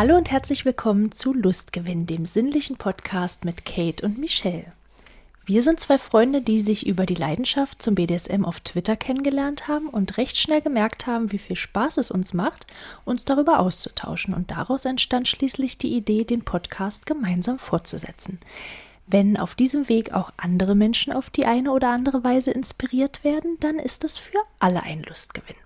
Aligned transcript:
Hallo 0.00 0.16
und 0.16 0.30
herzlich 0.30 0.64
willkommen 0.64 1.10
zu 1.10 1.34
Lustgewinn, 1.34 2.06
dem 2.06 2.24
sinnlichen 2.24 2.76
Podcast 2.76 3.44
mit 3.44 3.64
Kate 3.64 4.06
und 4.06 4.16
Michelle. 4.16 4.72
Wir 5.44 5.64
sind 5.64 5.80
zwei 5.80 5.98
Freunde, 5.98 6.40
die 6.40 6.60
sich 6.60 6.86
über 6.86 7.04
die 7.04 7.16
Leidenschaft 7.16 7.82
zum 7.82 7.96
BDSM 7.96 8.44
auf 8.44 8.60
Twitter 8.60 8.94
kennengelernt 8.94 9.66
haben 9.66 9.88
und 9.88 10.16
recht 10.16 10.36
schnell 10.36 10.60
gemerkt 10.60 11.08
haben, 11.08 11.32
wie 11.32 11.38
viel 11.38 11.56
Spaß 11.56 11.96
es 11.96 12.12
uns 12.12 12.32
macht, 12.32 12.68
uns 13.04 13.24
darüber 13.24 13.58
auszutauschen. 13.58 14.34
Und 14.34 14.52
daraus 14.52 14.84
entstand 14.84 15.26
schließlich 15.26 15.78
die 15.78 15.96
Idee, 15.96 16.22
den 16.22 16.44
Podcast 16.44 17.04
gemeinsam 17.06 17.58
fortzusetzen. 17.58 18.38
Wenn 19.08 19.36
auf 19.36 19.56
diesem 19.56 19.88
Weg 19.88 20.12
auch 20.12 20.32
andere 20.36 20.76
Menschen 20.76 21.12
auf 21.12 21.28
die 21.28 21.44
eine 21.44 21.72
oder 21.72 21.88
andere 21.88 22.22
Weise 22.22 22.52
inspiriert 22.52 23.24
werden, 23.24 23.56
dann 23.58 23.80
ist 23.80 24.04
es 24.04 24.16
für 24.16 24.38
alle 24.60 24.84
ein 24.84 25.02
Lustgewinn. 25.02 25.56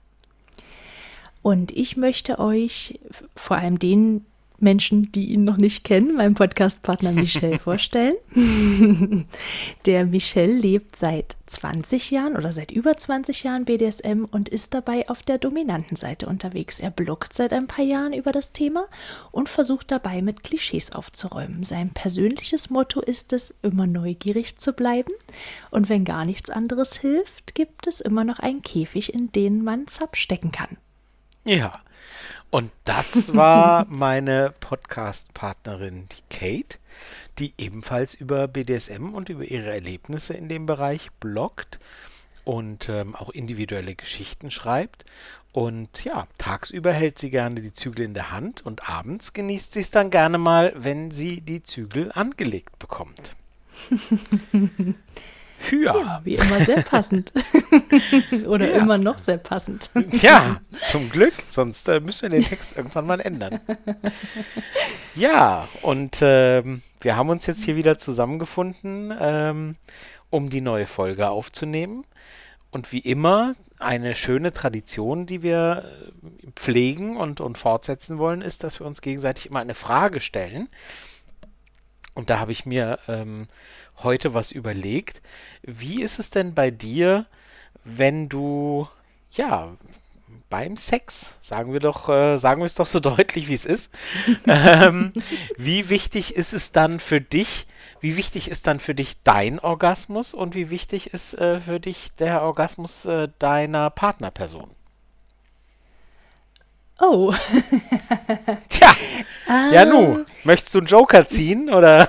Und 1.42 1.73
ich 1.73 1.97
möchte 1.97 2.39
euch, 2.39 3.01
vor 3.34 3.56
allem 3.56 3.78
den 3.78 4.25
Menschen, 4.62 5.12
die 5.12 5.33
ihn 5.33 5.45
noch 5.45 5.57
nicht 5.57 5.84
kennen, 5.84 6.16
meinem 6.16 6.34
Podcastpartner 6.34 7.12
Michel 7.12 7.59
vorstellen. 7.59 8.15
Der 9.86 10.06
Michel 10.06 10.50
lebt 10.50 10.97
seit 10.97 11.36
20 11.47 12.11
Jahren 12.11 12.36
oder 12.36 12.53
seit 12.53 12.70
über 12.70 12.97
20 12.97 13.42
Jahren 13.42 13.64
BDSM 13.64 14.25
und 14.31 14.48
ist 14.48 14.73
dabei 14.73 15.09
auf 15.09 15.23
der 15.23 15.39
dominanten 15.39 15.97
Seite 15.97 16.27
unterwegs. 16.27 16.81
Er 16.81 16.91
bloggt 16.91 17.34
seit 17.34 17.53
ein 17.53 17.67
paar 17.67 17.84
Jahren 17.84 18.12
über 18.12 18.33
das 18.33 18.53
Thema 18.53 18.86
und 19.31 19.48
versucht 19.48 19.91
dabei 19.91 20.23
mit 20.23 20.45
Klischees 20.45 20.92
aufzuräumen. 20.92 21.64
Sein 21.64 21.91
persönliches 21.91 22.70
Motto 22.70 23.01
ist 23.01 23.33
es, 23.33 23.51
immer 23.62 23.86
neugierig 23.86 24.58
zu 24.58 24.73
bleiben. 24.73 25.12
Und 25.70 25.89
wenn 25.89 26.05
gar 26.05 26.25
nichts 26.25 26.48
anderes 26.48 26.97
hilft, 26.97 27.55
gibt 27.55 27.86
es 27.86 28.01
immer 28.01 28.25
noch 28.25 28.39
einen 28.39 28.62
Käfig, 28.62 29.12
in 29.12 29.33
den 29.33 29.62
man 29.62 29.86
Zap 29.89 30.17
stecken 30.17 30.53
kann. 30.53 30.77
Ja. 31.45 31.81
Und 32.53 32.70
das 32.84 33.34
war 33.34 33.86
meine 33.89 34.53
Podcast-Partnerin, 34.61 36.06
die 36.11 36.36
Kate, 36.36 36.78
die 37.39 37.55
ebenfalls 37.56 38.14
über 38.14 38.47
BDSM 38.47 39.14
und 39.14 39.31
über 39.31 39.45
ihre 39.45 39.72
Erlebnisse 39.72 40.34
in 40.34 40.50
dem 40.50 40.67
Bereich 40.67 41.11
bloggt 41.12 41.80
und 42.45 42.91
ähm, 42.91 43.17
auch 43.17 43.30
individuelle 43.30 43.95
Geschichten 43.95 44.50
schreibt. 44.50 45.06
Und 45.53 46.05
ja, 46.05 46.27
tagsüber 46.36 46.92
hält 46.92 47.19
sie 47.19 47.30
gerne 47.30 47.62
die 47.62 47.73
Zügel 47.73 48.05
in 48.05 48.12
der 48.12 48.33
Hand 48.33 48.61
und 48.67 48.86
abends 48.86 49.33
genießt 49.33 49.73
sie 49.73 49.80
es 49.80 49.91
dann 49.91 50.11
gerne 50.11 50.36
mal, 50.36 50.75
wenn 50.77 51.11
sie 51.11 51.41
die 51.41 51.62
Zügel 51.62 52.12
angelegt 52.12 52.78
bekommt. 52.78 53.34
Ja. 55.70 55.96
ja, 55.96 56.20
wie 56.24 56.34
immer 56.34 56.60
sehr 56.64 56.82
passend. 56.82 57.32
Oder 58.46 58.70
ja. 58.70 58.78
immer 58.78 58.98
noch 58.98 59.18
sehr 59.18 59.38
passend. 59.38 59.91
Ja, 60.20 60.60
zum 60.82 61.10
Glück, 61.10 61.34
sonst 61.46 61.88
äh, 61.88 62.00
müssen 62.00 62.22
wir 62.22 62.28
den 62.30 62.44
Text 62.44 62.77
irgendwann 62.77 63.06
mal 63.06 63.20
ändern. 63.20 63.60
Ja, 65.14 65.68
und 65.83 66.20
ähm, 66.22 66.80
wir 67.02 67.16
haben 67.16 67.28
uns 67.28 67.44
jetzt 67.44 67.62
hier 67.62 67.77
wieder 67.77 67.98
zusammengefunden, 67.98 69.12
ähm, 69.20 69.77
um 70.30 70.48
die 70.48 70.62
neue 70.62 70.86
Folge 70.86 71.28
aufzunehmen. 71.28 72.06
Und 72.70 72.92
wie 72.92 73.00
immer, 73.00 73.52
eine 73.78 74.14
schöne 74.14 74.55
Tradition, 74.55 75.27
die 75.27 75.42
wir 75.42 75.84
äh, 75.84 76.51
pflegen 76.56 77.18
und, 77.18 77.42
und 77.42 77.58
fortsetzen 77.58 78.18
wollen, 78.18 78.40
ist, 78.40 78.64
dass 78.64 78.80
wir 78.80 78.86
uns 78.86 79.02
gegenseitig 79.02 79.46
immer 79.46 79.61
eine 79.61 79.74
Frage 79.74 80.22
stellen. 80.22 80.68
Und 82.14 82.30
da 82.30 82.39
habe 82.39 82.52
ich 82.52 82.64
mir 82.64 82.98
ähm, 83.08 83.48
heute 83.98 84.35
was 84.35 84.53
überlegt. 84.53 85.23
Wie 85.63 86.03
ist 86.03 86.19
es 86.19 86.30
denn 86.30 86.55
bei 86.55 86.70
dir, 86.70 87.27
wenn 87.85 88.29
du, 88.29 88.89
ja, 89.33 89.77
beim 90.51 90.77
Sex, 90.77 91.36
sagen 91.41 91.73
wir 91.73 91.80
doch, 91.80 92.08
äh, 92.08 92.36
sagen 92.36 92.61
wir 92.61 92.67
es 92.67 92.75
doch 92.75 92.86
so 92.86 93.01
deutlich, 93.01 93.48
wie 93.48 93.55
es 93.55 93.64
ist. 93.64 93.91
ähm, 94.47 95.13
wie 95.57 95.89
wichtig 95.89 96.36
ist 96.36 96.52
es 96.52 96.73
dann 96.73 97.01
für 97.01 97.20
dich, 97.20 97.67
wie 98.01 98.17
wichtig 98.17 98.51
ist 98.51 98.67
dann 98.67 98.81
für 98.81 98.95
dich 98.95 99.23
dein 99.23 99.61
Orgasmus 99.61 100.35
und 100.35 100.55
wie 100.55 100.70
wichtig 100.70 101.14
ist 101.14 101.35
äh, 101.35 101.61
für 101.61 101.81
dich 101.81 102.13
der 102.19 102.42
Orgasmus 102.42 103.05
äh, 103.07 103.29
deiner 103.39 103.91
Partnerperson? 103.91 104.69
Oh. 107.02 107.35
Tja. 108.68 108.89
Ähm, 109.48 109.73
ja, 109.73 109.85
nu. 109.85 110.24
Möchtest 110.45 110.73
du 110.74 110.79
einen 110.79 110.86
Joker 110.86 111.27
ziehen 111.27 111.68
oder? 111.68 112.08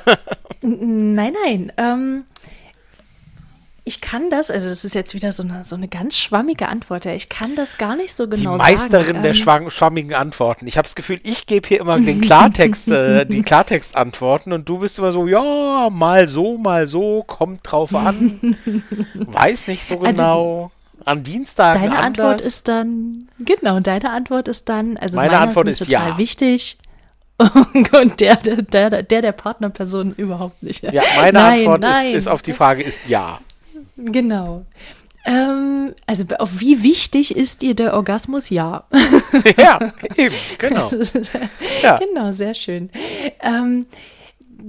nein, 0.61 1.33
nein. 1.43 1.71
Ähm, 1.77 2.25
ich 3.85 4.01
kann 4.01 4.29
das, 4.29 4.51
also 4.51 4.69
das 4.69 4.85
ist 4.85 4.93
jetzt 4.93 5.15
wieder 5.15 5.31
so 5.31 5.41
eine, 5.41 5.65
so 5.65 5.75
eine 5.75 5.87
ganz 5.87 6.15
schwammige 6.15 6.69
Antwort. 6.69 7.07
Ich 7.07 7.27
kann 7.27 7.55
das 7.55 7.79
gar 7.79 7.95
nicht 7.95 8.15
so 8.15 8.27
genau 8.27 8.51
sagen. 8.51 8.53
Die 8.53 8.71
Meisterin 8.71 9.05
sagen. 9.07 9.23
der 9.23 9.33
ähm, 9.33 9.69
schwammigen 9.71 10.13
Antworten. 10.13 10.67
Ich 10.67 10.77
habe 10.77 10.85
das 10.85 10.95
Gefühl, 10.95 11.19
ich 11.23 11.47
gebe 11.47 11.67
hier 11.67 11.81
immer 11.81 11.99
den 11.99 12.21
Klartext, 12.21 12.89
äh, 12.89 13.25
die 13.25 13.41
Klartextantworten 13.41 14.53
und 14.53 14.69
du 14.69 14.77
bist 14.77 14.99
immer 14.99 15.11
so, 15.11 15.27
ja, 15.27 15.89
mal 15.89 16.27
so, 16.27 16.57
mal 16.59 16.85
so, 16.85 17.23
kommt 17.23 17.61
drauf 17.63 17.95
an. 17.95 18.55
Weiß 19.15 19.67
nicht 19.67 19.83
so 19.83 19.95
also 19.95 20.05
genau. 20.05 20.63
Also, 20.63 20.71
am 21.05 21.23
Dienstag 21.23 21.75
Deine 21.75 21.97
anders. 21.97 22.05
Antwort 22.05 22.41
ist 22.41 22.67
dann, 22.67 23.29
genau, 23.39 23.79
deine 23.79 24.09
Antwort 24.11 24.47
ist 24.47 24.69
dann, 24.69 24.97
also 24.97 25.17
meine 25.17 25.39
Antwort 25.39 25.67
ist, 25.67 25.81
ist 25.81 25.87
total 25.91 26.11
ja. 26.11 26.17
wichtig. 26.17 26.77
Und 27.39 28.19
der, 28.19 28.37
der, 28.37 28.61
der, 29.01 29.03
der, 29.03 29.31
Partnerperson 29.31 30.13
überhaupt 30.15 30.61
nicht. 30.61 30.83
Ja, 30.83 31.01
meine 31.17 31.33
nein, 31.33 31.59
Antwort 31.59 31.81
nein. 31.81 32.09
Ist, 32.11 32.17
ist 32.17 32.27
auf 32.27 32.41
die 32.41 32.53
Frage 32.53 32.83
ist 32.83 33.07
ja. 33.07 33.39
Genau. 33.97 34.65
Ähm, 35.25 35.95
also 36.05 36.25
auf 36.39 36.59
wie 36.59 36.83
wichtig 36.83 37.35
ist 37.35 37.61
dir 37.61 37.75
der 37.75 37.93
Orgasmus? 37.93 38.49
Ja. 38.49 38.85
ja, 39.57 39.93
eben, 40.15 40.35
genau. 40.57 40.89
ja. 41.83 41.97
Genau, 41.97 42.31
sehr 42.33 42.53
schön. 42.53 42.89
Ähm, 43.41 43.87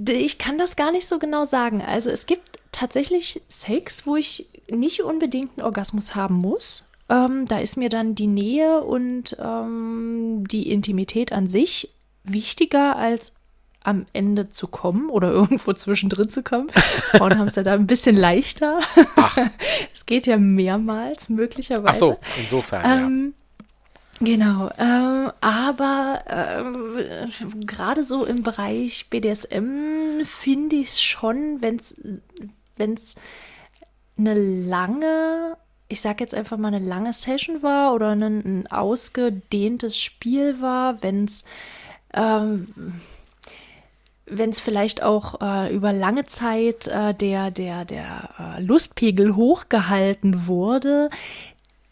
ich 0.07 0.37
kann 0.37 0.57
das 0.57 0.75
gar 0.75 0.91
nicht 0.91 1.07
so 1.07 1.19
genau 1.19 1.45
sagen. 1.45 1.81
Also 1.81 2.09
es 2.09 2.25
gibt 2.25 2.59
tatsächlich 2.71 3.41
Sex, 3.47 4.05
wo 4.05 4.15
ich 4.15 4.47
nicht 4.69 5.03
unbedingt 5.03 5.57
einen 5.57 5.65
Orgasmus 5.65 6.15
haben 6.15 6.35
muss. 6.35 6.89
Ähm, 7.09 7.45
da 7.45 7.59
ist 7.59 7.77
mir 7.77 7.89
dann 7.89 8.15
die 8.15 8.27
Nähe 8.27 8.81
und 8.81 9.37
ähm, 9.39 10.43
die 10.47 10.71
Intimität 10.71 11.31
an 11.31 11.47
sich 11.47 11.89
wichtiger 12.23 12.95
als 12.95 13.33
am 13.83 14.07
Ende 14.13 14.49
zu 14.49 14.67
kommen 14.67 15.09
oder 15.09 15.31
irgendwo 15.31 15.73
zwischendrin 15.73 16.29
zu 16.29 16.43
kommen. 16.43 16.69
Frauen 17.11 17.37
haben 17.37 17.47
es 17.47 17.55
ja 17.55 17.63
da 17.63 17.73
ein 17.73 17.87
bisschen 17.87 18.15
leichter. 18.15 18.79
Ach. 19.15 19.37
Es 19.93 20.05
geht 20.05 20.27
ja 20.27 20.37
mehrmals 20.37 21.29
möglicherweise. 21.29 21.87
Ach 21.89 21.95
so, 21.95 22.19
insofern, 22.39 22.83
ähm, 22.85 23.33
ja. 23.33 23.45
Genau, 24.19 24.69
ähm, 24.77 25.31
aber 25.41 26.21
äh, 26.27 27.27
gerade 27.65 28.03
so 28.03 28.23
im 28.23 28.43
Bereich 28.43 29.07
BDSM 29.09 30.23
finde 30.25 30.75
ich 30.75 30.89
es 30.89 31.01
schon, 31.01 31.61
wenn 31.61 31.77
es 31.77 33.15
eine 34.17 34.33
lange, 34.33 35.57
ich 35.87 36.01
sag 36.01 36.19
jetzt 36.19 36.33
einfach 36.33 36.57
mal 36.57 36.73
eine 36.73 36.85
lange 36.85 37.13
Session 37.13 37.63
war 37.63 37.93
oder 37.93 38.11
ein, 38.11 38.21
ein 38.23 38.67
ausgedehntes 38.67 39.97
Spiel 39.97 40.61
war, 40.61 41.01
wenn 41.03 41.25
es 41.25 41.45
ähm, 42.13 42.67
wenn 44.27 44.49
es 44.49 44.59
vielleicht 44.59 45.03
auch 45.03 45.39
äh, 45.41 45.73
über 45.73 45.93
lange 45.93 46.25
Zeit 46.25 46.87
äh, 46.87 47.13
der, 47.13 47.51
der, 47.51 47.85
der 47.85 48.29
äh, 48.39 48.61
Lustpegel 48.61 49.35
hochgehalten 49.35 50.47
wurde, 50.47 51.09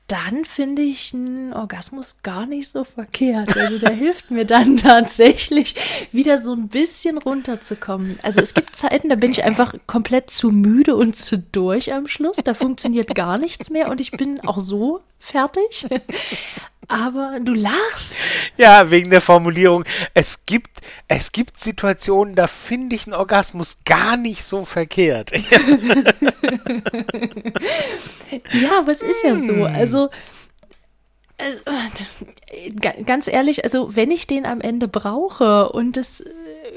dann 0.08 0.44
finde 0.44 0.82
ich 0.82 1.14
einen 1.14 1.54
Orgasmus 1.54 2.18
gar 2.24 2.46
nicht 2.46 2.70
so 2.70 2.84
verkehrt. 2.84 3.56
Also 3.56 3.80
der 3.80 3.92
hilft 3.92 4.32
mir 4.32 4.46
dann 4.46 4.78
tatsächlich 4.78 5.76
wieder 6.12 6.42
so 6.42 6.54
ein 6.54 6.68
bisschen 6.68 7.18
runterzukommen. 7.18 8.20
Also 8.22 8.42
es 8.42 8.54
gibt 8.54 8.76
Zeiten, 8.76 9.10
da 9.10 9.16
bin 9.16 9.32
ich 9.32 9.44
einfach 9.44 9.74
komplett 9.88 10.30
zu 10.30 10.52
müde 10.52 10.96
und 10.96 11.16
zu 11.16 11.38
durch 11.38 11.94
am 11.94 12.08
Schluss. 12.08 12.38
Da 12.44 12.54
funktioniert 12.54 13.16
gar 13.16 13.38
nichts 13.38 13.70
mehr 13.70 13.90
und 13.90 14.02
ich 14.02 14.12
bin 14.12 14.42
auch 14.42 14.60
so 14.60 15.02
fertig. 15.24 15.86
Aber 16.90 17.40
du 17.40 17.54
lachst. 17.54 18.18
Ja, 18.58 18.92
wegen 18.92 19.10
der 19.10 19.22
Formulierung. 19.22 19.86
Es 20.14 20.46
gibt, 20.46 20.82
es 21.08 21.32
gibt 21.32 21.58
Situationen, 21.58 22.36
da 22.36 22.46
finde 22.48 22.98
ich 22.98 23.08
einen 23.08 23.16
Orgasmus 23.16 23.78
gar 23.86 24.18
nicht 24.18 24.44
so 24.44 24.66
verkehrt. 24.66 25.32
ja, 28.52 28.80
aber 28.80 28.92
es 28.92 29.02
ist 29.02 29.24
ja 29.24 29.38
so. 29.38 29.64
Also, 29.64 30.10
äh, 31.38 31.52
ganz 33.06 33.30
ehrlich, 33.30 33.64
also 33.64 33.96
wenn 33.96 34.12
ich 34.12 34.28
den 34.28 34.46
am 34.46 34.60
Ende 34.60 34.90
brauche 34.90 35.72
und 35.72 35.96
es 35.96 36.24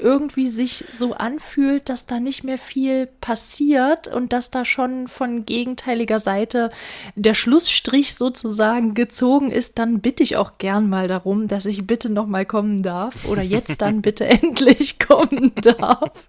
irgendwie 0.01 0.47
sich 0.47 0.83
so 0.91 1.13
anfühlt, 1.13 1.89
dass 1.89 2.05
da 2.05 2.19
nicht 2.19 2.43
mehr 2.43 2.57
viel 2.57 3.07
passiert 3.19 4.07
und 4.07 4.33
dass 4.33 4.51
da 4.51 4.65
schon 4.65 5.07
von 5.07 5.45
gegenteiliger 5.45 6.19
Seite 6.19 6.69
der 7.15 7.33
Schlussstrich 7.33 8.15
sozusagen 8.15 8.93
gezogen 8.93 9.51
ist, 9.51 9.79
dann 9.79 9.99
bitte 9.99 10.23
ich 10.23 10.37
auch 10.37 10.57
gern 10.57 10.89
mal 10.89 11.07
darum, 11.07 11.47
dass 11.47 11.65
ich 11.65 11.87
bitte 11.87 12.09
noch 12.09 12.27
mal 12.27 12.45
kommen 12.45 12.83
darf 12.83 13.27
oder 13.27 13.41
jetzt 13.41 13.81
dann 13.81 14.01
bitte 14.03 14.25
endlich 14.25 14.99
kommen 14.99 15.53
darf. 15.55 16.27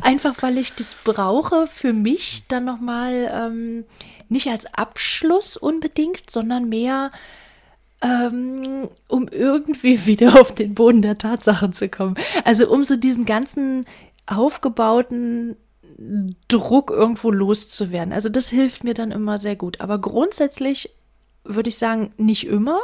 Einfach 0.00 0.34
weil 0.42 0.58
ich 0.58 0.74
das 0.74 0.96
brauche 1.04 1.66
für 1.66 1.92
mich 1.92 2.44
dann 2.48 2.64
noch 2.64 2.80
mal 2.80 3.30
ähm, 3.32 3.84
nicht 4.28 4.48
als 4.48 4.66
Abschluss 4.74 5.56
unbedingt, 5.56 6.30
sondern 6.30 6.68
mehr 6.68 7.10
ähm, 8.02 8.88
um 9.08 9.28
irgendwie 9.28 10.06
wieder 10.06 10.40
auf 10.40 10.54
den 10.54 10.74
Boden 10.74 11.02
der 11.02 11.18
Tatsachen 11.18 11.72
zu 11.72 11.88
kommen. 11.88 12.16
Also 12.44 12.70
um 12.70 12.84
so 12.84 12.96
diesen 12.96 13.26
ganzen 13.26 13.86
aufgebauten 14.26 15.56
Druck 16.48 16.90
irgendwo 16.90 17.30
loszuwerden. 17.30 18.12
Also 18.12 18.28
das 18.28 18.50
hilft 18.50 18.84
mir 18.84 18.94
dann 18.94 19.12
immer 19.12 19.38
sehr 19.38 19.56
gut. 19.56 19.80
Aber 19.80 19.98
grundsätzlich 19.98 20.90
würde 21.44 21.68
ich 21.68 21.78
sagen, 21.78 22.12
nicht 22.18 22.46
immer. 22.46 22.80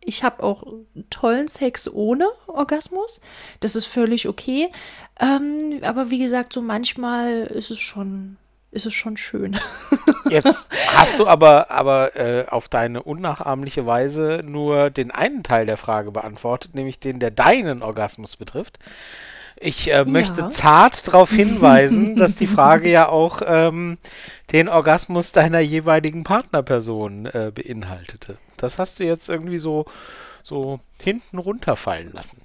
Ich 0.00 0.22
habe 0.22 0.42
auch 0.42 0.64
tollen 1.10 1.48
Sex 1.48 1.92
ohne 1.92 2.26
Orgasmus. 2.46 3.20
Das 3.60 3.74
ist 3.74 3.86
völlig 3.86 4.28
okay. 4.28 4.70
Ähm, 5.18 5.80
aber 5.82 6.10
wie 6.10 6.18
gesagt, 6.18 6.52
so 6.52 6.60
manchmal 6.60 7.44
ist 7.44 7.70
es 7.70 7.78
schon 7.78 8.36
ist 8.76 8.86
es 8.86 8.94
schon 8.94 9.16
schön. 9.16 9.58
Jetzt 10.30 10.68
hast 10.88 11.18
du 11.18 11.26
aber, 11.26 11.70
aber 11.70 12.14
äh, 12.14 12.46
auf 12.48 12.68
deine 12.68 13.02
unnachahmliche 13.02 13.86
Weise 13.86 14.42
nur 14.44 14.90
den 14.90 15.10
einen 15.10 15.42
Teil 15.42 15.66
der 15.66 15.76
Frage 15.76 16.12
beantwortet, 16.12 16.74
nämlich 16.74 17.00
den, 17.00 17.18
der 17.18 17.30
deinen 17.30 17.82
Orgasmus 17.82 18.36
betrifft. 18.36 18.78
Ich 19.58 19.90
äh, 19.90 20.04
möchte 20.04 20.42
ja. 20.42 20.50
zart 20.50 21.08
darauf 21.08 21.30
hinweisen, 21.32 22.16
dass 22.16 22.34
die 22.34 22.46
Frage 22.46 22.90
ja 22.90 23.08
auch 23.08 23.40
ähm, 23.44 23.98
den 24.52 24.68
Orgasmus 24.68 25.32
deiner 25.32 25.60
jeweiligen 25.60 26.22
Partnerperson 26.22 27.26
äh, 27.26 27.50
beinhaltete. 27.54 28.36
Das 28.58 28.78
hast 28.78 29.00
du 29.00 29.04
jetzt 29.04 29.28
irgendwie 29.28 29.58
so, 29.58 29.86
so 30.42 30.80
hinten 31.02 31.38
runterfallen 31.38 32.12
lassen. 32.12 32.42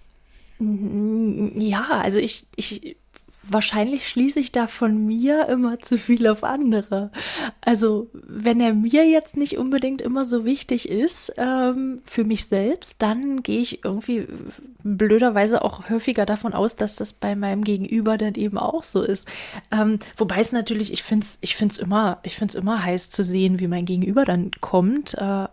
Ja, 1.55 1.87
also 2.03 2.19
ich, 2.19 2.45
ich 2.55 2.95
wahrscheinlich 3.43 4.07
schließe 4.07 4.39
ich 4.39 4.51
da 4.51 4.67
von 4.67 5.05
mir 5.05 5.47
immer 5.49 5.79
zu 5.79 5.97
viel 5.97 6.27
auf 6.27 6.43
andere. 6.43 7.11
Also 7.61 8.09
wenn 8.13 8.59
er 8.59 8.73
mir 8.73 9.07
jetzt 9.07 9.35
nicht 9.35 9.57
unbedingt 9.57 10.01
immer 10.01 10.25
so 10.25 10.45
wichtig 10.45 10.89
ist 10.89 11.33
ähm, 11.37 12.01
für 12.03 12.23
mich 12.23 12.45
selbst, 12.45 13.01
dann 13.01 13.43
gehe 13.43 13.59
ich 13.59 13.83
irgendwie 13.83 14.27
blöderweise 14.83 15.63
auch 15.63 15.89
häufiger 15.89 16.25
davon 16.25 16.53
aus, 16.53 16.75
dass 16.75 16.95
das 16.95 17.13
bei 17.13 17.35
meinem 17.35 17.63
Gegenüber 17.63 18.17
dann 18.17 18.35
eben 18.35 18.57
auch 18.57 18.83
so 18.83 19.01
ist. 19.01 19.27
Ähm, 19.71 19.99
wobei 20.17 20.39
es 20.39 20.51
natürlich, 20.51 20.93
ich 20.93 21.03
finde 21.03 21.25
es 21.25 21.39
ich 21.41 21.55
find's 21.55 21.77
immer, 21.77 22.21
immer 22.55 22.83
heiß 22.83 23.09
zu 23.09 23.23
sehen, 23.23 23.59
wie 23.59 23.67
mein 23.67 23.85
Gegenüber 23.85 24.25
dann 24.25 24.51
kommt. 24.61 25.15
Äh, 25.15 25.47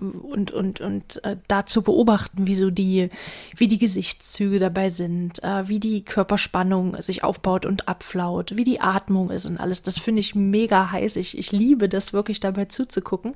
und, 0.00 0.50
und, 0.50 0.80
und 0.80 1.22
äh, 1.24 1.36
da 1.46 1.66
zu 1.66 1.82
beobachten, 1.82 2.46
wie 2.46 2.54
so 2.54 2.70
die, 2.70 3.10
wie 3.54 3.68
die 3.68 3.78
Gesichtszüge 3.78 4.58
dabei 4.58 4.88
sind, 4.88 5.42
äh, 5.44 5.68
wie 5.68 5.78
die 5.78 6.04
Körperspannung 6.04 7.00
sich 7.02 7.22
aufbaut 7.22 7.66
und 7.66 7.86
abflaut, 7.86 8.56
wie 8.56 8.64
die 8.64 8.80
Atmung 8.80 9.30
ist 9.30 9.44
und 9.44 9.58
alles. 9.58 9.82
Das 9.82 9.98
finde 9.98 10.20
ich 10.20 10.34
mega 10.34 10.90
heiß. 10.90 11.16
Ich, 11.16 11.36
ich 11.36 11.52
liebe 11.52 11.88
das 11.88 12.12
wirklich 12.12 12.40
dabei 12.40 12.64
zuzugucken 12.64 13.34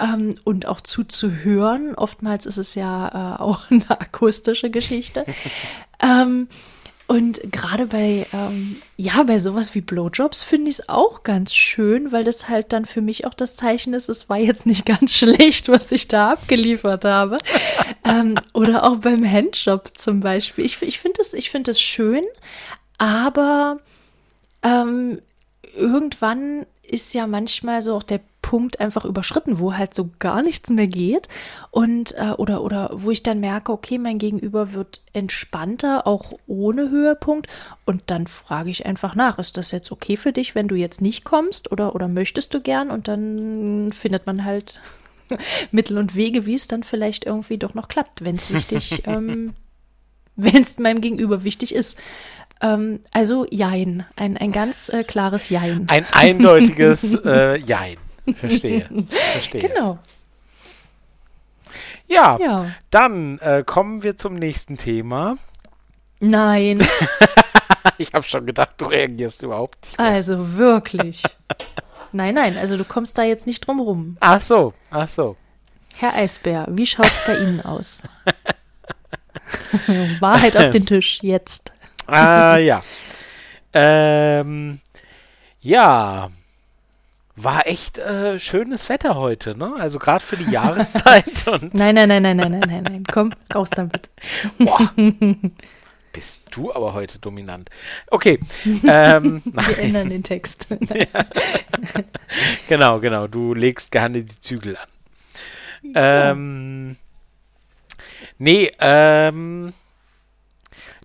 ähm, 0.00 0.36
und 0.44 0.66
auch 0.66 0.80
zuzuhören. 0.80 1.94
Oftmals 1.96 2.46
ist 2.46 2.58
es 2.58 2.74
ja 2.74 3.36
äh, 3.36 3.42
auch 3.42 3.62
eine 3.70 3.90
akustische 3.90 4.70
Geschichte. 4.70 5.24
ähm, 6.00 6.48
und 7.08 7.40
gerade 7.52 7.86
bei, 7.86 8.26
ähm, 8.34 8.76
ja, 8.98 9.22
bei 9.22 9.38
sowas 9.38 9.74
wie 9.74 9.80
Blowjobs 9.80 10.42
finde 10.42 10.68
ich 10.68 10.80
es 10.80 10.88
auch 10.90 11.22
ganz 11.22 11.54
schön, 11.54 12.12
weil 12.12 12.22
das 12.22 12.50
halt 12.50 12.74
dann 12.74 12.84
für 12.84 13.00
mich 13.00 13.24
auch 13.24 13.32
das 13.32 13.56
Zeichen 13.56 13.94
ist, 13.94 14.10
es 14.10 14.28
war 14.28 14.36
jetzt 14.36 14.66
nicht 14.66 14.84
ganz 14.86 15.14
schlecht, 15.14 15.70
was 15.70 15.90
ich 15.90 16.06
da 16.06 16.32
abgeliefert 16.32 17.06
habe. 17.06 17.38
ähm, 18.04 18.34
oder 18.52 18.84
auch 18.84 18.98
beim 18.98 19.24
Handjob 19.24 19.92
zum 19.96 20.20
Beispiel. 20.20 20.66
Ich, 20.66 20.82
ich 20.82 20.98
finde 20.98 21.22
es 21.22 21.46
find 21.46 21.74
schön, 21.78 22.24
aber 22.98 23.78
ähm, 24.62 25.22
irgendwann 25.74 26.66
ist 26.82 27.14
ja 27.14 27.26
manchmal 27.26 27.80
so 27.80 27.94
auch 27.94 28.02
der 28.02 28.20
Punkt 28.48 28.80
einfach 28.80 29.04
überschritten, 29.04 29.58
wo 29.58 29.74
halt 29.74 29.94
so 29.94 30.08
gar 30.20 30.40
nichts 30.40 30.70
mehr 30.70 30.86
geht 30.86 31.28
und 31.70 32.14
äh, 32.16 32.30
oder 32.30 32.62
oder 32.62 32.88
wo 32.94 33.10
ich 33.10 33.22
dann 33.22 33.40
merke, 33.40 33.72
okay, 33.72 33.98
mein 33.98 34.16
Gegenüber 34.16 34.72
wird 34.72 35.02
entspannter, 35.12 36.06
auch 36.06 36.32
ohne 36.46 36.88
Höhepunkt 36.88 37.46
und 37.84 38.04
dann 38.06 38.26
frage 38.26 38.70
ich 38.70 38.86
einfach 38.86 39.14
nach, 39.14 39.38
ist 39.38 39.58
das 39.58 39.70
jetzt 39.70 39.92
okay 39.92 40.16
für 40.16 40.32
dich, 40.32 40.54
wenn 40.54 40.66
du 40.66 40.76
jetzt 40.76 41.02
nicht 41.02 41.26
kommst 41.26 41.70
oder 41.72 41.94
oder 41.94 42.08
möchtest 42.08 42.54
du 42.54 42.62
gern 42.62 42.90
und 42.90 43.06
dann 43.06 43.92
findet 43.92 44.24
man 44.26 44.46
halt 44.46 44.80
Mittel 45.70 45.98
und 45.98 46.16
Wege, 46.16 46.46
wie 46.46 46.54
es 46.54 46.68
dann 46.68 46.84
vielleicht 46.84 47.26
irgendwie 47.26 47.58
doch 47.58 47.74
noch 47.74 47.88
klappt, 47.88 48.24
wenn 48.24 48.36
es 48.36 48.50
wichtig, 48.50 49.02
ähm, 49.06 49.52
wenn 50.36 50.62
es 50.62 50.78
meinem 50.78 51.02
Gegenüber 51.02 51.44
wichtig 51.44 51.74
ist. 51.74 51.98
Ähm, 52.62 53.00
also 53.10 53.44
Jein, 53.50 54.06
ein, 54.16 54.38
ein 54.38 54.52
ganz 54.52 54.88
äh, 54.88 55.04
klares 55.04 55.50
Jein. 55.50 55.84
Ein 55.88 56.06
eindeutiges 56.10 57.14
äh, 57.26 57.58
Jein. 57.58 57.98
Verstehe. 58.34 58.88
Verstehe. 59.32 59.62
Genau. 59.62 59.98
Ja, 62.06 62.38
ja. 62.40 62.70
dann 62.90 63.38
äh, 63.38 63.62
kommen 63.64 64.02
wir 64.02 64.16
zum 64.16 64.34
nächsten 64.34 64.78
Thema. 64.78 65.36
Nein. 66.20 66.86
ich 67.98 68.14
habe 68.14 68.26
schon 68.26 68.46
gedacht, 68.46 68.70
du 68.78 68.86
reagierst 68.86 69.42
überhaupt 69.42 69.84
nicht. 69.84 69.98
Mehr. 69.98 70.06
Also 70.08 70.56
wirklich. 70.56 71.22
nein, 72.12 72.34
nein, 72.34 72.56
also 72.56 72.76
du 72.76 72.84
kommst 72.84 73.18
da 73.18 73.24
jetzt 73.24 73.46
nicht 73.46 73.66
drum 73.66 73.80
rum. 73.80 74.16
Ach 74.20 74.40
so, 74.40 74.72
ach 74.90 75.08
so. 75.08 75.36
Herr 75.96 76.14
Eisbär, 76.14 76.66
wie 76.70 76.86
schaut 76.86 77.06
es 77.06 77.26
bei 77.26 77.36
Ihnen 77.38 77.60
aus? 77.60 78.02
Wahrheit 80.20 80.56
auf 80.56 80.70
den 80.70 80.86
Tisch, 80.86 81.18
jetzt. 81.22 81.72
ah, 82.06 82.56
ja. 82.56 82.82
Ähm, 83.72 84.80
ja, 85.60 86.30
war 87.42 87.66
echt 87.66 87.98
äh, 87.98 88.38
schönes 88.38 88.88
Wetter 88.88 89.14
heute, 89.14 89.56
ne? 89.56 89.74
Also 89.78 89.98
gerade 89.98 90.24
für 90.24 90.36
die 90.36 90.50
Jahreszeit. 90.50 91.44
nein, 91.72 91.94
nein, 91.94 92.08
nein, 92.08 92.22
nein, 92.22 92.36
nein, 92.36 92.50
nein, 92.50 92.60
nein, 92.66 92.82
nein. 92.82 93.04
Komm, 93.10 93.32
raus 93.54 93.70
damit. 93.70 94.10
Boah. 94.58 94.92
Bist 96.12 96.42
du 96.50 96.72
aber 96.72 96.94
heute 96.94 97.18
dominant. 97.18 97.70
Okay. 98.10 98.40
Ähm, 98.64 99.42
Wir 99.52 99.78
ändern 99.78 100.08
den 100.10 100.22
Text. 100.22 100.68
ja. 100.70 101.06
Genau, 102.66 102.98
genau. 102.98 103.26
Du 103.26 103.54
legst 103.54 103.92
gerne 103.92 104.24
die 104.24 104.40
Zügel 104.40 104.76
an. 104.76 104.88
Ähm, 105.94 106.96
nee, 108.38 108.72
ähm, 108.80 109.72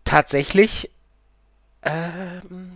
tatsächlich 0.04 0.90
ähm, 1.84 2.73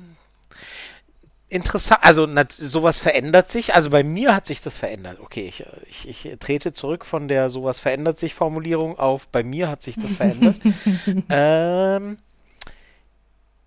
interessant, 1.50 2.04
also 2.04 2.26
na, 2.26 2.46
sowas 2.50 3.00
verändert 3.00 3.50
sich. 3.50 3.74
Also 3.76 3.90
bei 3.90 4.04
mir 4.04 4.36
hat 4.36 4.46
sich 4.46 4.62
das 4.62 4.80
verändert. 4.80 5.20
Okay, 5.22 5.48
ich, 5.48 5.66
ich, 5.90 6.26
ich 6.26 6.40
trete 6.40 6.74
zurück 6.74 7.06
von 7.06 7.28
der 7.28 7.50
sowas 7.50 7.80
verändert 7.80 8.20
sich 8.20 8.34
Formulierung 8.34 9.00
auf, 9.00 9.28
bei 9.28 9.44
mir 9.44 9.70
hat 9.70 9.82
sich 9.82 9.96
das 9.96 10.18
verändert. 10.18 10.56
ähm, 11.30 12.18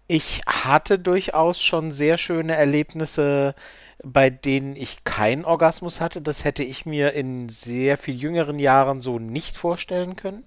ich 0.06 0.42
hatte 0.46 0.98
durchaus 0.98 1.60
schon 1.62 1.92
sehr 1.92 2.18
schöne 2.18 2.56
Erlebnisse, 2.56 3.54
bei 4.02 4.28
denen 4.28 4.74
ich 4.76 5.04
keinen 5.04 5.44
Orgasmus 5.44 6.00
hatte. 6.00 6.20
Das 6.20 6.44
hätte 6.44 6.64
ich 6.64 6.84
mir 6.84 7.12
in 7.12 7.48
sehr 7.48 7.96
viel 7.96 8.16
jüngeren 8.16 8.58
Jahren 8.58 9.00
so 9.00 9.18
nicht 9.18 9.56
vorstellen 9.56 10.16
können. 10.16 10.44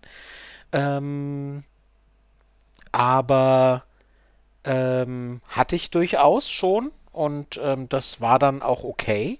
Ähm, 0.71 1.63
aber 2.91 3.85
ähm, 4.65 5.41
hatte 5.47 5.75
ich 5.75 5.91
durchaus 5.91 6.49
schon 6.49 6.91
und 7.13 7.59
ähm, 7.63 7.87
das 7.87 8.19
war 8.19 8.39
dann 8.39 8.61
auch 8.61 8.83
okay. 8.83 9.39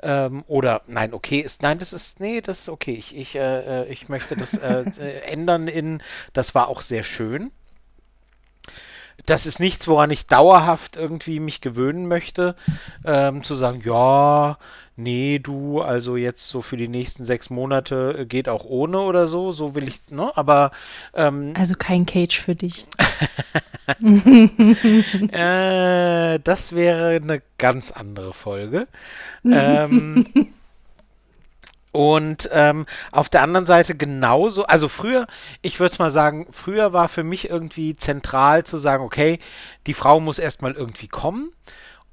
Ähm, 0.00 0.44
oder 0.46 0.82
nein, 0.86 1.12
okay 1.12 1.40
ist, 1.40 1.62
nein, 1.62 1.80
das 1.80 1.92
ist, 1.92 2.20
nee, 2.20 2.40
das 2.40 2.60
ist 2.60 2.68
okay. 2.68 2.92
Ich, 2.92 3.16
ich, 3.16 3.34
äh, 3.34 3.82
äh 3.82 3.88
ich 3.88 4.08
möchte 4.08 4.36
das 4.36 4.54
äh, 4.54 4.84
äh, 5.00 5.20
ändern 5.32 5.66
in, 5.66 6.02
das 6.32 6.54
war 6.54 6.68
auch 6.68 6.82
sehr 6.82 7.02
schön. 7.02 7.50
Das 9.26 9.46
ist 9.46 9.58
nichts, 9.58 9.88
woran 9.88 10.10
ich 10.10 10.26
dauerhaft 10.26 10.96
irgendwie 10.96 11.40
mich 11.40 11.60
gewöhnen 11.60 12.06
möchte, 12.06 12.54
ähm, 13.04 13.42
zu 13.42 13.56
sagen, 13.56 13.82
ja, 13.84 14.56
nee, 14.98 15.38
du, 15.38 15.80
also 15.80 16.16
jetzt 16.16 16.48
so 16.48 16.60
für 16.60 16.76
die 16.76 16.88
nächsten 16.88 17.24
sechs 17.24 17.48
Monate 17.50 18.16
äh, 18.18 18.26
geht 18.26 18.48
auch 18.48 18.64
ohne 18.64 19.00
oder 19.00 19.26
so, 19.26 19.52
so 19.52 19.74
will 19.74 19.86
ich, 19.88 20.00
ne, 20.10 20.30
aber. 20.36 20.72
Ähm, 21.14 21.54
also 21.56 21.74
kein 21.74 22.04
Cage 22.04 22.38
für 22.38 22.54
dich. 22.54 22.84
äh, 25.32 26.38
das 26.40 26.74
wäre 26.74 27.16
eine 27.16 27.40
ganz 27.56 27.90
andere 27.90 28.32
Folge. 28.32 28.86
ähm, 29.44 30.26
und 31.92 32.50
ähm, 32.52 32.84
auf 33.12 33.28
der 33.30 33.42
anderen 33.42 33.66
Seite 33.66 33.94
genauso, 33.94 34.64
also 34.64 34.88
früher, 34.88 35.26
ich 35.62 35.80
würde 35.80 35.96
mal 36.00 36.10
sagen, 36.10 36.46
früher 36.50 36.92
war 36.92 37.08
für 37.08 37.24
mich 37.24 37.48
irgendwie 37.48 37.96
zentral 37.96 38.64
zu 38.64 38.78
sagen, 38.78 39.04
okay, 39.04 39.38
die 39.86 39.94
Frau 39.94 40.20
muss 40.20 40.38
erstmal 40.38 40.72
irgendwie 40.72 41.08
kommen 41.08 41.52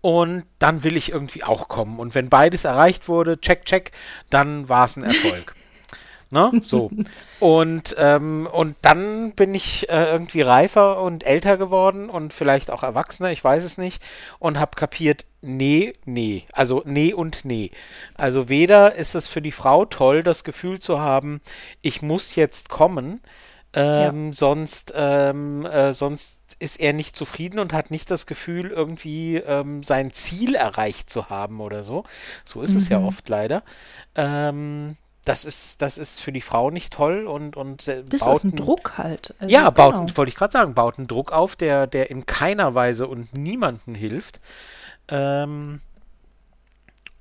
und 0.06 0.44
dann 0.60 0.84
will 0.84 0.98
ich 0.98 1.12
irgendwie 1.12 1.44
auch 1.44 1.68
kommen. 1.68 1.98
Und 1.98 2.14
wenn 2.14 2.30
beides 2.30 2.64
erreicht 2.64 3.08
wurde, 3.08 3.42
check, 3.42 3.66
check, 3.66 3.92
dann 4.30 4.70
war 4.70 4.86
es 4.86 4.98
ein 4.98 5.04
Erfolg. 5.04 5.56
Ne? 6.32 6.52
So. 6.60 6.90
und, 7.40 7.96
ähm, 8.00 8.50
und 8.52 8.76
dann 8.82 9.34
bin 9.34 9.54
ich 9.54 9.88
äh, 9.90 10.06
irgendwie 10.06 10.42
reifer 10.42 11.00
und 11.02 11.24
älter 11.24 11.56
geworden 11.56 12.10
und 12.10 12.34
vielleicht 12.34 12.72
auch 12.72 12.82
erwachsener, 12.82 13.32
ich 13.32 13.44
weiß 13.44 13.64
es 13.64 13.78
nicht, 13.78 14.02
und 14.40 14.60
habe 14.60 14.72
kapiert, 14.76 15.26
nee, 15.42 15.94
nee. 16.04 16.44
Also 16.52 16.82
nee 16.84 17.14
und 17.14 17.46
nee. 17.46 17.70
Also 18.16 18.50
weder 18.50 18.96
ist 18.96 19.14
es 19.14 19.28
für 19.28 19.42
die 19.42 19.52
Frau 19.52 19.86
toll, 19.86 20.24
das 20.24 20.44
Gefühl 20.44 20.80
zu 20.80 21.00
haben, 21.00 21.42
ich 21.84 22.02
muss 22.02 22.36
jetzt 22.36 22.70
kommen, 22.70 23.22
ähm, 23.74 24.28
ja. 24.28 24.34
sonst, 24.34 24.94
ähm, 24.96 25.66
äh, 25.66 25.94
sonst 25.94 26.42
ist 26.66 26.78
er 26.78 26.94
nicht 26.94 27.16
zufrieden 27.16 27.60
und 27.60 27.74
hat 27.74 27.92
nicht 27.92 28.10
das 28.10 28.26
Gefühl, 28.26 28.72
irgendwie 28.72 29.38
ähm, 29.38 29.84
sein 29.84 30.12
Ziel 30.12 30.56
erreicht 30.56 31.12
zu 31.12 31.30
haben 31.30 31.62
oder 31.62 31.84
so. 31.84 32.06
So 32.44 32.64
ist 32.64 32.72
mhm. 32.72 32.78
es 32.78 32.90
ja 32.90 33.00
mhm. 33.00 33.06
oft 33.06 33.30
leider. 33.30 33.62
Ähm, 34.16 34.98
das 35.26 35.46
ist, 35.46 35.84
das 35.84 36.00
ist 36.00 36.22
für 36.22 36.32
die 36.32 36.42
Frau 36.42 36.72
nicht 36.72 36.92
toll 36.92 37.28
und, 37.28 37.56
und 37.56 37.88
das 37.88 38.20
baut 38.20 38.38
ist 38.38 38.44
ein 38.46 38.56
Druck 38.56 38.98
halt. 38.98 39.36
Also, 39.38 39.54
ja, 39.54 39.70
baut, 39.70 39.94
genau. 39.94 40.18
wollte 40.18 40.30
ich 40.30 40.36
gerade 40.36 40.54
sagen, 40.54 40.74
baut 40.74 40.98
einen 40.98 41.08
Druck 41.08 41.32
auf, 41.32 41.56
der, 41.56 41.86
der 41.86 42.10
in 42.10 42.26
keiner 42.26 42.74
Weise 42.74 43.08
und 43.08 43.36
niemanden 43.36 43.94
hilft. 43.94 44.42
Ähm, 45.08 45.82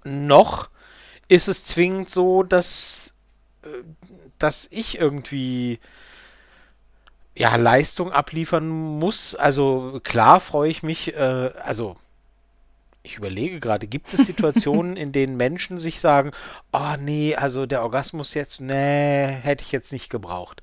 noch 0.04 0.70
ist 1.28 1.48
es 1.48 1.64
zwingend 1.64 2.08
so, 2.08 2.42
dass, 2.42 3.12
äh, 3.62 3.68
dass 4.38 4.68
ich 4.70 4.98
irgendwie 4.98 5.80
ja, 7.36 7.56
Leistung 7.56 8.12
abliefern 8.12 8.68
muss. 8.68 9.34
Also 9.34 10.00
klar 10.02 10.40
freue 10.40 10.70
ich 10.70 10.82
mich, 10.82 11.14
äh, 11.14 11.50
also 11.62 11.96
ich 13.02 13.16
überlege 13.16 13.60
gerade, 13.60 13.86
gibt 13.86 14.14
es 14.14 14.24
Situationen, 14.24 14.96
in 14.96 15.12
denen 15.12 15.36
Menschen 15.36 15.78
sich 15.78 16.00
sagen, 16.00 16.30
oh 16.72 16.94
nee, 16.98 17.34
also 17.34 17.66
der 17.66 17.82
Orgasmus 17.82 18.34
jetzt, 18.34 18.60
nee, 18.60 19.26
hätte 19.26 19.62
ich 19.62 19.72
jetzt 19.72 19.92
nicht 19.92 20.10
gebraucht. 20.10 20.62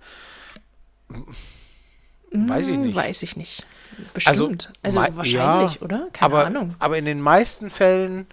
Weiß 2.32 2.68
ich 2.68 2.76
hm, 2.76 2.84
nicht. 2.84 2.96
Weiß 2.96 3.22
ich 3.22 3.36
nicht. 3.36 3.66
Bestimmt. 4.14 4.72
Also, 4.82 5.00
also 5.02 5.18
wahrscheinlich, 5.18 5.76
ja, 5.76 5.82
oder? 5.82 6.08
Keine 6.14 6.26
aber, 6.26 6.46
Ahnung. 6.46 6.76
Aber 6.80 6.98
in 6.98 7.04
den 7.04 7.20
meisten 7.20 7.70
Fällen 7.70 8.26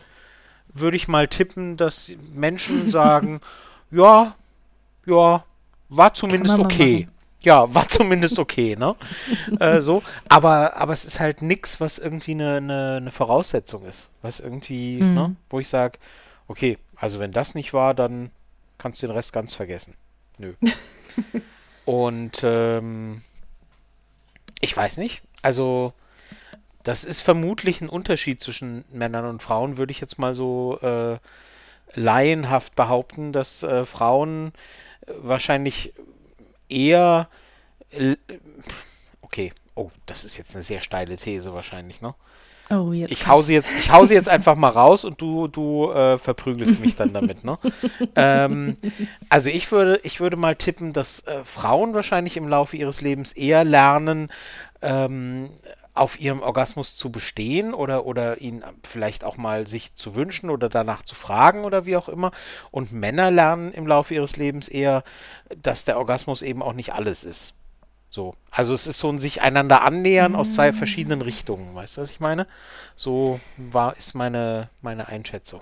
würde 0.72 0.96
ich 0.96 1.08
mal 1.08 1.26
tippen, 1.26 1.76
dass 1.76 2.16
Menschen 2.32 2.88
sagen, 2.90 3.40
ja, 3.90 4.36
ja, 5.06 5.44
war 5.88 6.14
zumindest 6.14 6.58
okay 6.58 7.08
ja, 7.42 7.72
war 7.74 7.88
zumindest 7.88 8.38
okay, 8.38 8.76
ne? 8.76 8.96
äh, 9.60 9.80
so. 9.80 10.02
Aber, 10.28 10.76
aber 10.76 10.92
es 10.92 11.04
ist 11.04 11.20
halt 11.20 11.42
nichts, 11.42 11.80
was 11.80 11.98
irgendwie 11.98 12.32
eine, 12.32 12.56
eine, 12.56 12.96
eine 12.96 13.10
Voraussetzung 13.10 13.84
ist. 13.84 14.10
Was 14.22 14.40
irgendwie, 14.40 15.00
mhm. 15.00 15.14
ne? 15.14 15.36
Wo 15.50 15.60
ich 15.60 15.68
sage, 15.68 15.98
okay, 16.48 16.78
also 16.96 17.20
wenn 17.20 17.32
das 17.32 17.54
nicht 17.54 17.72
war, 17.72 17.94
dann 17.94 18.30
kannst 18.76 19.02
du 19.02 19.06
den 19.06 19.16
Rest 19.16 19.32
ganz 19.32 19.54
vergessen. 19.54 19.94
Nö. 20.38 20.54
Und 21.84 22.40
ähm, 22.42 23.22
ich 24.60 24.76
weiß 24.76 24.98
nicht. 24.98 25.22
Also, 25.42 25.92
das 26.82 27.04
ist 27.04 27.20
vermutlich 27.20 27.80
ein 27.80 27.88
Unterschied 27.88 28.42
zwischen 28.42 28.84
Männern 28.92 29.24
und 29.24 29.42
Frauen, 29.42 29.78
würde 29.78 29.92
ich 29.92 30.00
jetzt 30.00 30.18
mal 30.18 30.34
so 30.34 30.78
äh, 30.80 31.18
laienhaft 31.94 32.74
behaupten, 32.74 33.32
dass 33.32 33.62
äh, 33.62 33.84
Frauen 33.84 34.52
wahrscheinlich 35.06 35.94
eher. 36.68 37.28
Okay, 39.22 39.52
oh, 39.74 39.90
das 40.06 40.24
ist 40.24 40.36
jetzt 40.36 40.54
eine 40.54 40.62
sehr 40.62 40.80
steile 40.80 41.16
These 41.16 41.52
wahrscheinlich, 41.54 42.00
ne? 42.00 42.14
Oh, 42.70 42.92
jetzt. 42.92 43.10
Ich 43.10 43.26
hau 43.26 43.40
sie 43.40 43.54
jetzt, 43.54 43.72
ich 43.72 43.90
hau 43.90 44.04
sie 44.04 44.12
jetzt 44.12 44.28
einfach 44.28 44.54
mal 44.54 44.68
raus 44.68 45.06
und 45.06 45.20
du, 45.22 45.48
du 45.48 45.90
äh, 45.90 46.18
verprügelst 46.18 46.80
mich 46.80 46.96
dann 46.96 47.14
damit, 47.14 47.42
ne? 47.42 47.58
ähm, 48.14 48.76
also 49.30 49.48
ich 49.48 49.72
würde, 49.72 50.00
ich 50.02 50.20
würde 50.20 50.36
mal 50.36 50.54
tippen, 50.54 50.92
dass 50.92 51.20
äh, 51.20 51.44
Frauen 51.44 51.94
wahrscheinlich 51.94 52.36
im 52.36 52.46
Laufe 52.46 52.76
ihres 52.76 53.00
Lebens 53.00 53.32
eher 53.32 53.64
lernen, 53.64 54.28
ähm, 54.82 55.48
auf 55.98 56.20
ihrem 56.20 56.40
Orgasmus 56.40 56.96
zu 56.96 57.10
bestehen 57.10 57.74
oder, 57.74 58.06
oder 58.06 58.40
ihn 58.40 58.64
vielleicht 58.82 59.24
auch 59.24 59.36
mal 59.36 59.66
sich 59.66 59.94
zu 59.94 60.14
wünschen 60.14 60.50
oder 60.50 60.68
danach 60.68 61.02
zu 61.02 61.14
fragen 61.14 61.64
oder 61.64 61.84
wie 61.84 61.96
auch 61.96 62.08
immer. 62.08 62.32
Und 62.70 62.92
Männer 62.92 63.30
lernen 63.30 63.72
im 63.72 63.86
Laufe 63.86 64.14
ihres 64.14 64.36
Lebens 64.36 64.68
eher, 64.68 65.04
dass 65.62 65.84
der 65.84 65.98
Orgasmus 65.98 66.42
eben 66.42 66.62
auch 66.62 66.72
nicht 66.74 66.94
alles 66.94 67.24
ist. 67.24 67.54
So. 68.10 68.34
Also 68.50 68.72
es 68.72 68.86
ist 68.86 68.98
so 68.98 69.10
ein 69.10 69.18
sich 69.18 69.42
einander 69.42 69.82
annähern 69.82 70.32
mhm. 70.32 70.38
aus 70.38 70.52
zwei 70.52 70.72
verschiedenen 70.72 71.22
Richtungen. 71.22 71.74
Weißt 71.74 71.96
du, 71.96 72.00
was 72.00 72.10
ich 72.10 72.20
meine? 72.20 72.46
So 72.96 73.40
war, 73.56 73.96
ist 73.96 74.14
meine, 74.14 74.68
meine 74.80 75.08
Einschätzung. 75.08 75.60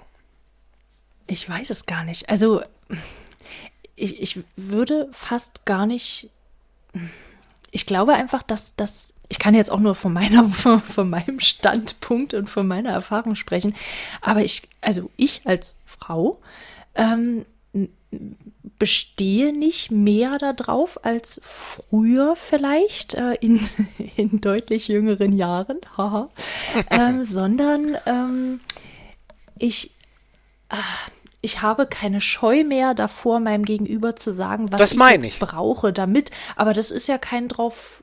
Ich 1.26 1.48
weiß 1.48 1.70
es 1.70 1.86
gar 1.86 2.04
nicht. 2.04 2.28
Also 2.28 2.62
ich, 3.96 4.20
ich 4.20 4.44
würde 4.56 5.08
fast 5.12 5.64
gar 5.64 5.86
nicht. 5.86 6.30
Ich 7.72 7.86
glaube 7.86 8.14
einfach, 8.14 8.42
dass, 8.42 8.76
dass 8.76 9.12
ich 9.28 9.38
kann 9.38 9.54
jetzt 9.54 9.70
auch 9.70 9.80
nur 9.80 9.94
von 9.94 10.12
meiner, 10.12 10.48
von 10.50 11.10
meinem 11.10 11.40
Standpunkt 11.40 12.34
und 12.34 12.48
von 12.48 12.66
meiner 12.66 12.90
Erfahrung 12.90 13.34
sprechen, 13.34 13.74
aber 14.20 14.42
ich, 14.42 14.62
also 14.80 15.10
ich 15.16 15.42
als 15.44 15.76
Frau, 15.86 16.40
ähm, 16.94 17.44
bestehe 18.78 19.52
nicht 19.52 19.90
mehr 19.90 20.38
darauf 20.38 21.04
als 21.04 21.40
früher 21.44 22.36
vielleicht 22.36 23.14
äh, 23.14 23.34
in, 23.34 23.68
in 24.16 24.40
deutlich 24.40 24.88
jüngeren 24.88 25.32
Jahren, 25.32 25.78
haha, 25.96 26.28
ähm, 26.90 27.24
sondern 27.24 27.96
ähm, 28.06 28.60
ich, 29.58 29.90
äh, 30.68 30.76
ich 31.40 31.62
habe 31.62 31.86
keine 31.86 32.20
Scheu 32.20 32.64
mehr 32.64 32.94
davor, 32.94 33.40
meinem 33.40 33.64
Gegenüber 33.64 34.16
zu 34.16 34.32
sagen, 34.32 34.70
was 34.72 34.92
ich, 34.92 35.00
ich, 35.22 35.38
brauche 35.38 35.92
damit. 35.92 36.30
Aber 36.56 36.72
das 36.72 36.90
ist 36.90 37.06
ja 37.06 37.18
kein 37.18 37.48
drauf 37.48 38.02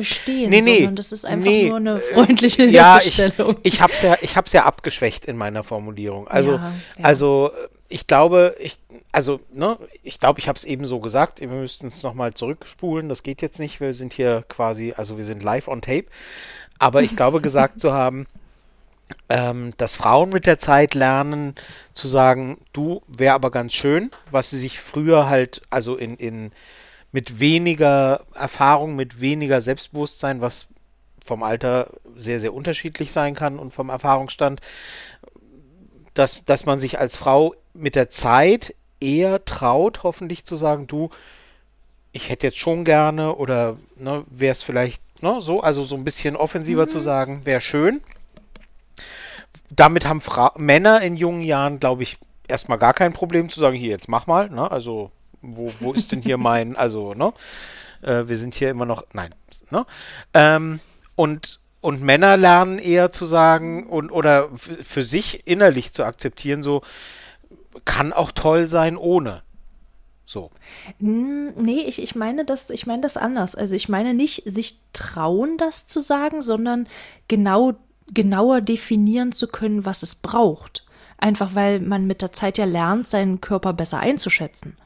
bestehen, 0.00 0.50
nee, 0.50 0.60
nee, 0.60 0.76
sondern 0.76 0.96
das 0.96 1.12
ist 1.12 1.24
einfach 1.24 1.46
nee, 1.46 1.68
nur 1.68 1.76
eine 1.76 1.98
freundliche 1.98 2.64
ja, 2.64 2.98
Hilfestellung. 2.98 3.56
Ich, 3.62 3.74
ich 3.74 3.80
habe 3.80 3.92
es 3.92 4.02
ja, 4.02 4.16
ich 4.20 4.36
hab's 4.36 4.52
ja 4.52 4.64
abgeschwächt 4.64 5.24
in 5.24 5.36
meiner 5.36 5.62
Formulierung. 5.62 6.28
Also, 6.28 6.52
ja, 6.52 6.72
ja. 6.98 7.04
also 7.04 7.50
ich 7.88 8.06
glaube, 8.06 8.54
ich, 8.60 8.78
also, 9.12 9.40
ne, 9.52 9.76
ich 10.02 10.20
glaube, 10.20 10.38
ich 10.38 10.48
habe 10.48 10.56
es 10.56 10.64
eben 10.64 10.84
so 10.84 11.00
gesagt, 11.00 11.40
wir 11.40 11.48
müssten 11.48 11.88
es 11.88 12.02
nochmal 12.02 12.34
zurückspulen, 12.34 13.08
das 13.08 13.22
geht 13.22 13.42
jetzt 13.42 13.58
nicht, 13.58 13.80
wir 13.80 13.92
sind 13.92 14.12
hier 14.12 14.44
quasi, 14.48 14.94
also 14.96 15.16
wir 15.16 15.24
sind 15.24 15.42
live 15.42 15.66
on 15.66 15.82
tape, 15.82 16.06
aber 16.78 17.02
ich 17.02 17.16
glaube 17.16 17.40
gesagt 17.40 17.80
zu 17.80 17.92
haben, 17.92 18.26
ähm, 19.28 19.72
dass 19.76 19.96
Frauen 19.96 20.30
mit 20.30 20.46
der 20.46 20.58
Zeit 20.58 20.94
lernen 20.94 21.54
zu 21.92 22.06
sagen, 22.06 22.58
du, 22.72 23.02
wäre 23.08 23.34
aber 23.34 23.50
ganz 23.50 23.72
schön, 23.72 24.12
was 24.30 24.50
sie 24.50 24.58
sich 24.58 24.78
früher 24.78 25.28
halt, 25.28 25.62
also 25.68 25.96
in, 25.96 26.16
in 26.16 26.52
mit 27.12 27.40
weniger 27.40 28.24
Erfahrung, 28.34 28.96
mit 28.96 29.20
weniger 29.20 29.60
Selbstbewusstsein, 29.60 30.40
was 30.40 30.68
vom 31.24 31.42
Alter 31.42 31.90
sehr, 32.16 32.40
sehr 32.40 32.54
unterschiedlich 32.54 33.12
sein 33.12 33.34
kann 33.34 33.58
und 33.58 33.72
vom 33.72 33.88
Erfahrungsstand, 33.88 34.60
dass, 36.14 36.44
dass 36.44 36.66
man 36.66 36.80
sich 36.80 36.98
als 36.98 37.16
Frau 37.16 37.54
mit 37.74 37.94
der 37.94 38.10
Zeit 38.10 38.74
eher 39.00 39.44
traut, 39.44 40.02
hoffentlich 40.02 40.44
zu 40.44 40.56
sagen, 40.56 40.86
du, 40.86 41.10
ich 42.12 42.28
hätte 42.28 42.46
jetzt 42.46 42.58
schon 42.58 42.84
gerne 42.84 43.36
oder 43.36 43.76
ne, 43.96 44.24
wäre 44.28 44.52
es 44.52 44.62
vielleicht 44.62 45.02
ne, 45.22 45.40
so, 45.40 45.60
also 45.60 45.84
so 45.84 45.96
ein 45.96 46.04
bisschen 46.04 46.36
offensiver 46.36 46.84
mhm. 46.84 46.88
zu 46.88 47.00
sagen, 47.00 47.46
wäre 47.46 47.60
schön. 47.60 48.02
Damit 49.70 50.06
haben 50.06 50.20
Fra 50.20 50.52
Männer 50.56 51.00
in 51.02 51.16
jungen 51.16 51.42
Jahren, 51.42 51.78
glaube 51.78 52.02
ich, 52.02 52.18
erstmal 52.48 52.78
gar 52.78 52.94
kein 52.94 53.12
Problem 53.12 53.48
zu 53.48 53.60
sagen, 53.60 53.76
hier, 53.76 53.90
jetzt 53.90 54.08
mach 54.08 54.26
mal, 54.26 54.50
ne, 54.50 54.70
also 54.70 55.12
wo, 55.42 55.72
wo 55.80 55.92
ist 55.92 56.12
denn 56.12 56.22
hier 56.22 56.38
mein, 56.38 56.76
also, 56.76 57.14
ne? 57.14 57.32
Äh, 58.02 58.28
wir 58.28 58.36
sind 58.36 58.54
hier 58.54 58.70
immer 58.70 58.86
noch, 58.86 59.04
nein, 59.12 59.34
ne? 59.70 59.84
Ähm, 60.34 60.80
und, 61.16 61.60
und 61.80 62.02
Männer 62.02 62.36
lernen 62.36 62.78
eher 62.78 63.10
zu 63.10 63.24
sagen 63.24 63.86
und 63.86 64.10
oder 64.10 64.50
für 64.56 65.02
sich 65.02 65.46
innerlich 65.46 65.92
zu 65.92 66.04
akzeptieren, 66.04 66.62
so 66.62 66.82
kann 67.84 68.12
auch 68.12 68.32
toll 68.32 68.68
sein 68.68 68.96
ohne. 68.96 69.42
So. 70.30 70.50
Nee, 71.00 71.80
ich, 71.88 72.00
ich 72.00 72.14
meine 72.14 72.44
das, 72.44 72.70
ich 72.70 72.86
meine 72.86 73.02
das 73.02 73.16
anders. 73.16 73.56
Also 73.56 73.74
ich 73.74 73.88
meine 73.88 74.14
nicht 74.14 74.44
sich 74.46 74.78
trauen, 74.92 75.58
das 75.58 75.86
zu 75.86 76.00
sagen, 76.00 76.40
sondern 76.40 76.86
genau, 77.26 77.72
genauer 78.06 78.60
definieren 78.60 79.32
zu 79.32 79.48
können, 79.48 79.84
was 79.84 80.04
es 80.04 80.14
braucht. 80.14 80.86
Einfach 81.18 81.56
weil 81.56 81.80
man 81.80 82.06
mit 82.06 82.22
der 82.22 82.32
Zeit 82.32 82.58
ja 82.58 82.64
lernt, 82.64 83.08
seinen 83.08 83.40
Körper 83.40 83.72
besser 83.72 83.98
einzuschätzen. 83.98 84.76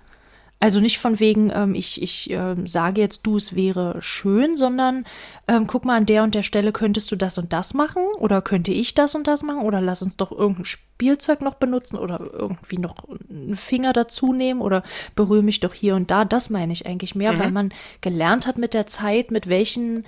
Also 0.61 0.80
nicht 0.80 0.99
von 0.99 1.20
wegen, 1.20 1.52
ähm, 1.54 1.75
ich, 1.75 2.00
ich 2.00 2.30
äh, 2.30 2.56
sage 2.64 3.00
jetzt, 3.00 3.23
du, 3.25 3.37
es 3.37 3.54
wäre 3.54 3.96
schön, 4.00 4.56
sondern 4.56 5.04
ähm, 5.46 5.66
guck 5.66 5.84
mal, 5.84 5.96
an 5.96 6.06
der 6.06 6.23
und 6.23 6.34
der 6.34 6.42
Stelle 6.42 6.73
könntest 6.73 7.12
du 7.12 7.16
das 7.16 7.37
und 7.37 7.52
das 7.52 7.75
machen 7.75 8.02
oder 8.18 8.40
könnte 8.40 8.73
ich 8.73 8.94
das 8.94 9.14
und 9.14 9.26
das 9.26 9.42
machen 9.42 9.62
oder 9.62 9.82
lass 9.82 10.02
uns 10.02 10.16
doch 10.16 10.32
irgendein 10.32 10.64
Spielzeug 10.64 11.42
noch 11.42 11.54
benutzen 11.54 11.99
oder 11.99 12.18
irgendwie 12.32 12.78
noch 12.78 12.96
einen 13.28 13.56
Finger 13.56 13.92
dazu 13.92 14.32
nehmen 14.32 14.62
oder 14.62 14.84
berühre 15.14 15.42
mich 15.42 15.61
doch 15.61 15.75
hier 15.75 15.96
und 15.96 16.11
da. 16.11 16.25
Das 16.25 16.49
meine 16.49 16.73
ich 16.73 16.87
eigentlich 16.87 17.14
mehr, 17.14 17.32
mhm. 17.32 17.38
weil 17.40 17.50
man 17.50 17.73
gelernt 18.00 18.46
hat 18.46 18.56
mit 18.56 18.73
der 18.73 18.87
Zeit, 18.87 19.30
mit 19.30 19.49
welchen 19.49 20.06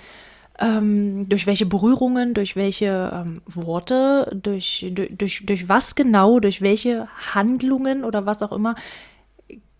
ähm, 0.59 1.29
durch 1.29 1.45
welche 1.45 1.65
Berührungen, 1.65 2.33
durch 2.33 2.55
welche 2.55 3.11
ähm, 3.13 3.41
Worte, 3.45 4.35
durch, 4.41 4.87
durch, 4.91 5.11
durch, 5.15 5.45
durch 5.45 5.69
was 5.69 5.93
genau, 5.93 6.39
durch 6.39 6.61
welche 6.61 7.07
Handlungen 7.35 8.03
oder 8.03 8.25
was 8.25 8.41
auch 8.41 8.51
immer 8.51 8.75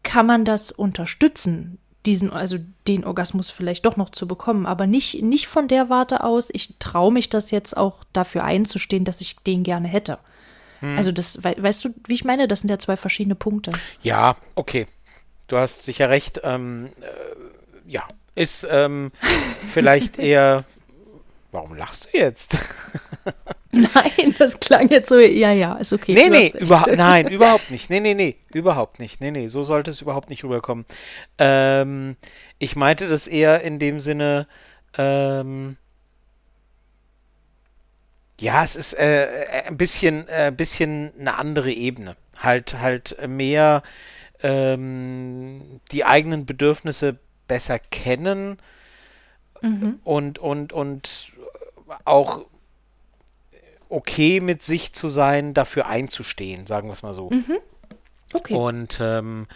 kann 0.07 0.25
man 0.25 0.45
das 0.45 0.71
unterstützen, 0.71 1.79
diesen, 2.05 2.31
also 2.31 2.57
den 2.87 3.03
Orgasmus 3.03 3.49
vielleicht 3.49 3.85
doch 3.85 3.97
noch 3.97 4.09
zu 4.09 4.25
bekommen, 4.25 4.65
aber 4.65 4.87
nicht, 4.87 5.21
nicht 5.21 5.47
von 5.47 5.67
der 5.67 5.89
Warte 5.89 6.23
aus, 6.23 6.49
ich 6.49 6.75
traue 6.79 7.11
mich 7.11 7.27
das 7.27 7.51
jetzt 7.51 7.75
auch 7.75 8.05
dafür 8.13 8.45
einzustehen, 8.45 9.03
dass 9.03 9.19
ich 9.19 9.35
den 9.35 9.63
gerne 9.63 9.89
hätte. 9.89 10.17
Hm. 10.79 10.95
Also 10.95 11.11
das, 11.11 11.43
we 11.43 11.55
weißt 11.57 11.83
du, 11.83 11.89
wie 12.07 12.13
ich 12.13 12.23
meine? 12.23 12.47
Das 12.47 12.61
sind 12.61 12.69
ja 12.69 12.79
zwei 12.79 12.95
verschiedene 12.95 13.35
Punkte. 13.35 13.73
Ja, 14.01 14.37
okay. 14.55 14.87
Du 15.49 15.57
hast 15.57 15.83
sicher 15.83 16.09
recht. 16.09 16.39
Ähm, 16.43 16.87
äh, 17.01 17.91
ja, 17.91 18.03
ist 18.33 18.65
ähm, 18.71 19.11
vielleicht 19.67 20.19
eher. 20.19 20.63
Warum 21.51 21.75
lachst 21.75 22.05
du 22.13 22.17
jetzt? 22.17 22.57
Nein, 23.71 24.35
das 24.39 24.59
klang 24.59 24.89
jetzt 24.89 25.09
so, 25.09 25.19
ja, 25.19 25.51
ja, 25.51 25.75
ist 25.75 25.93
okay. 25.93 26.13
Nee, 26.13 26.29
nee, 26.29 26.53
überha 26.59 26.87
nein, 26.95 27.27
überhaupt 27.27 27.69
nicht. 27.69 27.89
Nee, 27.89 27.99
nee, 27.99 28.13
nee, 28.13 28.37
überhaupt 28.53 28.99
nicht. 28.99 29.19
Nee, 29.19 29.31
nee, 29.31 29.47
so 29.47 29.63
sollte 29.63 29.91
es 29.91 30.01
überhaupt 30.01 30.29
nicht 30.29 30.43
rüberkommen. 30.43 30.85
Ähm, 31.37 32.15
ich 32.59 32.75
meinte 32.75 33.07
das 33.07 33.27
eher 33.27 33.61
in 33.61 33.79
dem 33.79 33.99
Sinne, 33.99 34.47
ähm, 34.97 35.77
ja, 38.39 38.63
es 38.63 38.75
ist 38.75 38.93
äh, 38.93 39.25
äh 39.25 39.63
ein 39.67 39.77
bisschen, 39.77 40.27
äh, 40.27 40.51
bisschen 40.55 41.11
eine 41.19 41.37
andere 41.37 41.71
Ebene. 41.71 42.15
Halt, 42.39 42.79
halt 42.79 43.17
mehr 43.27 43.83
ähm, 44.43 45.81
die 45.91 46.05
eigenen 46.05 46.45
Bedürfnisse 46.45 47.17
besser 47.47 47.79
kennen 47.79 48.59
mhm. 49.61 49.99
und, 50.03 50.39
und, 50.39 50.73
und 50.73 51.31
auch 52.05 52.45
okay 53.89 54.39
mit 54.39 54.61
sich 54.61 54.93
zu 54.93 55.07
sein, 55.07 55.53
dafür 55.53 55.87
einzustehen, 55.87 56.67
sagen 56.67 56.87
wir 56.89 56.93
es 56.93 57.03
mal 57.03 57.13
so. 57.13 57.29
Mhm. 57.29 57.57
Okay. 58.33 58.53
Und 58.53 58.99
ähm, 59.01 59.47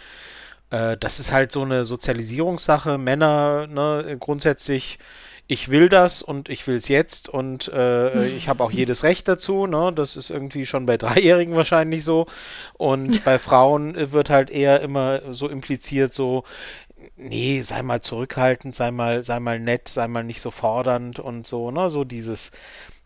äh, 0.70 0.96
das 0.96 1.20
ist 1.20 1.32
halt 1.32 1.52
so 1.52 1.62
eine 1.62 1.84
Sozialisierungssache. 1.84 2.98
Männer, 2.98 3.66
ne, 3.68 4.16
grundsätzlich, 4.18 4.98
ich 5.46 5.68
will 5.68 5.88
das 5.88 6.22
und 6.22 6.48
ich 6.48 6.66
will 6.66 6.76
es 6.76 6.88
jetzt 6.88 7.28
und 7.28 7.68
äh, 7.68 8.26
ich 8.36 8.48
habe 8.48 8.64
auch 8.64 8.70
jedes 8.70 9.04
Recht 9.04 9.28
dazu. 9.28 9.66
Ne? 9.66 9.92
Das 9.94 10.16
ist 10.16 10.30
irgendwie 10.30 10.66
schon 10.66 10.86
bei 10.86 10.96
Dreijährigen 10.96 11.54
wahrscheinlich 11.54 12.04
so. 12.04 12.26
Und 12.74 13.22
bei 13.24 13.38
Frauen 13.38 14.12
wird 14.12 14.30
halt 14.30 14.50
eher 14.50 14.80
immer 14.80 15.32
so 15.32 15.48
impliziert, 15.48 16.14
so, 16.14 16.44
nee, 17.16 17.60
sei 17.60 17.82
mal 17.82 18.00
zurückhaltend, 18.00 18.74
sei 18.74 18.90
mal, 18.90 19.22
sei 19.22 19.40
mal 19.40 19.60
nett, 19.60 19.88
sei 19.88 20.08
mal 20.08 20.24
nicht 20.24 20.40
so 20.40 20.50
fordernd 20.50 21.18
und 21.18 21.46
so, 21.46 21.70
ne? 21.70 21.90
So 21.90 22.04
dieses, 22.04 22.52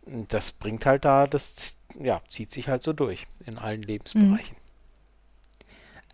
das 0.06 0.52
bringt 0.52 0.86
halt 0.86 1.04
da, 1.04 1.26
das 1.26 1.76
ja, 2.00 2.20
zieht 2.28 2.52
sich 2.52 2.68
halt 2.68 2.82
so 2.82 2.92
durch 2.92 3.26
in 3.44 3.58
allen 3.58 3.82
Lebensbereichen. 3.82 4.56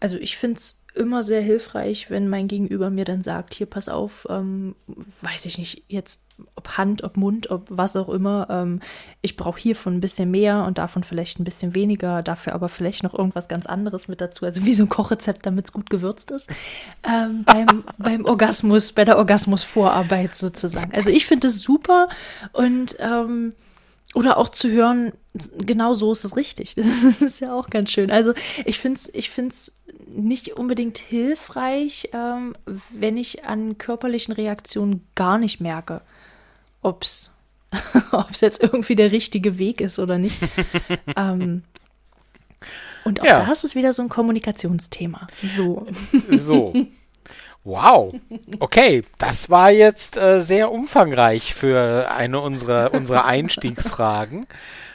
Also 0.00 0.16
ich 0.16 0.36
finde 0.36 0.58
es 0.58 0.82
immer 0.94 1.22
sehr 1.22 1.40
hilfreich, 1.40 2.10
wenn 2.10 2.28
mein 2.28 2.48
Gegenüber 2.48 2.90
mir 2.90 3.04
dann 3.04 3.22
sagt, 3.22 3.54
hier 3.54 3.66
pass 3.66 3.88
auf, 3.88 4.26
ähm, 4.28 4.74
weiß 5.22 5.46
ich 5.46 5.58
nicht, 5.58 5.84
jetzt 5.88 6.22
ob 6.56 6.76
Hand, 6.76 7.04
ob 7.04 7.16
Mund, 7.16 7.50
ob 7.50 7.66
was 7.68 7.96
auch 7.96 8.08
immer, 8.08 8.48
ähm, 8.50 8.80
ich 9.20 9.36
brauche 9.36 9.60
hiervon 9.60 9.94
ein 9.94 10.00
bisschen 10.00 10.30
mehr 10.30 10.64
und 10.64 10.78
davon 10.78 11.04
vielleicht 11.04 11.38
ein 11.38 11.44
bisschen 11.44 11.74
weniger, 11.74 12.22
dafür 12.22 12.54
aber 12.54 12.68
vielleicht 12.68 13.04
noch 13.04 13.14
irgendwas 13.14 13.48
ganz 13.48 13.66
anderes 13.66 14.08
mit 14.08 14.20
dazu, 14.20 14.44
also 14.44 14.64
wie 14.64 14.74
so 14.74 14.84
ein 14.84 14.88
Kochrezept, 14.88 15.46
damit 15.46 15.66
es 15.66 15.72
gut 15.72 15.88
gewürzt 15.88 16.30
ist, 16.30 16.48
ähm, 17.04 17.44
beim, 17.44 17.84
beim 17.96 18.24
Orgasmus, 18.24 18.92
bei 18.92 19.04
der 19.04 19.18
Orgasmusvorarbeit 19.18 20.34
sozusagen. 20.34 20.92
Also 20.92 21.10
ich 21.10 21.26
finde 21.26 21.46
das 21.46 21.60
super 21.60 22.08
und 22.52 22.96
ähm, 22.98 23.54
oder 24.14 24.36
auch 24.36 24.50
zu 24.50 24.70
hören, 24.70 25.12
genau 25.58 25.94
so 25.94 26.12
ist 26.12 26.24
es 26.24 26.36
richtig. 26.36 26.74
Das 26.82 27.20
ist 27.20 27.40
ja 27.40 27.54
auch 27.54 27.70
ganz 27.70 27.90
schön. 27.90 28.10
Also 28.10 28.34
ich 28.64 28.78
finde 28.78 28.98
es 28.98 29.14
ich 29.14 29.30
find's 29.30 29.72
nicht 30.06 30.58
unbedingt 30.58 30.98
hilfreich, 30.98 32.10
ähm, 32.12 32.54
wenn 32.90 33.16
ich 33.16 33.44
an 33.44 33.78
körperlichen 33.78 34.34
Reaktionen 34.34 35.06
gar 35.14 35.38
nicht 35.38 35.60
merke, 35.60 36.02
ob 36.82 37.02
es 37.02 37.30
jetzt 38.40 38.62
irgendwie 38.62 38.96
der 38.96 39.12
richtige 39.12 39.58
Weg 39.58 39.80
ist 39.80 39.98
oder 39.98 40.18
nicht. 40.18 40.42
ähm, 41.16 41.62
und 43.04 43.20
auch 43.20 43.24
ja. 43.24 43.44
das 43.44 43.64
ist 43.64 43.74
wieder 43.74 43.92
so 43.92 44.02
ein 44.02 44.08
Kommunikationsthema. 44.08 45.26
So. 45.42 45.86
So. 46.30 46.72
Wow. 47.64 48.14
Okay, 48.58 49.04
das 49.18 49.48
war 49.48 49.70
jetzt 49.70 50.16
äh, 50.16 50.40
sehr 50.40 50.72
umfangreich 50.72 51.54
für 51.54 52.10
eine 52.10 52.40
unserer, 52.40 52.92
unserer 52.92 53.24
Einstiegsfragen. 53.26 54.46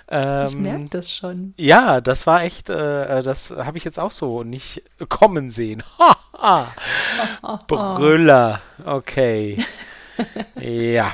Ähm, 0.10 0.47
ich 0.47 0.56
merke 0.56 0.88
das 0.89 1.12
schon. 1.12 1.53
Ja, 1.58 2.01
das 2.01 2.27
war 2.27 2.43
echt, 2.43 2.69
äh, 2.69 3.19
äh 3.19 3.23
das 3.23 3.51
habe 3.51 3.77
ich 3.77 3.84
jetzt 3.84 3.99
auch 3.99 4.12
so 4.12 4.43
nicht 4.43 4.84
kommen 5.10 5.49
sehen. 5.49 5.84
Brüller. 7.67 8.62
Okay. 8.86 9.65
ja. 10.56 11.13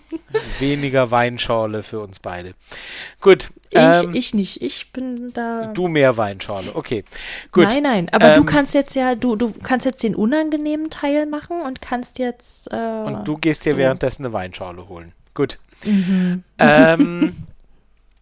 Weniger 0.58 1.10
Weinschorle 1.10 1.82
für 1.82 2.00
uns 2.00 2.20
beide. 2.20 2.54
Gut. 3.20 3.50
Ich, 3.70 3.78
ähm, 3.78 4.14
ich 4.14 4.34
nicht. 4.34 4.62
Ich 4.62 4.92
bin 4.92 5.32
da. 5.32 5.66
Du 5.72 5.88
mehr 5.88 6.16
Weinschorle. 6.16 6.74
Okay. 6.74 7.04
Gut. 7.52 7.68
Nein, 7.68 7.82
nein. 7.82 8.08
Aber 8.10 8.34
ähm, 8.34 8.36
du 8.36 8.44
kannst 8.44 8.74
jetzt 8.74 8.94
ja, 8.94 9.14
du, 9.14 9.36
du 9.36 9.52
kannst 9.62 9.86
jetzt 9.86 10.02
den 10.02 10.14
unangenehmen 10.14 10.90
Teil 10.90 11.26
machen 11.26 11.62
und 11.62 11.80
kannst 11.80 12.18
jetzt. 12.18 12.70
Äh, 12.72 12.76
und 12.76 13.26
du 13.26 13.38
gehst 13.38 13.64
dir 13.64 13.72
so. 13.72 13.78
währenddessen 13.78 14.24
eine 14.24 14.32
Weinschorle 14.32 14.88
holen. 14.88 15.12
Gut. 15.34 15.58
Mhm. 15.84 16.44
Ähm, 16.58 17.36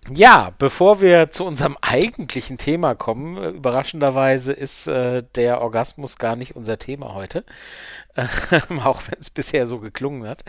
ja, 0.09 0.55
bevor 0.59 1.01
wir 1.01 1.31
zu 1.31 1.45
unserem 1.45 1.77
eigentlichen 1.83 2.59
Thema 2.59 2.95
kommen, 2.95 3.37
äh, 3.37 3.49
überraschenderweise 3.51 4.53
ist 4.53 4.87
äh, 4.87 5.23
der 5.35 5.61
Orgasmus 5.61 6.17
gar 6.17 6.37
nicht 6.37 6.57
unser 6.57 6.79
Thema 6.79 7.15
heute, 7.15 7.45
äh, 8.17 8.27
auch 8.85 9.03
wenn 9.09 9.21
es 9.21 9.31
bisher 9.31 9.67
so 9.67 9.79
geklungen 9.79 10.27
hat, 10.27 10.45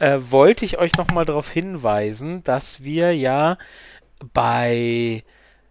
äh, 0.00 0.18
wollte 0.20 0.64
ich 0.64 0.78
euch 0.78 0.96
nochmal 0.96 1.24
darauf 1.26 1.50
hinweisen, 1.50 2.42
dass 2.44 2.82
wir 2.82 3.14
ja 3.14 3.58
bei 4.32 5.22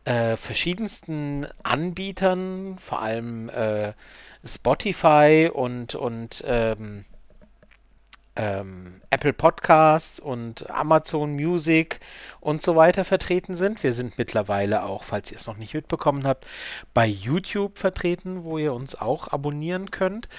äh, 0.05 0.37
verschiedensten 0.37 1.47
Anbietern, 1.63 2.77
vor 2.79 3.01
allem 3.01 3.49
äh, 3.49 3.93
Spotify 4.45 5.49
und, 5.53 5.95
und 5.95 6.43
ähm, 6.47 7.03
ähm, 8.37 9.01
Apple 9.09 9.33
Podcasts 9.33 10.19
und 10.19 10.69
Amazon 10.69 11.33
Music 11.33 11.99
und 12.39 12.61
so 12.61 12.75
weiter 12.75 13.03
vertreten 13.03 13.55
sind. 13.55 13.83
Wir 13.83 13.93
sind 13.93 14.17
mittlerweile 14.17 14.83
auch, 14.83 15.03
falls 15.03 15.31
ihr 15.31 15.37
es 15.37 15.47
noch 15.47 15.57
nicht 15.57 15.73
mitbekommen 15.73 16.25
habt, 16.25 16.45
bei 16.93 17.07
YouTube 17.07 17.79
vertreten, 17.79 18.43
wo 18.43 18.57
ihr 18.57 18.73
uns 18.73 18.95
auch 18.99 19.27
abonnieren 19.29 19.91
könnt. 19.91 20.29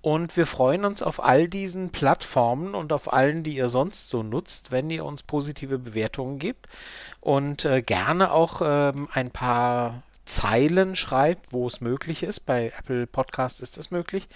Und 0.00 0.36
wir 0.36 0.46
freuen 0.46 0.84
uns 0.84 1.02
auf 1.02 1.22
all 1.22 1.48
diesen 1.48 1.90
Plattformen 1.90 2.74
und 2.74 2.92
auf 2.92 3.12
allen, 3.12 3.42
die 3.42 3.56
ihr 3.56 3.68
sonst 3.68 4.08
so 4.08 4.22
nutzt, 4.22 4.70
wenn 4.70 4.88
ihr 4.90 5.04
uns 5.04 5.22
positive 5.24 5.78
Bewertungen 5.78 6.38
gebt 6.38 6.68
und 7.20 7.64
äh, 7.64 7.82
gerne 7.82 8.32
auch 8.32 8.62
ähm, 8.64 9.08
ein 9.12 9.30
paar 9.30 10.02
Zeilen 10.28 10.94
schreibt, 10.94 11.52
wo 11.52 11.66
es 11.66 11.80
möglich 11.80 12.22
ist. 12.22 12.40
Bei 12.40 12.72
Apple 12.78 13.06
Podcast 13.06 13.60
ist 13.60 13.76
das 13.78 13.90
möglich. 13.90 14.28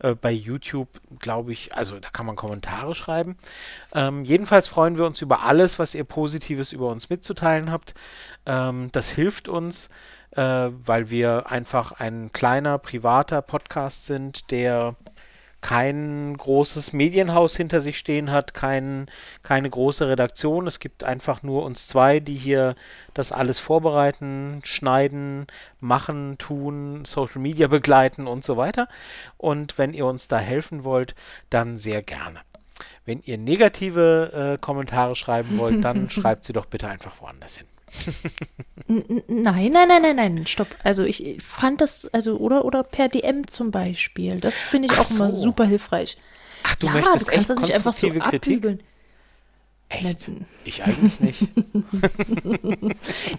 Äh, 0.00 0.14
bei 0.14 0.32
YouTube 0.32 0.88
glaube 1.18 1.52
ich, 1.52 1.74
also 1.76 2.00
da 2.00 2.08
kann 2.08 2.26
man 2.26 2.36
Kommentare 2.36 2.94
schreiben. 2.94 3.36
Ähm, 3.94 4.24
jedenfalls 4.24 4.66
freuen 4.66 4.98
wir 4.98 5.06
uns 5.06 5.22
über 5.22 5.42
alles, 5.42 5.78
was 5.78 5.94
ihr 5.94 6.04
Positives 6.04 6.72
über 6.72 6.88
uns 6.88 7.10
mitzuteilen 7.10 7.70
habt. 7.70 7.94
Ähm, 8.46 8.90
das 8.92 9.10
hilft 9.10 9.48
uns, 9.48 9.90
äh, 10.32 10.42
weil 10.42 11.10
wir 11.10 11.50
einfach 11.50 11.92
ein 11.92 12.32
kleiner 12.32 12.78
privater 12.78 13.42
Podcast 13.42 14.06
sind, 14.06 14.50
der 14.50 14.96
kein 15.66 16.36
großes 16.36 16.92
Medienhaus 16.92 17.56
hinter 17.56 17.80
sich 17.80 17.98
stehen 17.98 18.30
hat, 18.30 18.54
kein, 18.54 19.10
keine 19.42 19.68
große 19.68 20.08
Redaktion. 20.08 20.68
Es 20.68 20.78
gibt 20.78 21.02
einfach 21.02 21.42
nur 21.42 21.64
uns 21.64 21.88
zwei, 21.88 22.20
die 22.20 22.36
hier 22.36 22.76
das 23.14 23.32
alles 23.32 23.58
vorbereiten, 23.58 24.60
schneiden, 24.62 25.48
machen, 25.80 26.38
tun, 26.38 27.04
Social 27.04 27.40
Media 27.40 27.66
begleiten 27.66 28.28
und 28.28 28.44
so 28.44 28.56
weiter. 28.56 28.86
Und 29.38 29.76
wenn 29.76 29.92
ihr 29.92 30.06
uns 30.06 30.28
da 30.28 30.38
helfen 30.38 30.84
wollt, 30.84 31.16
dann 31.50 31.80
sehr 31.80 32.00
gerne. 32.00 32.42
Wenn 33.04 33.18
ihr 33.24 33.36
negative 33.36 34.52
äh, 34.54 34.60
Kommentare 34.60 35.16
schreiben 35.16 35.58
wollt, 35.58 35.82
dann 35.82 36.10
schreibt 36.10 36.44
sie 36.44 36.52
doch 36.52 36.66
bitte 36.66 36.86
einfach 36.86 37.20
woanders 37.20 37.56
hin 37.56 37.66
nein, 38.88 39.70
nein, 39.72 39.88
nein, 39.88 40.02
nein, 40.02 40.16
nein, 40.16 40.46
stopp. 40.46 40.68
Also 40.82 41.04
ich 41.04 41.40
fand 41.42 41.80
das, 41.80 42.06
also 42.12 42.36
oder 42.38 42.64
oder 42.64 42.82
per 42.82 43.08
DM 43.08 43.46
zum 43.46 43.70
Beispiel. 43.70 44.40
Das 44.40 44.56
finde 44.56 44.86
ich 44.86 44.92
Ach 44.92 45.00
auch 45.00 45.04
so. 45.04 45.24
immer 45.24 45.32
super 45.32 45.64
hilfreich. 45.64 46.16
Ach, 46.64 46.74
du 46.76 46.86
ja, 46.86 46.92
möchtest 46.92 47.28
du 47.28 47.32
kannst 47.32 47.50
echt 47.50 47.50
das 47.50 47.60
nicht 47.60 47.74
einfach 47.74 47.92
so 47.92 48.08
Kritik? 48.08 48.26
Abbügeln. 48.26 48.80
Echt? 49.88 50.30
Ich 50.64 50.82
eigentlich 50.82 51.20
nicht. 51.20 51.42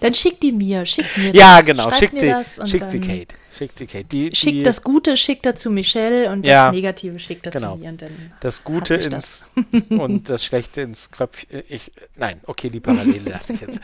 dann 0.00 0.14
schick 0.14 0.40
die 0.40 0.52
mir, 0.52 0.86
schick 0.86 1.04
mir. 1.16 1.34
Ja, 1.34 1.60
genau, 1.60 1.92
schickt 1.92 2.18
sie, 2.18 2.34
schickt 2.64 2.90
sie 2.90 3.00
Kate. 3.00 3.34
Schickt 3.58 3.76
sie 3.76 3.86
Kate. 3.86 4.04
Die, 4.04 4.30
schickt 4.36 4.64
das 4.64 4.84
Gute, 4.84 5.16
schickt 5.16 5.44
er 5.44 5.56
zu 5.56 5.70
Michelle 5.70 6.30
und 6.30 6.46
ja, 6.46 6.66
das 6.66 6.74
Negative 6.74 7.18
schickt 7.18 7.44
er 7.44 7.50
genau. 7.50 7.74
zu 7.74 7.80
mir. 7.80 7.88
Und 7.88 8.02
dann 8.02 8.32
das 8.38 8.62
Gute 8.62 8.94
ins 8.94 9.10
das. 9.10 9.50
und 9.90 10.28
das 10.28 10.44
Schlechte 10.44 10.82
ins 10.82 11.10
Kröpfchen. 11.10 11.64
Ich, 11.68 11.90
nein, 12.14 12.40
okay, 12.46 12.70
die 12.70 12.78
Parallele 12.78 13.30
lasse 13.30 13.54
ich 13.54 13.60
jetzt. 13.60 13.80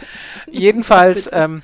Jedenfalls, 0.49 1.29
ähm, 1.33 1.63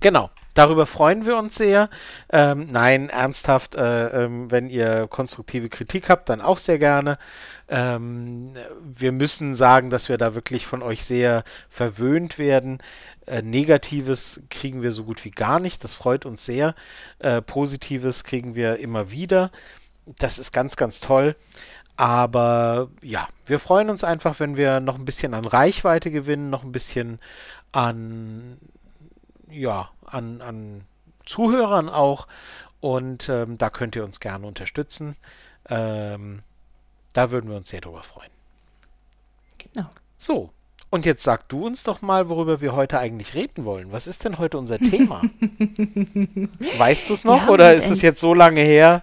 genau, 0.00 0.30
Darüber 0.54 0.86
freuen 0.86 1.24
wir 1.24 1.36
uns 1.36 1.54
sehr. 1.54 1.88
Ähm, 2.32 2.66
nein, 2.72 3.10
ernsthaft, 3.10 3.76
äh, 3.76 4.24
ähm, 4.24 4.50
wenn 4.50 4.68
ihr 4.68 5.06
konstruktive 5.06 5.68
Kritik 5.68 6.10
habt, 6.10 6.28
dann 6.28 6.40
auch 6.40 6.58
sehr 6.58 6.80
gerne. 6.80 7.16
Ähm, 7.68 8.54
wir 8.82 9.12
müssen 9.12 9.54
sagen, 9.54 9.90
dass 9.90 10.08
wir 10.08 10.18
da 10.18 10.34
wirklich 10.34 10.66
von 10.66 10.82
euch 10.82 11.04
sehr 11.04 11.44
verwöhnt 11.68 12.38
werden. 12.38 12.78
Äh, 13.26 13.42
Negatives 13.42 14.42
kriegen 14.48 14.82
wir 14.82 14.90
so 14.90 15.04
gut 15.04 15.24
wie 15.24 15.30
gar 15.30 15.60
nicht. 15.60 15.84
Das 15.84 15.94
freut 15.94 16.24
uns 16.24 16.44
sehr. 16.44 16.74
Äh, 17.18 17.42
Positives 17.42 18.24
kriegen 18.24 18.54
wir 18.54 18.78
immer 18.78 19.10
wieder. 19.10 19.50
Das 20.18 20.38
ist 20.38 20.52
ganz, 20.52 20.76
ganz 20.76 21.00
toll. 21.00 21.36
Aber 21.96 22.88
ja, 23.02 23.28
wir 23.46 23.58
freuen 23.58 23.90
uns 23.90 24.04
einfach, 24.04 24.38
wenn 24.40 24.56
wir 24.56 24.80
noch 24.80 24.94
ein 24.94 25.04
bisschen 25.04 25.34
an 25.34 25.44
Reichweite 25.44 26.10
gewinnen, 26.10 26.48
noch 26.48 26.62
ein 26.62 26.72
bisschen 26.72 27.18
an, 27.72 28.56
ja, 29.50 29.90
an, 30.06 30.40
an 30.40 30.82
Zuhörern 31.26 31.88
auch. 31.88 32.28
Und 32.80 33.28
ähm, 33.28 33.58
da 33.58 33.68
könnt 33.68 33.96
ihr 33.96 34.04
uns 34.04 34.20
gerne 34.20 34.46
unterstützen. 34.46 35.16
Ähm, 35.68 36.42
da 37.18 37.32
würden 37.32 37.50
wir 37.50 37.56
uns 37.56 37.68
sehr 37.68 37.80
drüber 37.80 38.04
freuen. 38.04 38.30
Genau. 39.58 39.88
So, 40.18 40.50
und 40.88 41.04
jetzt 41.04 41.24
sag 41.24 41.48
du 41.48 41.66
uns 41.66 41.82
doch 41.82 42.00
mal, 42.00 42.28
worüber 42.28 42.60
wir 42.60 42.76
heute 42.76 43.00
eigentlich 43.00 43.34
reden 43.34 43.64
wollen. 43.64 43.90
Was 43.90 44.06
ist 44.06 44.24
denn 44.24 44.38
heute 44.38 44.56
unser 44.56 44.78
Thema? 44.78 45.22
weißt 46.78 47.10
du 47.10 47.14
es 47.14 47.24
noch 47.24 47.46
ja, 47.46 47.52
oder 47.52 47.74
ist 47.74 47.90
es 47.90 48.02
jetzt 48.02 48.20
so 48.20 48.34
lange 48.34 48.60
her? 48.60 49.02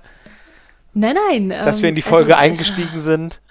Nein, 0.93 1.17
nein. 1.29 1.49
Dass 1.49 1.79
ähm, 1.79 1.83
wir 1.83 1.89
in 1.89 1.95
die 1.95 2.01
ähm, 2.03 2.07
Folge 2.07 2.37
also, 2.37 2.51
eingestiegen 2.51 2.99
sind. 2.99 3.41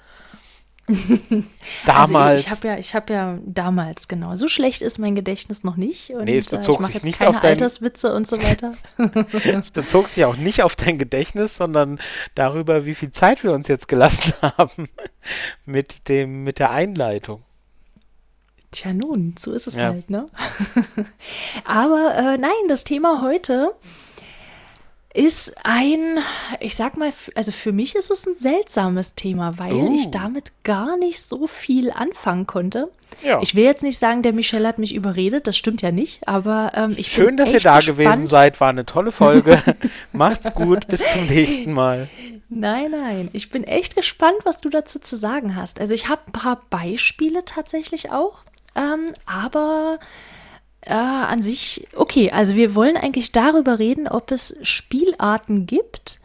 Damals. 1.87 2.47
Also 2.47 2.47
ich, 2.47 2.47
ich 2.47 2.51
habe 2.51 2.69
ja, 2.69 2.79
ich 2.79 2.95
habe 2.95 3.13
ja 3.13 3.39
damals 3.45 4.09
genau. 4.09 4.37
So 4.37 4.49
schlecht 4.49 4.83
ist 4.83 4.99
mein 4.99 5.15
Gedächtnis 5.15 5.65
noch 5.65 5.77
nicht. 5.77 6.11
Und, 6.11 6.25
nee, 6.25 6.37
es 6.37 6.47
äh, 6.53 6.57
bezog 6.57 6.81
äh, 6.81 6.85
sich 6.85 7.03
nicht 7.03 7.23
auf 7.23 7.41
dein 7.41 7.53
Alterswitze 7.53 8.15
und 8.15 8.27
so 8.27 8.37
weiter. 8.39 8.73
es 9.59 9.71
bezog 9.71 10.09
sich 10.09 10.25
auch 10.25 10.37
nicht 10.37 10.63
auf 10.63 10.77
dein 10.77 10.99
Gedächtnis, 10.99 11.57
sondern 11.57 11.99
darüber, 12.35 12.85
wie 12.87 12.95
viel 12.95 13.13
Zeit 13.13 13.43
wir 13.45 13.53
uns 13.53 13.69
jetzt 13.69 13.89
gelassen 13.89 14.33
haben 14.43 14.89
mit 15.65 16.09
dem 16.09 16.45
mit 16.45 16.59
der 16.59 16.71
Einleitung. 16.71 17.43
Tja, 18.71 18.93
nun, 18.93 19.37
so 19.39 19.53
ist 19.53 19.69
es 19.69 19.77
ja. 19.77 19.85
halt, 19.85 20.11
ne? 20.11 20.27
Aber 21.65 22.15
äh, 22.17 22.39
nein, 22.39 22.51
das 22.69 22.83
Thema 22.83 23.23
heute 23.23 23.73
ist 25.15 25.55
ein, 25.63 26.19
ich 26.59 26.75
sag 26.75 26.97
mal, 26.97 27.13
also 27.37 27.53
für 27.53 27.71
mich 27.71 27.95
ist 27.95 28.11
es 28.11 28.27
ein 28.27 28.35
seltsames 28.37 29.15
Thema, 29.15 29.53
weil 29.59 29.75
uh. 29.75 29.95
ich 29.95 30.11
damit 30.11 30.51
gar 30.65 30.97
nicht 30.97 31.23
so 31.23 31.47
viel 31.47 31.93
anfangen 31.93 32.49
konnte. 32.49 32.91
Ja. 33.23 33.41
Ich 33.41 33.55
will 33.55 33.63
jetzt 33.63 33.85
nicht 33.85 33.99
sagen, 33.99 34.23
der 34.23 34.33
Michel 34.33 34.67
hat 34.67 34.79
mich 34.79 34.93
überredet, 34.93 35.47
das 35.47 35.57
stimmt 35.57 35.83
ja 35.83 35.93
nicht, 35.93 36.27
aber 36.27 36.73
ähm, 36.75 36.95
ich 36.97 37.13
Schön, 37.13 37.37
dass 37.37 37.53
ihr 37.53 37.61
da 37.61 37.77
gespannt. 37.77 37.99
gewesen 37.99 38.27
seid, 38.27 38.61
war 38.61 38.71
eine 38.71 38.87
tolle 38.87 39.13
Folge. 39.13 39.63
Macht's 40.13 40.53
gut, 40.53 40.89
bis 40.89 41.07
zum 41.07 41.27
nächsten 41.27 41.73
Mal. 41.73 42.09
Nein, 42.49 42.91
nein, 42.91 43.29
ich 43.33 43.51
bin 43.51 43.63
echt 43.63 43.95
gespannt, 43.95 44.39
was 44.43 44.61
du 44.61 44.69
dazu 44.69 44.99
zu 44.99 45.15
sagen 45.15 45.55
hast. 45.55 45.81
Also 45.81 45.95
ich 45.95 46.09
habe 46.09 46.23
ein 46.27 46.33
paar 46.33 46.61
Beispiele 46.71 47.45
tatsächlich 47.45 48.11
auch, 48.11 48.43
ähm, 48.75 49.13
aber 49.27 50.01
äh, 50.87 50.93
an 50.93 51.43
sich, 51.43 51.87
okay, 51.95 52.31
also 52.31 52.55
wir 52.55 52.75
wollen 52.75 52.97
eigentlich 52.97 53.33
darüber 53.33 53.79
reden, 53.79 54.09
ob 54.09 54.31
es 54.31 54.59
Spielarten 54.63 55.67
gibt, 55.67 56.21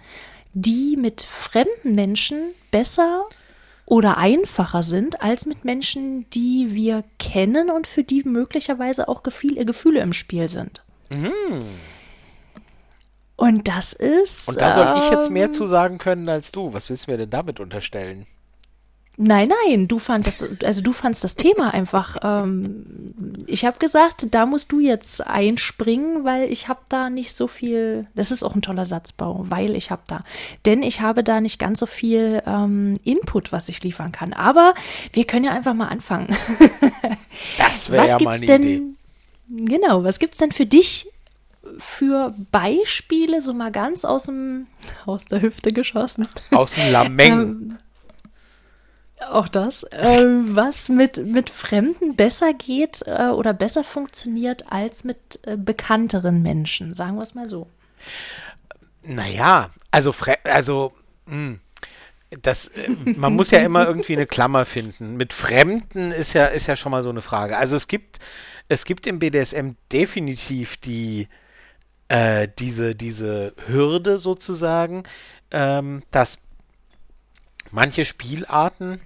die 0.54 0.98
mit 0.98 1.22
fremden 1.22 1.95
Menschen 1.95 2.38
besser 2.72 3.26
oder 3.86 4.17
einfacher 4.17 4.84
sind 4.84 5.22
als 5.22 5.45
mit 5.45 5.65
Menschen, 5.65 6.30
die 6.30 6.69
wir 6.72 7.04
kennen 7.17 7.69
und 7.69 7.88
für 7.88 8.04
die 8.04 8.24
möglicherweise 8.24 9.08
auch 9.08 9.24
Gefühle, 9.24 9.65
Gefühle 9.65 10.02
im 10.02 10.13
Spiel 10.13 10.50
sind. 10.50 10.84
Mhm. 11.10 11.32
Und 13.36 13.67
das 13.67 13.93
ist. 13.93 14.50
Und 14.50 14.60
da 14.60 14.72
soll 14.72 14.86
ähm, 14.86 14.98
ich 14.98 15.10
jetzt 15.10 15.32
mehr 15.32 15.45
ähm, 15.45 15.54
zu 15.54 15.65
sagen 15.65 15.98
können 15.98 16.28
als 16.28 16.52
du. 16.52 16.74
Was 16.74 16.89
willst 16.89 17.08
du 17.08 17.12
mir 17.12 17.17
denn 17.17 17.30
damit 17.30 17.60
unterstellen? 17.60 18.28
Nein, 19.21 19.51
nein, 19.65 19.89
du 19.89 19.99
fandest, 19.99 20.63
also 20.63 20.82
du 20.82 20.93
fandst 20.93 21.25
das 21.25 21.36
Thema 21.36 21.73
einfach. 21.73 22.15
Ähm, 22.23 23.13
ich 23.47 23.65
habe 23.65 23.77
gesagt, 23.77 24.27
da 24.32 24.45
musst 24.45 24.71
du 24.71 24.79
jetzt 24.79 25.27
einspringen, 25.27 26.23
weil 26.23 26.49
ich 26.49 26.69
habe 26.69 26.79
da 26.88 27.10
nicht 27.10 27.34
so 27.34 27.47
viel. 27.47 28.08
Das 28.15 28.32
ist 28.32 28.43
auch 28.43 28.55
ein 28.55 28.62
toller 28.62 28.86
Satzbau, 28.86 29.43
weil 29.49 29.75
ich 29.75 29.91
habe 29.91 30.03
da, 30.08 30.23
denn 30.65 30.84
ich 30.84 31.01
habe 31.01 31.25
da 31.25 31.41
nicht 31.41 31.60
ganz 31.60 31.82
so 31.82 31.86
viel 31.86 32.41
ähm, 32.45 32.93
Input, 33.03 33.51
was 33.51 33.67
ich 33.67 33.84
liefern 33.84 34.13
kann. 34.13 34.32
Aber 34.32 34.73
wir 35.12 35.25
können 35.25 35.43
ja 35.43 35.51
einfach 35.51 35.73
mal 35.73 35.89
anfangen. 35.89 36.34
das 37.58 37.91
wäre 37.91 38.08
ja 38.08 38.19
mal 38.19 38.38
eine 38.38 38.45
denn, 38.45 38.63
Idee. 38.63 38.84
Genau, 39.49 40.05
was 40.05 40.19
gibt's 40.19 40.38
denn 40.38 40.53
für 40.53 40.65
dich 40.65 41.10
für 41.77 42.34
Beispiele, 42.51 43.41
so 43.41 43.53
mal 43.53 43.73
ganz 43.73 44.05
aus 44.05 44.27
dem 44.27 44.67
aus 45.05 45.25
der 45.25 45.41
Hüfte 45.41 45.73
geschossen? 45.73 46.25
Aus 46.51 46.75
dem 46.75 46.89
Lameng. 46.93 47.32
ähm, 47.34 47.77
auch 49.27 49.47
das, 49.47 49.84
äh, 49.84 50.23
was 50.23 50.89
mit, 50.89 51.17
mit 51.25 51.49
Fremden 51.49 52.15
besser 52.15 52.53
geht 52.53 53.03
äh, 53.05 53.27
oder 53.27 53.53
besser 53.53 53.84
funktioniert 53.84 54.71
als 54.71 55.03
mit 55.03 55.39
äh, 55.43 55.58
bekannteren 55.58 56.41
Menschen, 56.41 56.93
sagen 56.93 57.17
wir 57.17 57.23
es 57.23 57.36
mal 57.36 57.49
so. 57.49 57.67
Naja, 59.03 59.69
also, 59.91 60.13
also 60.43 60.93
mh, 61.25 61.36
hm, 61.36 61.60
das, 62.41 62.69
äh, 62.69 62.89
man 63.15 63.34
muss 63.34 63.51
ja 63.51 63.60
immer 63.60 63.88
irgendwie 63.88 64.13
eine 64.13 64.27
Klammer 64.27 64.65
finden. 64.65 65.17
Mit 65.17 65.34
Fremden 65.34 66.12
ist 66.12 66.34
ja, 66.34 66.45
ist 66.45 66.67
ja 66.67 66.75
schon 66.75 66.91
mal 66.91 67.01
so 67.01 67.10
eine 67.10 67.21
Frage. 67.21 67.58
Also 67.58 67.75
es 67.75 67.88
gibt, 67.88 68.19
es 68.67 68.86
gibt 68.86 69.08
im 69.08 69.19
BDSM 69.19 69.71
definitiv 69.91 70.77
die, 70.77 71.27
äh, 72.08 72.47
diese, 72.60 72.95
diese 72.95 73.53
Hürde 73.67 74.17
sozusagen, 74.17 75.03
ähm, 75.51 76.03
dass 76.12 76.39
manche 77.71 78.05
Spielarten 78.05 79.01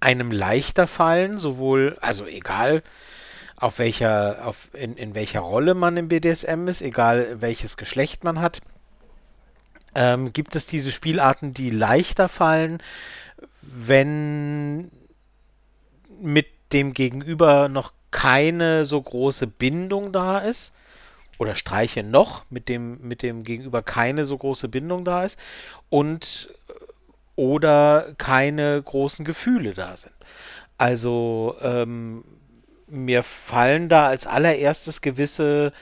einem 0.00 0.30
leichter 0.32 0.86
fallen, 0.86 1.38
sowohl, 1.38 1.96
also 2.00 2.26
egal 2.26 2.82
auf 3.56 3.78
welcher, 3.78 4.46
auf, 4.46 4.68
in, 4.72 4.96
in 4.96 5.14
welcher 5.14 5.40
Rolle 5.40 5.74
man 5.74 5.96
im 5.96 6.08
BDSM 6.08 6.66
ist, 6.68 6.80
egal 6.80 7.40
welches 7.40 7.76
Geschlecht 7.76 8.24
man 8.24 8.40
hat, 8.40 8.60
ähm, 9.94 10.32
gibt 10.32 10.54
es 10.54 10.66
diese 10.66 10.92
Spielarten, 10.92 11.52
die 11.52 11.70
leichter 11.70 12.28
fallen, 12.28 12.82
wenn 13.60 14.90
mit 16.20 16.46
dem 16.72 16.94
Gegenüber 16.94 17.68
noch 17.68 17.92
keine 18.10 18.84
so 18.84 19.00
große 19.00 19.46
Bindung 19.46 20.12
da 20.12 20.38
ist 20.38 20.72
oder 21.38 21.54
streiche 21.54 22.02
noch 22.02 22.44
mit 22.50 22.68
dem 22.68 23.00
mit 23.06 23.22
dem 23.22 23.44
Gegenüber 23.44 23.82
keine 23.82 24.24
so 24.24 24.36
große 24.36 24.68
Bindung 24.68 25.04
da 25.04 25.24
ist 25.24 25.38
und 25.88 26.48
oder 27.36 28.14
keine 28.18 28.82
großen 28.82 29.24
Gefühle 29.24 29.72
da 29.72 29.96
sind. 29.96 30.14
Also 30.78 31.56
ähm, 31.62 32.24
mir 32.86 33.22
fallen 33.22 33.88
da 33.88 34.06
als 34.06 34.26
allererstes 34.26 35.00
gewisse 35.00 35.72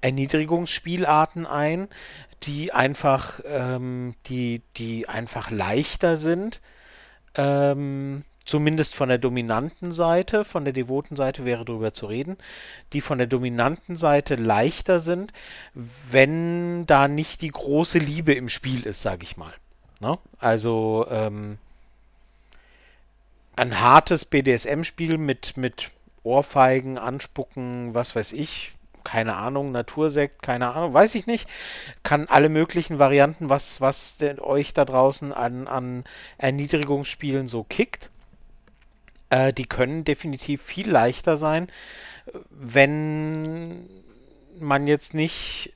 Erniedrigungsspielarten 0.00 1.46
ein, 1.46 1.88
die 2.42 2.72
einfach, 2.72 3.40
ähm, 3.46 4.14
die, 4.26 4.62
die 4.76 5.08
einfach 5.08 5.50
leichter 5.50 6.16
sind. 6.16 6.60
Ähm, 7.34 8.24
zumindest 8.44 8.94
von 8.94 9.08
der 9.08 9.18
dominanten 9.18 9.92
Seite, 9.92 10.44
von 10.44 10.64
der 10.64 10.72
devoten 10.72 11.16
Seite 11.16 11.44
wäre 11.44 11.64
darüber 11.64 11.94
zu 11.94 12.06
reden, 12.06 12.36
die 12.92 13.00
von 13.00 13.18
der 13.18 13.26
dominanten 13.26 13.96
Seite 13.96 14.34
leichter 14.34 15.00
sind, 15.00 15.32
wenn 15.74 16.86
da 16.86 17.08
nicht 17.08 17.40
die 17.40 17.50
große 17.50 17.98
Liebe 17.98 18.34
im 18.34 18.48
Spiel 18.48 18.82
ist, 18.82 19.02
sage 19.02 19.22
ich 19.22 19.36
mal. 19.36 19.52
Ne? 20.02 20.18
Also 20.40 21.06
ähm, 21.10 21.58
ein 23.54 23.80
hartes 23.80 24.24
BDSM-Spiel 24.24 25.16
mit, 25.16 25.56
mit 25.56 25.90
Ohrfeigen, 26.24 26.98
Anspucken, 26.98 27.94
was 27.94 28.16
weiß 28.16 28.32
ich, 28.32 28.74
keine 29.04 29.36
Ahnung, 29.36 29.70
Natursekt, 29.70 30.42
keine 30.42 30.74
Ahnung, 30.74 30.92
weiß 30.92 31.14
ich 31.14 31.28
nicht. 31.28 31.48
Kann 32.02 32.26
alle 32.26 32.48
möglichen 32.48 32.98
Varianten, 32.98 33.48
was, 33.48 33.80
was 33.80 34.18
euch 34.40 34.74
da 34.74 34.84
draußen 34.84 35.32
an, 35.32 35.68
an 35.68 36.02
Erniedrigungsspielen 36.36 37.46
so 37.46 37.62
kickt. 37.62 38.10
Äh, 39.30 39.52
die 39.52 39.66
können 39.66 40.04
definitiv 40.04 40.62
viel 40.62 40.90
leichter 40.90 41.36
sein, 41.36 41.70
wenn 42.50 43.88
man 44.58 44.88
jetzt 44.88 45.14
nicht 45.14 45.72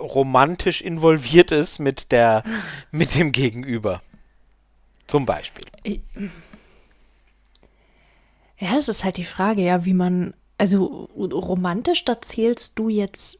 romantisch 0.00 0.80
involviert 0.80 1.50
ist 1.50 1.78
mit 1.78 2.12
der, 2.12 2.44
mit 2.90 3.14
dem 3.14 3.32
Gegenüber. 3.32 4.00
Zum 5.06 5.26
Beispiel. 5.26 5.66
Ja, 8.58 8.74
das 8.74 8.88
ist 8.88 9.04
halt 9.04 9.16
die 9.16 9.24
Frage, 9.24 9.62
ja, 9.62 9.84
wie 9.84 9.94
man, 9.94 10.34
also 10.58 11.08
romantisch, 11.16 12.04
da 12.04 12.22
zählst 12.22 12.78
du 12.78 12.88
jetzt 12.88 13.38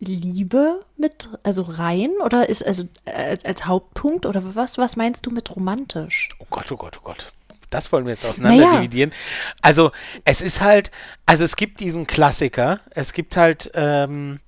Liebe 0.00 0.80
mit, 0.96 1.28
also 1.42 1.62
rein 1.62 2.12
oder 2.24 2.48
ist 2.48 2.64
also 2.64 2.84
als, 3.04 3.44
als 3.44 3.66
Hauptpunkt 3.66 4.26
oder 4.26 4.54
was, 4.54 4.78
was 4.78 4.94
meinst 4.94 5.26
du 5.26 5.30
mit 5.30 5.54
romantisch? 5.54 6.28
Oh 6.38 6.46
Gott, 6.50 6.70
oh 6.70 6.76
Gott, 6.76 6.98
oh 7.00 7.04
Gott. 7.04 7.32
das 7.70 7.90
wollen 7.90 8.04
wir 8.06 8.12
jetzt 8.12 8.24
auseinander 8.24 8.64
naja. 8.64 8.78
dividieren. 8.78 9.12
Also 9.60 9.90
es 10.24 10.40
ist 10.40 10.60
halt, 10.60 10.92
also 11.26 11.42
es 11.42 11.56
gibt 11.56 11.80
diesen 11.80 12.06
Klassiker, 12.06 12.80
es 12.90 13.12
gibt 13.12 13.36
halt, 13.36 13.72
ähm, 13.74 14.36
äh, 14.36 14.47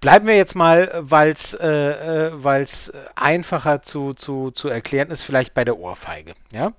bleiben 0.00 0.26
wir 0.26 0.36
jetzt 0.36 0.54
mal, 0.54 0.90
weil 0.94 1.32
es 1.32 1.54
äh, 1.54 1.68
äh, 1.68 2.30
weil's 2.32 2.92
einfacher 3.14 3.82
zu, 3.82 4.14
zu, 4.14 4.50
zu 4.50 4.68
erklären 4.68 5.10
ist, 5.10 5.22
vielleicht 5.22 5.54
bei 5.54 5.64
der 5.64 5.78
Ohrfeige. 5.78 6.32
Ja? 6.52 6.72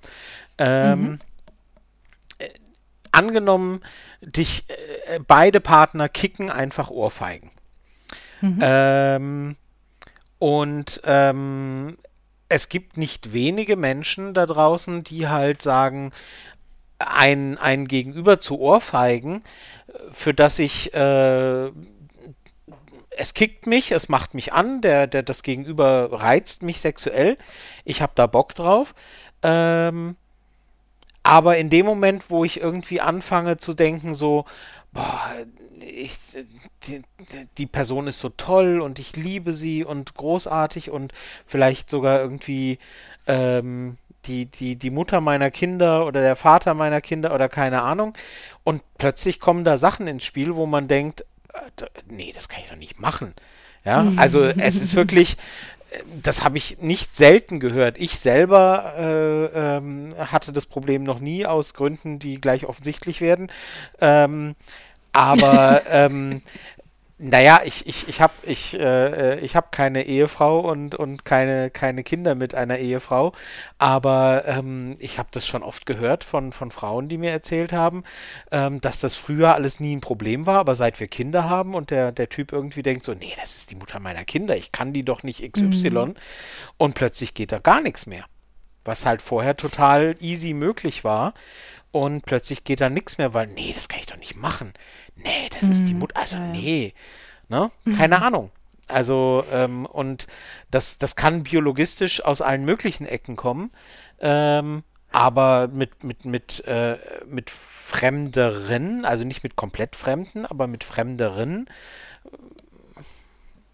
Ähm, 0.58 1.02
mhm. 1.02 1.20
äh, 2.38 2.48
angenommen, 3.10 3.80
dich 4.20 4.64
äh, 4.68 5.20
beide 5.26 5.60
Partner 5.60 6.08
kicken 6.08 6.50
einfach 6.50 6.90
Ohrfeigen. 6.90 7.50
Mhm. 8.40 8.58
Ähm, 8.60 9.56
und 10.38 11.00
ähm, 11.04 11.96
es 12.48 12.68
gibt 12.68 12.96
nicht 12.96 13.32
wenige 13.32 13.76
Menschen 13.76 14.34
da 14.34 14.44
draußen, 14.44 15.04
die 15.04 15.28
halt 15.28 15.62
sagen, 15.62 16.12
ein, 16.98 17.58
ein 17.58 17.88
Gegenüber 17.88 18.40
zu 18.40 18.58
Ohrfeigen, 18.60 19.42
für 20.10 20.34
das 20.34 20.58
ich 20.58 20.92
äh, 20.94 21.70
es 23.16 23.34
kickt 23.34 23.66
mich, 23.66 23.92
es 23.92 24.08
macht 24.08 24.34
mich 24.34 24.52
an, 24.52 24.80
der, 24.80 25.06
der, 25.06 25.22
das 25.22 25.42
Gegenüber 25.42 26.08
reizt 26.12 26.62
mich 26.62 26.80
sexuell, 26.80 27.36
ich 27.84 28.02
habe 28.02 28.12
da 28.14 28.26
Bock 28.26 28.54
drauf. 28.54 28.94
Ähm, 29.42 30.16
aber 31.22 31.56
in 31.56 31.70
dem 31.70 31.86
Moment, 31.86 32.30
wo 32.30 32.44
ich 32.44 32.60
irgendwie 32.60 33.00
anfange 33.00 33.56
zu 33.56 33.74
denken, 33.74 34.14
so, 34.14 34.44
boah, 34.92 35.20
ich, 35.80 36.18
die, 36.84 37.02
die, 37.58 37.66
Person 37.66 38.06
ist 38.06 38.20
so 38.20 38.28
toll 38.30 38.80
und 38.80 38.98
ich 38.98 39.16
liebe 39.16 39.52
sie 39.52 39.84
und 39.84 40.14
großartig 40.14 40.90
und 40.90 41.12
vielleicht 41.46 41.90
sogar 41.90 42.20
irgendwie 42.20 42.78
ähm, 43.26 43.96
die, 44.26 44.46
die, 44.46 44.76
die 44.76 44.90
Mutter 44.90 45.20
meiner 45.20 45.50
Kinder 45.50 46.06
oder 46.06 46.20
der 46.20 46.36
Vater 46.36 46.74
meiner 46.74 47.00
Kinder 47.00 47.34
oder 47.34 47.48
keine 47.48 47.82
Ahnung. 47.82 48.14
Und 48.64 48.82
plötzlich 48.98 49.40
kommen 49.40 49.64
da 49.64 49.76
Sachen 49.76 50.06
ins 50.06 50.24
Spiel, 50.24 50.54
wo 50.54 50.66
man 50.66 50.88
denkt, 50.88 51.24
nee, 52.06 52.32
das 52.34 52.48
kann 52.48 52.60
ich 52.60 52.68
doch 52.68 52.76
nicht 52.76 53.00
machen. 53.00 53.34
Ja, 53.84 54.06
also 54.16 54.44
es 54.44 54.80
ist 54.80 54.94
wirklich, 54.94 55.36
das 56.22 56.44
habe 56.44 56.58
ich 56.58 56.78
nicht 56.78 57.16
selten 57.16 57.60
gehört. 57.60 57.98
Ich 57.98 58.18
selber 58.18 58.94
äh, 58.96 59.76
ähm, 59.76 60.14
hatte 60.18 60.52
das 60.52 60.66
Problem 60.66 61.02
noch 61.02 61.18
nie 61.18 61.46
aus 61.46 61.74
Gründen, 61.74 62.18
die 62.18 62.40
gleich 62.40 62.66
offensichtlich 62.66 63.20
werden. 63.20 63.50
Ähm, 64.00 64.54
aber 65.12 65.82
ähm, 65.90 66.42
naja, 67.24 67.60
ich, 67.64 67.86
ich, 67.86 68.08
ich 68.08 68.20
habe 68.20 68.32
ich, 68.42 68.74
äh, 68.74 69.38
ich 69.38 69.54
hab 69.54 69.70
keine 69.70 70.06
Ehefrau 70.06 70.58
und, 70.58 70.96
und 70.96 71.24
keine, 71.24 71.70
keine 71.70 72.02
Kinder 72.02 72.34
mit 72.34 72.56
einer 72.56 72.78
Ehefrau, 72.78 73.32
aber 73.78 74.42
ähm, 74.46 74.96
ich 74.98 75.20
habe 75.20 75.28
das 75.30 75.46
schon 75.46 75.62
oft 75.62 75.86
gehört 75.86 76.24
von, 76.24 76.50
von 76.50 76.72
Frauen, 76.72 77.08
die 77.08 77.18
mir 77.18 77.30
erzählt 77.30 77.72
haben, 77.72 78.02
ähm, 78.50 78.80
dass 78.80 78.98
das 78.98 79.14
früher 79.14 79.54
alles 79.54 79.78
nie 79.78 79.94
ein 79.94 80.00
Problem 80.00 80.46
war, 80.46 80.58
aber 80.58 80.74
seit 80.74 80.98
wir 80.98 81.06
Kinder 81.06 81.48
haben 81.48 81.76
und 81.76 81.90
der, 81.90 82.10
der 82.10 82.28
Typ 82.28 82.50
irgendwie 82.50 82.82
denkt 82.82 83.04
so, 83.04 83.14
nee, 83.14 83.32
das 83.38 83.54
ist 83.54 83.70
die 83.70 83.76
Mutter 83.76 84.00
meiner 84.00 84.24
Kinder, 84.24 84.56
ich 84.56 84.72
kann 84.72 84.92
die 84.92 85.04
doch 85.04 85.22
nicht 85.22 85.48
XY 85.52 85.90
mhm. 85.90 86.14
und 86.76 86.94
plötzlich 86.96 87.34
geht 87.34 87.52
da 87.52 87.60
gar 87.60 87.80
nichts 87.80 88.06
mehr. 88.06 88.24
Was 88.84 89.06
halt 89.06 89.22
vorher 89.22 89.56
total 89.56 90.16
easy 90.18 90.54
möglich 90.54 91.04
war 91.04 91.34
und 91.92 92.24
plötzlich 92.24 92.64
geht 92.64 92.80
da 92.80 92.88
nichts 92.88 93.18
mehr, 93.18 93.34
weil, 93.34 93.46
nee, 93.46 93.70
das 93.72 93.88
kann 93.88 94.00
ich 94.00 94.06
doch 94.06 94.16
nicht 94.16 94.34
machen. 94.34 94.72
Nee, 95.22 95.48
das 95.50 95.68
ist 95.68 95.88
die 95.88 95.94
mhm. 95.94 96.00
Mutter. 96.00 96.16
Also, 96.16 96.38
nee. 96.38 96.94
Ne? 97.48 97.70
Keine 97.96 98.18
mhm. 98.18 98.22
Ahnung. 98.22 98.50
Also, 98.88 99.44
ähm, 99.50 99.86
und 99.86 100.26
das, 100.70 100.98
das 100.98 101.16
kann 101.16 101.44
biologistisch 101.44 102.24
aus 102.24 102.40
allen 102.40 102.64
möglichen 102.64 103.06
Ecken 103.06 103.36
kommen. 103.36 103.70
Ähm, 104.20 104.82
aber 105.12 105.68
mit, 105.68 106.04
mit, 106.04 106.24
mit, 106.24 106.64
äh, 106.66 106.98
mit 107.26 107.50
Fremderen, 107.50 109.04
also 109.04 109.24
nicht 109.24 109.42
mit 109.42 109.56
komplett 109.56 109.94
Fremden, 109.94 110.46
aber 110.46 110.66
mit 110.66 110.84
Fremderen 110.84 111.68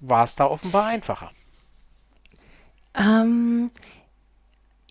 war 0.00 0.24
es 0.24 0.34
da 0.34 0.46
offenbar 0.46 0.86
einfacher. 0.86 1.30
Ähm, 2.94 3.70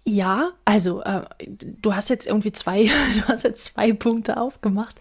ja, 0.08 0.52
also 0.64 1.02
äh, 1.02 1.24
du 1.46 1.94
hast 1.94 2.10
jetzt 2.10 2.26
irgendwie 2.26 2.54
zwei, 2.54 2.86
du 3.16 3.28
hast 3.28 3.44
jetzt 3.44 3.66
zwei 3.66 3.92
Punkte 3.92 4.38
aufgemacht. 4.38 4.96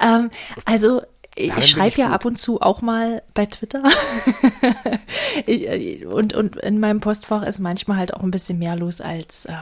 Ähm, 0.00 0.30
also 0.64 1.02
ich 1.34 1.66
schreibe 1.66 1.96
ja 1.96 2.06
gut. 2.06 2.14
ab 2.14 2.24
und 2.26 2.36
zu 2.38 2.60
auch 2.60 2.80
mal 2.80 3.22
bei 3.34 3.46
Twitter. 3.46 3.82
Äh, 5.46 6.04
und, 6.04 6.34
und 6.34 6.56
in 6.56 6.78
meinem 6.78 7.00
Postfach 7.00 7.42
ist 7.42 7.58
manchmal 7.58 7.96
halt 7.96 8.12
auch 8.12 8.22
ein 8.22 8.30
bisschen 8.30 8.58
mehr 8.58 8.76
los 8.76 9.00
als, 9.00 9.46
äh, 9.46 9.52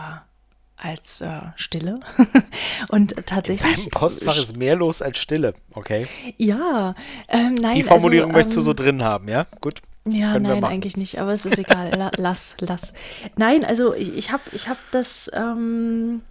als 0.77 1.21
äh, 1.21 1.41
Stille. 1.55 2.01
und 2.89 3.15
tatsächlich. 3.27 3.71
In 3.71 3.77
deinem 3.85 3.91
Postfach 3.91 4.37
ist 4.37 4.57
mehr 4.57 4.75
los 4.75 5.01
als 5.01 5.19
Stille, 5.19 5.55
okay? 5.75 6.09
Ja, 6.39 6.97
ähm, 7.29 7.55
nein. 7.55 7.77
Die 7.77 7.85
Formulierung 7.85 8.31
also, 8.31 8.39
möchtest 8.39 8.57
du 8.57 8.61
so 8.63 8.71
ähm, 8.73 8.77
drin 8.77 9.03
haben, 9.05 9.29
ja? 9.29 9.47
Gut. 9.61 9.81
Ja, 10.07 10.39
nein, 10.39 10.65
eigentlich 10.65 10.97
nicht, 10.97 11.21
aber 11.21 11.33
es 11.33 11.45
ist 11.45 11.59
egal. 11.59 12.11
lass, 12.17 12.57
lass. 12.61 12.95
Nein, 13.37 13.65
also 13.65 13.95
ich, 13.95 14.15
ich 14.17 14.33
habe 14.33 14.43
ich 14.53 14.69
hab 14.69 14.79
das. 14.93 15.31
Ähm, 15.35 16.23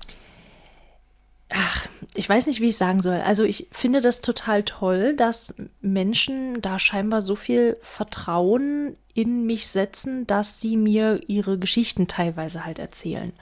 ach, 1.50 1.88
ich 2.16 2.28
weiß 2.28 2.48
nicht, 2.48 2.62
wie 2.62 2.70
ich 2.70 2.78
sagen 2.78 3.02
soll. 3.02 3.22
Also 3.22 3.44
ich 3.44 3.68
finde 3.72 4.02
das 4.02 4.22
total 4.22 4.64
toll, 4.64 5.16
dass 5.16 5.54
Menschen 5.82 6.62
da 6.62 6.80
scheinbar 6.80 7.22
so 7.22 7.36
viel 7.36 7.78
Vertrauen 7.82 8.96
in 9.14 9.46
mich 9.46 9.68
setzen, 9.68 10.26
dass 10.26 10.60
sie 10.60 10.78
mir 10.78 11.22
ihre 11.28 11.60
Geschichten 11.60 12.08
teilweise 12.08 12.66
halt 12.66 12.80
erzählen. 12.80 13.34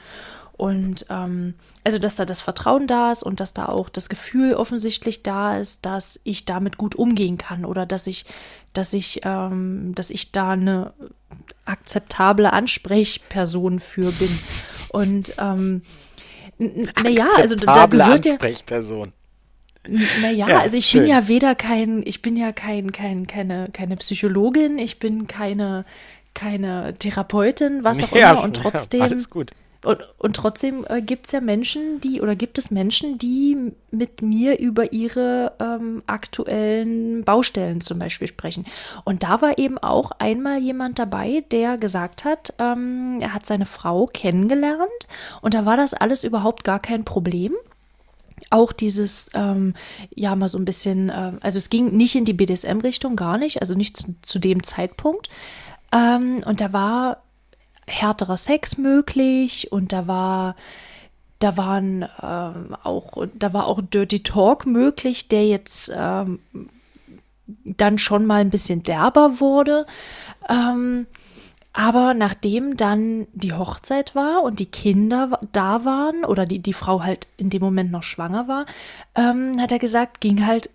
Und 0.58 1.06
ähm, 1.12 1.54
also, 1.84 2.00
dass 2.00 2.16
da 2.16 2.26
das 2.26 2.42
Vertrauen 2.42 2.88
da 2.88 3.12
ist 3.12 3.22
und 3.22 3.40
dass 3.40 3.54
da 3.54 3.68
auch 3.68 3.90
das 3.90 4.10
Gefühl 4.10 4.56
offensichtlich 4.56 5.22
da 5.22 5.60
ist, 5.60 5.86
dass 5.86 6.20
ich 6.24 6.46
damit 6.46 6.78
gut 6.78 6.96
umgehen 6.96 7.38
kann 7.38 7.64
oder 7.64 7.86
dass 7.86 8.08
ich, 8.08 8.26
dass 8.74 8.92
ich, 8.94 9.22
ähm, 9.24 9.94
dass 9.94 10.10
ich 10.10 10.32
da 10.32 10.52
eine 10.52 10.94
akzeptable 11.66 12.52
Ansprechperson 12.52 13.80
für 13.80 14.12
bin. 14.12 14.40
Und 14.90 15.36
ähm, 15.40 15.84
naja, 16.58 17.28
also 17.36 17.56
da 17.56 17.86
gehört 17.86 18.26
Ansprechperson. 18.26 19.14
Naja, 19.88 20.50
ja, 20.50 20.60
also 20.60 20.76
ich 20.76 20.88
schön. 20.88 21.02
bin 21.02 21.10
ja 21.12 21.28
weder 21.28 21.54
kein, 21.54 22.02
ich 22.04 22.24
bin 22.24 22.36
ja 22.36 22.52
kein, 22.52 22.92
kein, 22.92 23.28
keine, 23.28 23.70
keine 23.72 23.96
Psychologin, 23.98 24.80
ich 24.80 24.98
bin 24.98 25.28
keine, 25.28 25.86
keine 26.34 26.96
Therapeutin, 26.98 27.84
was 27.84 28.04
auch 28.12 28.16
ja, 28.16 28.32
immer. 28.32 28.42
Und 28.42 28.56
trotzdem. 28.56 29.02
Ja, 29.02 29.06
alles 29.06 29.30
gut 29.30 29.52
und, 29.84 30.00
und 30.18 30.36
trotzdem 30.36 30.86
äh, 30.90 31.02
gibt 31.02 31.28
es 31.28 31.32
ja 31.32 31.42
Menschen, 31.42 32.02
die, 32.02 32.22
oder 32.22 32.36
gibt 32.36 32.58
es 32.58 32.72
Menschen, 32.72 33.18
die 33.18 33.74
mit 33.92 34.22
mir 34.22 34.60
über 34.60 34.92
ihre 34.92 35.54
ähm, 35.60 36.04
aktuellen 36.08 37.24
Baustellen 37.24 37.82
zum 37.82 38.00
Beispiel 38.00 38.28
sprechen. 38.28 38.66
Und 39.04 39.24
da 39.24 39.42
war 39.42 39.58
eben 39.58 39.78
auch 39.78 40.12
einmal 40.20 40.60
jemand 40.60 41.00
dabei, 41.00 41.44
der 41.52 41.78
gesagt 41.78 42.26
hat, 42.26 42.54
ähm, 42.60 43.20
er 43.22 43.34
hat 43.34 43.46
seine 43.46 43.66
Frau 43.66 44.08
kennengelernt 44.08 44.90
und 45.42 45.54
da 45.54 45.66
war 45.66 45.78
das 45.78 45.94
alles 45.94 46.24
überhaupt 46.24 46.64
gar 46.64 46.80
kein 46.80 47.06
Problem 47.06 47.54
auch 48.50 48.72
dieses, 48.72 49.30
ähm, 49.34 49.74
ja, 50.16 50.36
mal 50.36 50.48
so 50.48 50.58
ein 50.58 50.64
bisschen, 50.64 51.10
äh, 51.10 51.34
also 51.42 51.58
es 51.58 51.70
ging 51.70 51.98
nicht 51.98 52.16
in 52.16 52.24
die 52.24 52.34
BDSM-Richtung, 52.34 53.16
gar 53.16 53.38
nicht, 53.38 53.62
also 53.62 53.74
nicht 53.74 53.98
zu, 53.98 54.16
zu 54.22 54.40
dem 54.40 54.64
Zeitpunkt. 54.64 55.28
Ähm, 55.92 56.44
und 56.46 56.62
da 56.62 56.72
war 56.72 57.24
härterer 57.88 58.38
Sex 58.38 58.78
möglich 58.78 59.72
und 59.72 59.94
da 59.94 60.08
war 60.08 60.56
da 61.40 61.56
waren 61.56 62.06
ähm, 62.22 62.76
auch 62.84 63.26
da 63.36 63.54
war 63.54 63.68
auch 63.68 63.82
Dirty 63.82 64.22
Talk 64.22 64.66
möglich, 64.66 65.28
der 65.28 65.48
jetzt 65.48 65.92
ähm, 65.96 66.40
dann 67.64 67.98
schon 67.98 68.26
mal 68.26 68.42
ein 68.42 68.50
bisschen 68.50 68.84
derber 68.84 69.40
wurde. 69.40 69.86
Ähm, 70.50 71.08
aber 71.74 72.16
nachdem 72.16 72.76
dann 72.76 73.28
die 73.34 73.54
Hochzeit 73.54 74.16
war 74.16 74.42
und 74.42 74.60
die 74.60 74.66
Kinder 74.66 75.40
da 75.52 75.86
waren 75.86 76.26
oder 76.26 76.46
die, 76.46 76.58
die 76.58 76.74
Frau 76.74 77.04
halt 77.04 77.28
in 77.38 77.52
dem 77.52 77.62
Moment 77.62 77.92
noch 77.92 78.02
schwanger 78.02 78.48
war, 78.48 78.66
ähm, 79.14 79.62
hat 79.62 79.72
er 79.72 79.78
gesagt, 79.78 80.20
ging 80.20 80.46
halt 80.48 80.72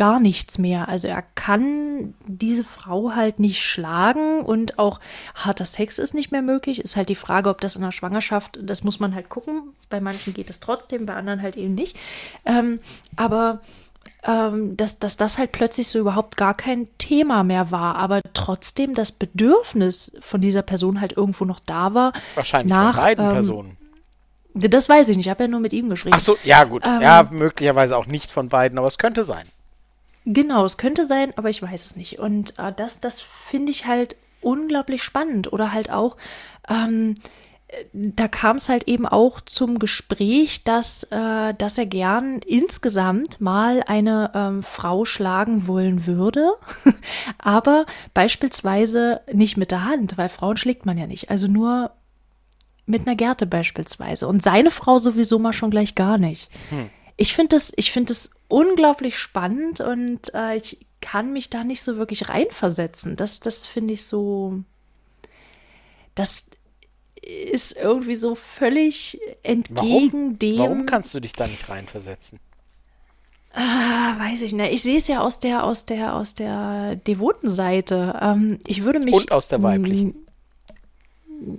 gar 0.00 0.18
nichts 0.18 0.56
mehr. 0.56 0.88
Also 0.88 1.08
er 1.08 1.20
kann 1.20 2.14
diese 2.26 2.64
Frau 2.64 3.12
halt 3.14 3.38
nicht 3.38 3.62
schlagen 3.62 4.40
und 4.40 4.78
auch 4.78 4.98
harter 5.34 5.66
Sex 5.66 5.98
ist 5.98 6.14
nicht 6.14 6.32
mehr 6.32 6.40
möglich. 6.40 6.80
Ist 6.80 6.96
halt 6.96 7.10
die 7.10 7.14
Frage, 7.14 7.50
ob 7.50 7.60
das 7.60 7.76
in 7.76 7.82
der 7.82 7.92
Schwangerschaft, 7.92 8.58
das 8.62 8.82
muss 8.82 8.98
man 8.98 9.14
halt 9.14 9.28
gucken. 9.28 9.74
Bei 9.90 10.00
manchen 10.00 10.32
geht 10.32 10.48
es 10.48 10.58
trotzdem, 10.58 11.04
bei 11.04 11.16
anderen 11.16 11.42
halt 11.42 11.58
eben 11.58 11.74
nicht. 11.74 11.98
Ähm, 12.46 12.80
aber 13.16 13.60
ähm, 14.22 14.74
dass, 14.74 15.00
dass 15.00 15.18
das 15.18 15.36
halt 15.36 15.52
plötzlich 15.52 15.88
so 15.88 15.98
überhaupt 15.98 16.38
gar 16.38 16.54
kein 16.54 16.88
Thema 16.96 17.44
mehr 17.44 17.70
war, 17.70 17.96
aber 17.96 18.22
trotzdem 18.32 18.94
das 18.94 19.12
Bedürfnis 19.12 20.16
von 20.22 20.40
dieser 20.40 20.62
Person 20.62 21.02
halt 21.02 21.12
irgendwo 21.12 21.44
noch 21.44 21.60
da 21.60 21.92
war. 21.92 22.14
Wahrscheinlich 22.36 22.70
nach, 22.70 22.94
von 22.94 23.04
beiden 23.04 23.26
ähm, 23.26 23.32
Personen. 23.32 23.76
Das 24.54 24.88
weiß 24.88 25.10
ich 25.10 25.18
nicht, 25.18 25.26
ich 25.26 25.30
habe 25.30 25.42
ja 25.42 25.48
nur 25.48 25.60
mit 25.60 25.74
ihm 25.74 25.90
geschrieben. 25.90 26.16
Ach 26.16 26.20
so, 26.20 26.38
ja 26.42 26.64
gut. 26.64 26.86
Ähm, 26.86 27.02
ja, 27.02 27.28
möglicherweise 27.30 27.98
auch 27.98 28.06
nicht 28.06 28.32
von 28.32 28.48
beiden, 28.48 28.78
aber 28.78 28.88
es 28.88 28.96
könnte 28.96 29.24
sein. 29.24 29.44
Genau, 30.26 30.64
es 30.64 30.76
könnte 30.76 31.04
sein, 31.04 31.32
aber 31.36 31.50
ich 31.50 31.62
weiß 31.62 31.84
es 31.84 31.96
nicht. 31.96 32.18
Und 32.18 32.58
äh, 32.58 32.72
das, 32.76 33.00
das 33.00 33.20
finde 33.20 33.72
ich 33.72 33.86
halt 33.86 34.16
unglaublich 34.40 35.02
spannend. 35.02 35.52
Oder 35.52 35.72
halt 35.72 35.90
auch, 35.90 36.16
ähm, 36.68 37.14
da 37.92 38.28
kam 38.28 38.56
es 38.56 38.68
halt 38.68 38.88
eben 38.88 39.06
auch 39.06 39.40
zum 39.40 39.78
Gespräch, 39.78 40.64
dass, 40.64 41.04
äh, 41.04 41.54
dass 41.54 41.78
er 41.78 41.86
gern 41.86 42.40
insgesamt 42.40 43.40
mal 43.40 43.82
eine 43.86 44.32
ähm, 44.34 44.62
Frau 44.62 45.04
schlagen 45.04 45.66
wollen 45.66 46.06
würde, 46.06 46.52
aber 47.38 47.86
beispielsweise 48.12 49.20
nicht 49.32 49.56
mit 49.56 49.70
der 49.70 49.84
Hand, 49.84 50.18
weil 50.18 50.28
Frauen 50.28 50.56
schlägt 50.56 50.84
man 50.84 50.98
ja 50.98 51.06
nicht, 51.06 51.30
also 51.30 51.46
nur 51.46 51.92
mit 52.86 53.06
einer 53.06 53.14
Gerte 53.14 53.46
beispielsweise 53.46 54.26
und 54.26 54.42
seine 54.42 54.72
Frau 54.72 54.98
sowieso 54.98 55.38
mal 55.38 55.52
schon 55.52 55.70
gleich 55.70 55.94
gar 55.94 56.18
nicht. 56.18 56.50
Hm. 56.70 56.90
Ich 57.16 57.34
finde 57.34 57.54
das, 57.54 57.72
ich 57.76 57.92
finde 57.92 58.08
das 58.08 58.30
unglaublich 58.50 59.18
spannend 59.18 59.80
und 59.80 60.32
äh, 60.34 60.56
ich 60.56 60.86
kann 61.00 61.32
mich 61.32 61.48
da 61.48 61.64
nicht 61.64 61.82
so 61.82 61.96
wirklich 61.96 62.28
reinversetzen. 62.28 63.16
Das, 63.16 63.40
das 63.40 63.64
finde 63.66 63.94
ich 63.94 64.04
so, 64.04 64.60
das, 66.14 66.44
ist 67.22 67.76
irgendwie 67.76 68.14
so 68.14 68.34
völlig 68.34 69.20
entgegen 69.42 69.76
warum? 69.76 70.38
dem. 70.38 70.58
Warum 70.58 70.86
kannst 70.86 71.14
du 71.14 71.20
dich 71.20 71.32
da 71.32 71.46
nicht 71.46 71.68
reinversetzen? 71.68 72.38
Ah, 73.52 74.18
weiß 74.18 74.42
ich 74.42 74.52
nicht. 74.52 74.72
Ich 74.72 74.82
sehe 74.82 74.96
es 74.96 75.08
ja 75.08 75.20
aus 75.20 75.40
der, 75.40 75.64
aus 75.64 75.84
der, 75.84 76.14
aus 76.14 76.34
der 76.34 76.96
devoten 76.96 77.50
Seite. 77.50 78.18
Ähm, 78.20 78.60
ich 78.66 78.84
würde 78.84 79.00
mich. 79.00 79.14
Und 79.14 79.32
aus 79.32 79.48
der 79.48 79.62
weiblichen. 79.62 80.14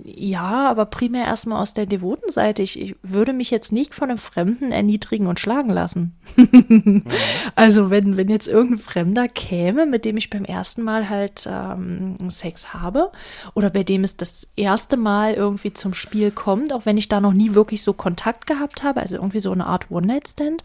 Ja, 0.04 0.70
aber 0.70 0.86
primär 0.86 1.24
erstmal 1.24 1.60
aus 1.60 1.74
der 1.74 1.86
devoten 1.86 2.30
Seite. 2.30 2.62
Ich, 2.62 2.80
ich, 2.80 2.94
würde 3.02 3.32
mich 3.32 3.50
jetzt 3.50 3.72
nicht 3.72 3.94
von 3.94 4.10
einem 4.10 4.18
Fremden 4.18 4.70
erniedrigen 4.70 5.26
und 5.26 5.40
schlagen 5.40 5.70
lassen. 5.70 6.14
mhm. 6.36 7.04
Also 7.54 7.90
wenn, 7.90 8.16
wenn 8.16 8.28
jetzt 8.28 8.46
irgendein 8.46 8.78
Fremder 8.78 9.28
käme, 9.28 9.86
mit 9.86 10.04
dem 10.04 10.16
ich 10.16 10.30
beim 10.30 10.44
ersten 10.44 10.82
Mal 10.82 11.08
halt 11.08 11.48
ähm, 11.50 12.16
Sex 12.28 12.72
habe 12.72 13.10
oder 13.54 13.70
bei 13.70 13.82
dem 13.82 14.04
es 14.04 14.16
das 14.16 14.48
erste 14.56 14.96
Mal 14.96 15.34
irgendwie 15.34 15.72
zum 15.72 15.94
Spiel 15.94 16.30
kommt, 16.30 16.72
auch 16.72 16.86
wenn 16.86 16.96
ich 16.96 17.08
da 17.08 17.20
noch 17.20 17.32
nie 17.32 17.54
wirklich 17.54 17.82
so 17.82 17.92
Kontakt 17.92 18.46
gehabt 18.46 18.82
habe, 18.82 19.00
also 19.00 19.16
irgendwie 19.16 19.40
so 19.40 19.52
eine 19.52 19.66
Art 19.66 19.90
One-Night-Stand, 19.90 20.62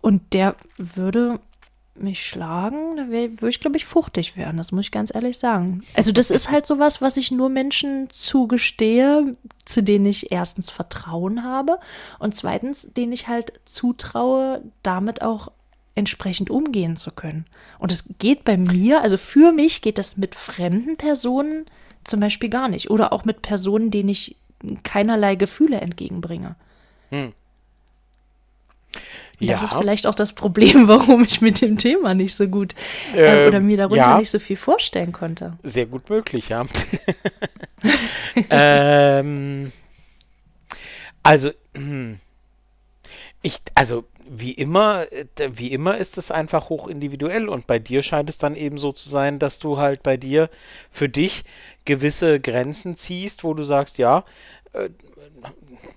und 0.00 0.32
der 0.32 0.54
würde 0.76 1.40
mich 2.02 2.26
schlagen, 2.26 2.96
da 2.96 3.08
würde 3.08 3.48
ich, 3.48 3.60
glaube 3.60 3.76
ich, 3.76 3.84
fuchtig 3.84 4.36
werden. 4.36 4.56
Das 4.56 4.72
muss 4.72 4.86
ich 4.86 4.90
ganz 4.90 5.14
ehrlich 5.14 5.38
sagen. 5.38 5.82
Also, 5.94 6.12
das 6.12 6.30
ist 6.30 6.50
halt 6.50 6.66
sowas, 6.66 7.00
was 7.00 7.16
ich 7.16 7.30
nur 7.30 7.48
Menschen 7.48 8.08
zugestehe, 8.10 9.36
zu 9.64 9.82
denen 9.82 10.06
ich 10.06 10.32
erstens 10.32 10.70
Vertrauen 10.70 11.44
habe 11.44 11.78
und 12.18 12.34
zweitens, 12.34 12.92
denen 12.92 13.12
ich 13.12 13.28
halt 13.28 13.52
zutraue, 13.64 14.62
damit 14.82 15.22
auch 15.22 15.52
entsprechend 15.94 16.48
umgehen 16.48 16.96
zu 16.96 17.10
können. 17.10 17.44
Und 17.78 17.90
es 17.90 18.14
geht 18.18 18.44
bei 18.44 18.56
mir, 18.56 19.02
also 19.02 19.16
für 19.16 19.52
mich 19.52 19.82
geht 19.82 19.98
das 19.98 20.16
mit 20.16 20.36
fremden 20.36 20.96
Personen 20.96 21.66
zum 22.04 22.20
Beispiel 22.20 22.48
gar 22.48 22.68
nicht. 22.68 22.90
Oder 22.90 23.12
auch 23.12 23.24
mit 23.24 23.42
Personen, 23.42 23.90
denen 23.90 24.08
ich 24.08 24.36
keinerlei 24.84 25.34
Gefühle 25.34 25.80
entgegenbringe. 25.80 26.56
Hm. 27.10 27.32
Ja. 29.40 29.52
Das 29.52 29.62
ist 29.62 29.74
vielleicht 29.74 30.06
auch 30.06 30.14
das 30.14 30.32
Problem, 30.32 30.88
warum 30.88 31.22
ich 31.24 31.40
mit 31.40 31.60
dem 31.60 31.78
Thema 31.78 32.14
nicht 32.14 32.34
so 32.34 32.48
gut 32.48 32.74
äh, 33.14 33.42
ähm, 33.42 33.48
oder 33.48 33.60
mir 33.60 33.76
darunter 33.76 33.96
ja. 33.96 34.18
nicht 34.18 34.30
so 34.30 34.38
viel 34.38 34.56
vorstellen 34.56 35.12
konnte. 35.12 35.56
Sehr 35.62 35.86
gut 35.86 36.10
möglich, 36.10 36.48
ja. 36.48 36.66
ähm, 38.50 39.70
also, 41.22 41.50
hm. 41.76 42.18
ich, 43.42 43.60
also 43.74 44.04
wie 44.30 44.52
immer, 44.52 45.06
wie 45.52 45.72
immer 45.72 45.96
ist 45.96 46.18
es 46.18 46.30
einfach 46.30 46.68
hoch 46.68 46.88
individuell 46.88 47.48
und 47.48 47.66
bei 47.66 47.78
dir 47.78 48.02
scheint 48.02 48.28
es 48.28 48.38
dann 48.38 48.54
eben 48.54 48.78
so 48.78 48.92
zu 48.92 49.08
sein, 49.08 49.38
dass 49.38 49.58
du 49.58 49.78
halt 49.78 50.02
bei 50.02 50.16
dir 50.16 50.50
für 50.90 51.08
dich 51.08 51.44
gewisse 51.84 52.40
Grenzen 52.40 52.96
ziehst, 52.96 53.44
wo 53.44 53.54
du 53.54 53.62
sagst, 53.62 53.98
ja, 53.98 54.24
äh, 54.72 54.90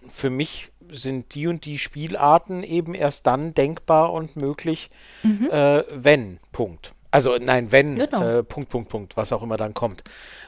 für 0.09 0.29
mich 0.29 0.70
sind 0.91 1.33
die 1.35 1.47
und 1.47 1.65
die 1.65 1.79
Spielarten 1.79 2.63
eben 2.63 2.93
erst 2.93 3.27
dann 3.27 3.53
denkbar 3.53 4.11
und 4.13 4.35
möglich, 4.35 4.89
mhm. 5.23 5.49
äh, 5.51 5.83
wenn, 5.89 6.39
Punkt. 6.51 6.93
Also 7.11 7.37
nein, 7.37 7.71
wenn, 7.71 7.95
genau. 7.95 8.23
äh, 8.23 8.43
Punkt, 8.43 8.69
Punkt, 8.69 8.89
Punkt, 8.89 9.17
was 9.17 9.33
auch 9.33 9.43
immer 9.43 9.57
dann 9.57 9.73
kommt. 9.73 10.03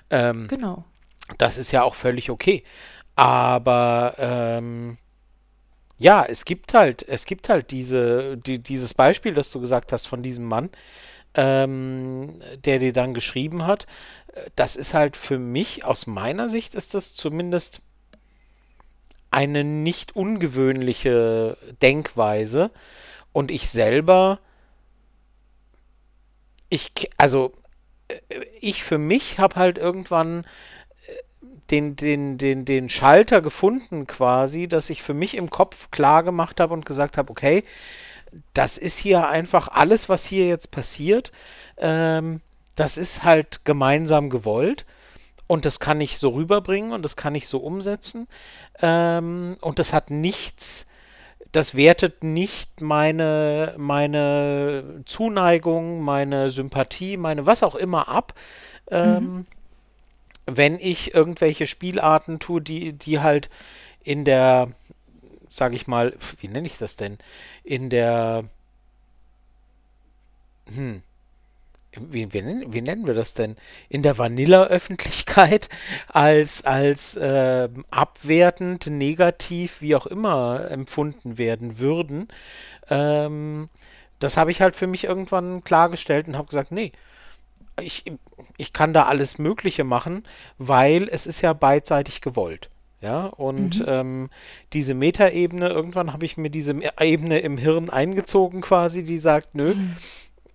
Ähm, 0.10 0.48
genau. 0.48 0.86
Das 1.38 1.58
ist 1.58 1.72
ja 1.72 1.84
auch 1.84 1.96
völlig 1.96 2.30
okay. 2.30 2.64
Aber 3.16 4.16
ähm, 4.18 4.98
ja, 5.98 6.26
es 6.26 6.46
gibt 6.46 6.74
halt, 6.74 7.08
es 7.08 7.26
gibt 7.26 7.50
halt 7.50 7.72
diese, 7.72 8.38
die, 8.38 8.60
dieses 8.60 8.94
Beispiel, 8.94 9.34
das 9.34 9.52
du 9.52 9.60
gesagt 9.60 9.92
hast 9.92 10.08
von 10.08 10.24
diesem 10.24 10.46
Mann, 10.46 10.70
ähm, 11.36 12.42
der 12.66 12.80
dir 12.80 12.94
dann 12.94 13.14
geschrieben 13.14 13.66
hat. 13.66 13.86
Das 14.56 14.76
ist 14.76 14.94
halt 14.94 15.16
für 15.16 15.38
mich, 15.38 15.86
aus 15.86 16.08
meiner 16.08 16.50
Sicht 16.50 16.76
ist 16.76 16.94
das 16.94 17.14
zumindest 17.14 17.82
eine 19.34 19.64
nicht 19.64 20.16
ungewöhnliche 20.16 21.58
Denkweise. 21.82 22.72
Und 23.32 23.52
ich 23.52 23.68
selber, 23.68 24.40
ich, 26.70 26.92
also 27.18 27.52
äh, 28.08 28.20
ich 28.60 28.84
für 28.84 28.98
mich 28.98 29.40
habe 29.40 29.56
halt 29.56 29.78
irgendwann 29.78 30.46
äh, 31.08 31.46
den, 31.72 31.96
den, 31.96 32.38
den, 32.38 32.66
den 32.66 32.90
Schalter 32.90 33.42
gefunden 33.42 34.06
quasi, 34.08 34.68
dass 34.68 34.90
ich 34.90 35.02
für 35.02 35.16
mich 35.16 35.36
im 35.36 35.50
Kopf 35.50 35.90
klar 35.90 36.24
gemacht 36.24 36.60
habe 36.60 36.74
und 36.74 36.86
gesagt 36.86 37.18
habe, 37.18 37.32
okay, 37.32 37.64
das 38.54 38.78
ist 38.78 38.98
hier 38.98 39.28
einfach 39.28 39.68
alles, 39.68 40.10
was 40.10 40.26
hier 40.26 40.48
jetzt 40.48 40.72
passiert, 40.72 41.32
ähm, 41.78 42.42
das 42.76 42.98
ist 42.98 43.24
halt 43.24 43.66
gemeinsam 43.66 44.30
gewollt 44.30 44.86
und 45.48 45.66
das 45.66 45.80
kann 45.80 46.02
ich 46.02 46.18
so 46.18 46.30
rüberbringen 46.30 46.92
und 46.92 47.04
das 47.04 47.16
kann 47.16 47.36
ich 47.36 47.48
so 47.48 47.60
umsetzen. 47.60 48.28
Ähm, 48.82 49.58
und 49.62 49.80
das 49.80 49.94
hat 49.94 50.10
nichts, 50.10 50.88
das 51.52 51.76
wertet 51.76 52.24
nicht 52.24 52.82
meine, 52.82 53.76
meine 53.78 55.04
Zuneigung, 55.06 56.02
meine 56.02 56.50
Sympathie, 56.50 57.18
meine 57.18 57.46
was 57.46 57.64
auch 57.64 57.76
immer 57.76 58.08
ab. 58.08 58.34
Ähm, 58.90 59.16
mhm. 59.16 59.46
Wenn 60.46 60.80
ich 60.80 61.14
irgendwelche 61.14 61.68
Spielarten 61.68 62.40
tue, 62.40 62.62
die, 62.62 62.94
die 62.94 63.20
halt 63.20 63.50
in 64.04 64.26
der, 64.26 64.70
sag 65.50 65.74
ich 65.74 65.88
mal, 65.88 66.14
wie 66.40 66.48
nenne 66.48 66.68
ich 66.68 66.78
das 66.78 66.96
denn? 66.96 67.18
In 67.64 67.90
der, 67.90 68.44
hm, 70.74 71.02
wie, 72.00 72.34
wie, 72.34 72.42
nennen, 72.42 72.74
wie, 72.74 72.82
nennen 72.82 73.08
wir 73.08 73.14
das 73.14 73.34
denn, 73.34 73.56
in 73.90 74.04
der 74.04 74.18
Vanilla-Öffentlichkeit 74.18 75.70
als, 76.08 76.64
als 76.66 77.16
äh, 77.16 77.70
abwertend, 77.92 78.88
negativ, 78.88 79.82
wie 79.82 79.96
auch 79.96 80.08
immer 80.08 80.70
empfunden 80.72 81.38
werden 81.38 81.80
würden. 81.80 82.28
Ähm, 82.90 83.70
das 84.20 84.38
habe 84.38 84.52
ich 84.52 84.62
halt 84.62 84.76
für 84.76 84.88
mich 84.88 85.04
irgendwann 85.04 85.64
klargestellt 85.64 86.28
und 86.28 86.38
habe 86.38 86.48
gesagt, 86.48 86.72
nee, 86.72 86.92
ich, 87.82 88.06
ich 88.58 88.74
kann 88.74 88.94
da 88.94 89.06
alles 89.06 89.38
Mögliche 89.38 89.84
machen, 89.84 90.24
weil 90.58 91.10
es 91.10 91.26
ist 91.26 91.42
ja 91.42 91.54
beidseitig 91.54 92.22
gewollt. 92.22 92.70
Ja, 93.02 93.26
und 93.26 93.80
mhm. 93.80 93.86
ähm, 93.86 94.30
diese 94.72 94.94
Metaebene, 94.94 95.68
irgendwann 95.68 96.14
habe 96.14 96.24
ich 96.24 96.38
mir 96.38 96.50
diese 96.50 96.74
Ebene 97.02 97.40
im 97.40 97.58
Hirn 97.58 97.90
eingezogen 97.90 98.62
quasi, 98.62 99.04
die 99.04 99.18
sagt, 99.18 99.56
nö, 99.56 99.74
mhm. 99.74 99.96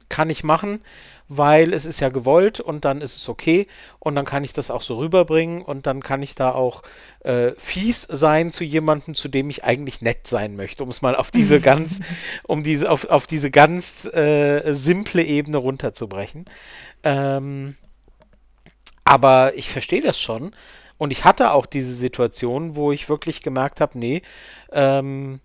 kann 0.09 0.31
ich 0.31 0.45
machen 0.45 0.81
weil 1.29 1.75
es 1.75 1.85
ist 1.85 2.01
ja 2.01 2.09
gewollt 2.09 2.59
und 2.59 2.85
dann 2.85 3.01
ist 3.01 3.17
es 3.17 3.29
okay 3.29 3.67
und 3.99 4.15
dann 4.15 4.25
kann 4.25 4.45
ich 4.45 4.55
das 4.55 4.71
auch 4.71 4.81
so 4.81 4.99
rüberbringen 4.99 5.63
und 5.63 5.87
dann 5.87 6.03
kann 6.03 6.23
ich 6.23 6.35
da 6.35 6.53
auch 6.53 6.83
äh, 7.21 7.53
fies 7.57 8.03
sein 8.03 8.51
zu 8.51 8.65
jemandem, 8.65 9.15
zu 9.15 9.29
dem 9.29 9.51
ich 9.51 9.63
eigentlich 9.63 10.01
nett 10.01 10.27
sein 10.27 10.57
möchte, 10.57 10.83
um 10.83 10.91
es 10.91 11.03
mal 11.03 11.15
auf 11.15 11.31
diese 11.31 11.61
ganz, 11.61 12.01
um 12.45 12.63
diese, 12.63 12.91
auf, 12.91 13.05
auf 13.07 13.27
diese 13.27 13.51
ganz 13.51 14.07
äh, 14.07 14.73
simple 14.73 15.23
Ebene 15.23 15.59
runterzubrechen. 15.59 16.47
Ähm, 17.03 17.77
aber 19.05 19.53
ich 19.55 19.71
verstehe 19.71 20.03
das 20.03 20.21
schon. 20.21 20.55
Und 20.99 21.13
ich 21.13 21.25
hatte 21.25 21.53
auch 21.53 21.67
diese 21.67 21.95
Situation, 21.95 22.75
wo 22.75 22.91
ich 22.91 23.09
wirklich 23.09 23.43
gemerkt 23.43 23.81
habe, 23.81 23.99
nee, 23.99 24.23
ähm, 24.73 25.41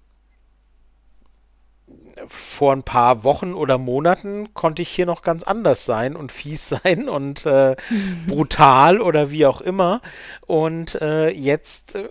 vor 2.28 2.74
ein 2.74 2.84
paar 2.84 3.24
Wochen 3.24 3.54
oder 3.54 3.78
Monaten 3.78 4.54
konnte 4.54 4.82
ich 4.82 4.90
hier 4.90 5.06
noch 5.06 5.22
ganz 5.22 5.44
anders 5.44 5.86
sein 5.86 6.16
und 6.16 6.32
fies 6.32 6.70
sein 6.84 7.10
und 7.10 7.46
äh, 7.46 7.76
brutal 8.28 9.02
oder 9.02 9.32
wie 9.32 9.46
auch 9.46 9.62
immer. 9.62 10.02
Und 10.48 10.96
äh, 11.02 11.30
jetzt 11.30 11.96
äh, 11.96 12.10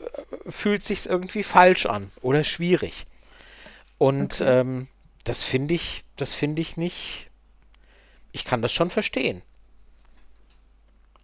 fühlt 0.48 0.82
sich 0.82 1.06
irgendwie 1.06 1.42
falsch 1.42 1.86
an 1.86 2.10
oder 2.20 2.44
schwierig. 2.44 3.06
Und 3.98 4.40
okay. 4.40 4.60
ähm, 4.60 4.88
das 5.24 5.44
finde 5.44 5.74
ich, 5.74 6.04
das 6.16 6.34
finde 6.34 6.62
ich 6.62 6.76
nicht. 6.76 7.30
Ich 8.32 8.44
kann 8.44 8.62
das 8.62 8.72
schon 8.72 8.90
verstehen. 8.90 9.42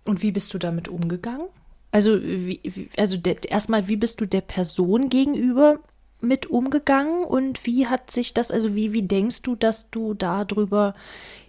Und 0.04 0.22
wie 0.22 0.32
bist 0.32 0.54
du 0.54 0.58
damit 0.58 0.88
umgegangen? 0.88 1.48
Also, 1.90 2.22
wie, 2.22 2.90
also 2.96 3.16
erstmal, 3.48 3.88
wie 3.88 3.96
bist 3.96 4.20
du 4.20 4.26
der 4.26 4.42
Person 4.42 5.08
gegenüber 5.08 5.80
mit 6.20 6.46
umgegangen 6.46 7.24
und 7.24 7.64
wie 7.66 7.86
hat 7.86 8.10
sich 8.10 8.34
das, 8.34 8.50
also 8.50 8.74
wie, 8.74 8.92
wie 8.92 9.02
denkst 9.02 9.42
du, 9.42 9.54
dass 9.54 9.90
du 9.90 10.14
darüber 10.14 10.94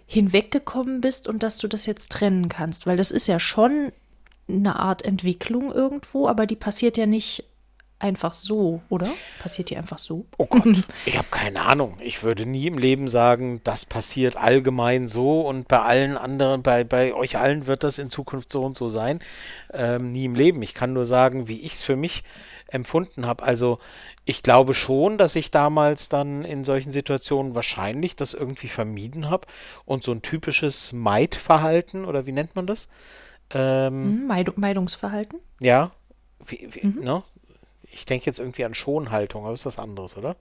hinweggekommen 0.06 1.00
bist 1.00 1.28
und 1.28 1.42
dass 1.42 1.58
du 1.58 1.68
das 1.68 1.86
jetzt 1.86 2.10
trennen 2.10 2.48
kannst? 2.48 2.86
Weil 2.86 2.96
das 2.96 3.10
ist 3.10 3.26
ja 3.26 3.40
schon 3.40 3.92
eine 4.48 4.78
Art 4.78 5.02
Entwicklung 5.02 5.72
irgendwo, 5.72 6.28
aber 6.28 6.46
die 6.46 6.56
passiert 6.56 6.96
ja 6.96 7.06
nicht 7.06 7.44
einfach 8.00 8.32
so, 8.32 8.80
oder? 8.88 9.08
Passiert 9.40 9.70
die 9.70 9.76
einfach 9.76 9.98
so? 9.98 10.24
Oh 10.38 10.46
Gott, 10.46 10.64
ich 11.06 11.16
habe 11.16 11.28
keine 11.30 11.66
Ahnung. 11.66 11.98
Ich 12.00 12.22
würde 12.22 12.46
nie 12.46 12.66
im 12.66 12.78
Leben 12.78 13.08
sagen, 13.08 13.60
das 13.62 13.86
passiert 13.86 14.36
allgemein 14.36 15.06
so 15.06 15.42
und 15.42 15.68
bei 15.68 15.80
allen 15.80 16.16
anderen, 16.16 16.62
bei, 16.62 16.82
bei 16.82 17.14
euch 17.14 17.38
allen 17.38 17.66
wird 17.66 17.84
das 17.84 17.98
in 17.98 18.10
Zukunft 18.10 18.50
so 18.50 18.62
und 18.62 18.76
so 18.76 18.88
sein. 18.88 19.20
Ähm, 19.72 20.12
nie 20.12 20.24
im 20.24 20.34
Leben. 20.34 20.62
Ich 20.62 20.74
kann 20.74 20.92
nur 20.92 21.04
sagen, 21.04 21.46
wie 21.46 21.60
ich 21.60 21.74
es 21.74 21.82
für 21.82 21.96
mich 21.96 22.24
empfunden 22.68 23.26
habe. 23.26 23.44
Also 23.44 23.78
ich 24.24 24.42
glaube 24.42 24.74
schon, 24.74 25.18
dass 25.18 25.36
ich 25.36 25.50
damals 25.50 26.08
dann 26.08 26.44
in 26.44 26.64
solchen 26.64 26.92
Situationen 26.92 27.54
wahrscheinlich 27.54 28.16
das 28.16 28.32
irgendwie 28.32 28.68
vermieden 28.68 29.28
habe 29.28 29.46
und 29.84 30.04
so 30.04 30.12
ein 30.12 30.22
typisches 30.22 30.92
Meidverhalten 30.92 32.04
oder 32.04 32.26
wie 32.26 32.32
nennt 32.32 32.56
man 32.56 32.66
das? 32.66 32.88
Ähm, 33.52 34.26
Meid 34.26 34.56
Meidungsverhalten? 34.56 35.40
Ja, 35.60 35.90
wie, 36.46 36.68
wie, 36.70 36.86
mhm. 36.86 37.04
ne? 37.04 37.22
Ich 37.92 38.04
denke 38.06 38.26
jetzt 38.26 38.38
irgendwie 38.38 38.64
an 38.64 38.74
Schonhaltung, 38.74 39.44
aber 39.44 39.54
ist 39.54 39.66
was 39.66 39.78
anderes, 39.78 40.16
oder? 40.16 40.36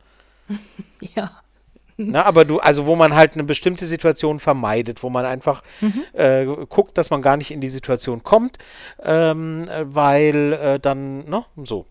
ja. 1.16 1.42
Na, 2.02 2.24
aber 2.24 2.46
du, 2.46 2.60
also 2.60 2.86
wo 2.86 2.96
man 2.96 3.14
halt 3.14 3.34
eine 3.34 3.44
bestimmte 3.44 3.86
Situation 3.86 4.40
vermeidet, 4.40 5.04
wo 5.04 5.10
man 5.10 5.26
einfach 5.26 5.64
mhm. 5.82 6.04
äh, 6.14 6.46
guckt, 6.70 6.98
dass 6.98 7.10
man 7.10 7.22
gar 7.22 7.36
nicht 7.36 7.52
in 7.52 7.60
die 7.60 7.68
Situation 7.68 8.24
kommt, 8.24 8.58
ähm, 9.04 9.68
weil 9.84 10.54
äh, 10.54 10.80
dann, 10.80 11.26
ne, 11.26 11.44
so. 11.58 11.86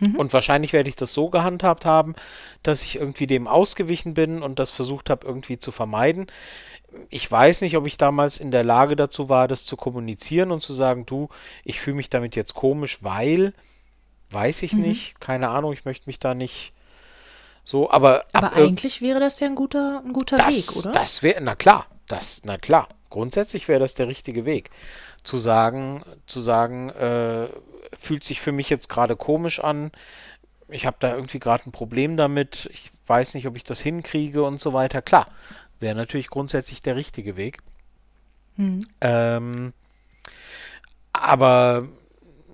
Mhm. 0.00 0.16
Und 0.16 0.32
wahrscheinlich 0.32 0.72
werde 0.72 0.88
ich 0.88 0.96
das 0.96 1.12
so 1.12 1.28
gehandhabt 1.28 1.84
haben, 1.84 2.14
dass 2.62 2.82
ich 2.82 2.96
irgendwie 2.96 3.26
dem 3.26 3.46
ausgewichen 3.46 4.14
bin 4.14 4.42
und 4.42 4.58
das 4.58 4.70
versucht 4.70 5.10
habe, 5.10 5.26
irgendwie 5.26 5.58
zu 5.58 5.72
vermeiden. 5.72 6.26
Ich 7.10 7.30
weiß 7.30 7.60
nicht, 7.60 7.76
ob 7.76 7.86
ich 7.86 7.98
damals 7.98 8.38
in 8.38 8.50
der 8.50 8.64
Lage 8.64 8.96
dazu 8.96 9.28
war, 9.28 9.46
das 9.46 9.66
zu 9.66 9.76
kommunizieren 9.76 10.50
und 10.52 10.62
zu 10.62 10.72
sagen, 10.72 11.04
du, 11.04 11.28
ich 11.64 11.80
fühle 11.80 11.96
mich 11.96 12.08
damit 12.08 12.34
jetzt 12.34 12.54
komisch, 12.54 13.02
weil, 13.02 13.52
weiß 14.30 14.62
ich 14.62 14.72
mhm. 14.72 14.82
nicht, 14.82 15.20
keine 15.20 15.48
Ahnung, 15.48 15.72
ich 15.72 15.84
möchte 15.84 16.08
mich 16.08 16.18
da 16.18 16.34
nicht 16.34 16.72
so, 17.68 17.90
aber. 17.90 18.24
Aber 18.32 18.54
eigentlich 18.54 19.02
wäre 19.02 19.20
das 19.20 19.40
ja 19.40 19.46
ein 19.46 19.54
guter, 19.54 20.02
ein 20.02 20.14
guter 20.14 20.38
das, 20.38 20.56
Weg, 20.56 20.76
oder? 20.76 20.92
Das 20.92 21.22
wäre, 21.22 21.38
na 21.42 21.54
klar, 21.54 21.86
das, 22.06 22.40
na 22.44 22.56
klar. 22.56 22.88
Grundsätzlich 23.10 23.68
wäre 23.68 23.80
das 23.80 23.92
der 23.92 24.08
richtige 24.08 24.46
Weg. 24.46 24.70
Zu 25.22 25.38
sagen, 25.38 26.02
zu 26.26 26.40
sagen, 26.40 26.90
äh, 26.90 27.48
fühlt 27.92 28.24
sich 28.24 28.40
für 28.40 28.52
mich 28.52 28.70
jetzt 28.70 28.88
gerade 28.88 29.16
komisch 29.16 29.60
an. 29.60 29.92
Ich 30.68 30.86
habe 30.86 30.96
da 31.00 31.14
irgendwie 31.14 31.38
gerade 31.38 31.68
ein 31.68 31.72
Problem 31.72 32.16
damit. 32.16 32.70
Ich 32.72 32.90
weiß 33.06 33.34
nicht, 33.34 33.46
ob 33.46 33.56
ich 33.56 33.64
das 33.64 33.80
hinkriege 33.80 34.42
und 34.42 34.60
so 34.60 34.72
weiter. 34.72 35.02
Klar, 35.02 35.28
wäre 35.80 35.94
natürlich 35.94 36.28
grundsätzlich 36.28 36.80
der 36.82 36.96
richtige 36.96 37.36
Weg. 37.36 37.58
Hm. 38.56 38.80
Ähm, 39.00 39.72
aber 41.12 41.86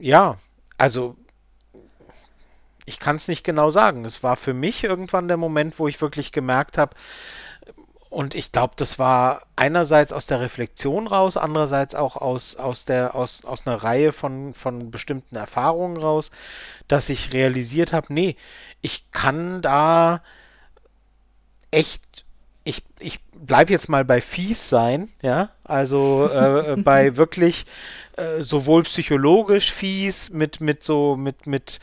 ja, 0.01 0.39
also 0.77 1.16
ich 2.87 2.99
kann 2.99 3.16
es 3.16 3.28
nicht 3.28 3.45
genau 3.45 3.70
sagen. 3.70 4.05
Es 4.05 4.22
war 4.22 4.37
für 4.37 4.55
mich 4.55 4.85
irgendwann 4.85 5.28
der 5.28 5.37
Moment, 5.37 5.78
wo 5.78 5.89
ich 5.89 6.01
wirklich 6.01 6.32
gemerkt 6.32 6.78
habe, 6.78 6.95
und 8.14 8.37
ich 8.37 8.53
glaube, 8.53 8.74
das 8.76 9.01
war 9.01 9.43
einerseits 9.57 10.12
aus 10.12 10.26
der 10.28 10.41
Reflexion 10.41 11.09
raus, 11.09 11.37
andererseits 11.37 11.97
auch 11.97 12.16
aus, 12.16 12.55
aus, 12.55 12.85
der, 12.85 13.16
aus, 13.16 13.45
aus 13.45 13.66
einer 13.66 13.82
Reihe 13.82 14.12
von, 14.12 14.55
von 14.55 14.93
bestimmten 14.93 15.35
Erfahrungen 15.35 15.97
raus, 15.97 16.30
dass 16.87 17.09
ich 17.09 17.32
realisiert 17.32 17.93
habe, 17.93 18.14
nee, 18.14 18.37
ich 18.82 19.11
kann 19.11 19.62
da 19.62 20.22
echt, 21.72 22.24
ich, 22.62 22.85
ich 23.01 23.20
bleibe 23.32 23.72
jetzt 23.72 23.89
mal 23.89 24.05
bei 24.05 24.20
fies 24.20 24.68
sein, 24.68 25.09
ja, 25.20 25.51
also 25.64 26.28
äh, 26.32 26.76
bei 26.80 27.16
wirklich 27.16 27.64
äh, 28.16 28.45
sowohl 28.45 28.85
psychologisch 28.85 29.72
fies, 29.72 30.30
mit, 30.30 30.61
mit 30.61 30.85
so, 30.85 31.16
mit, 31.16 31.49
mit 31.49 31.80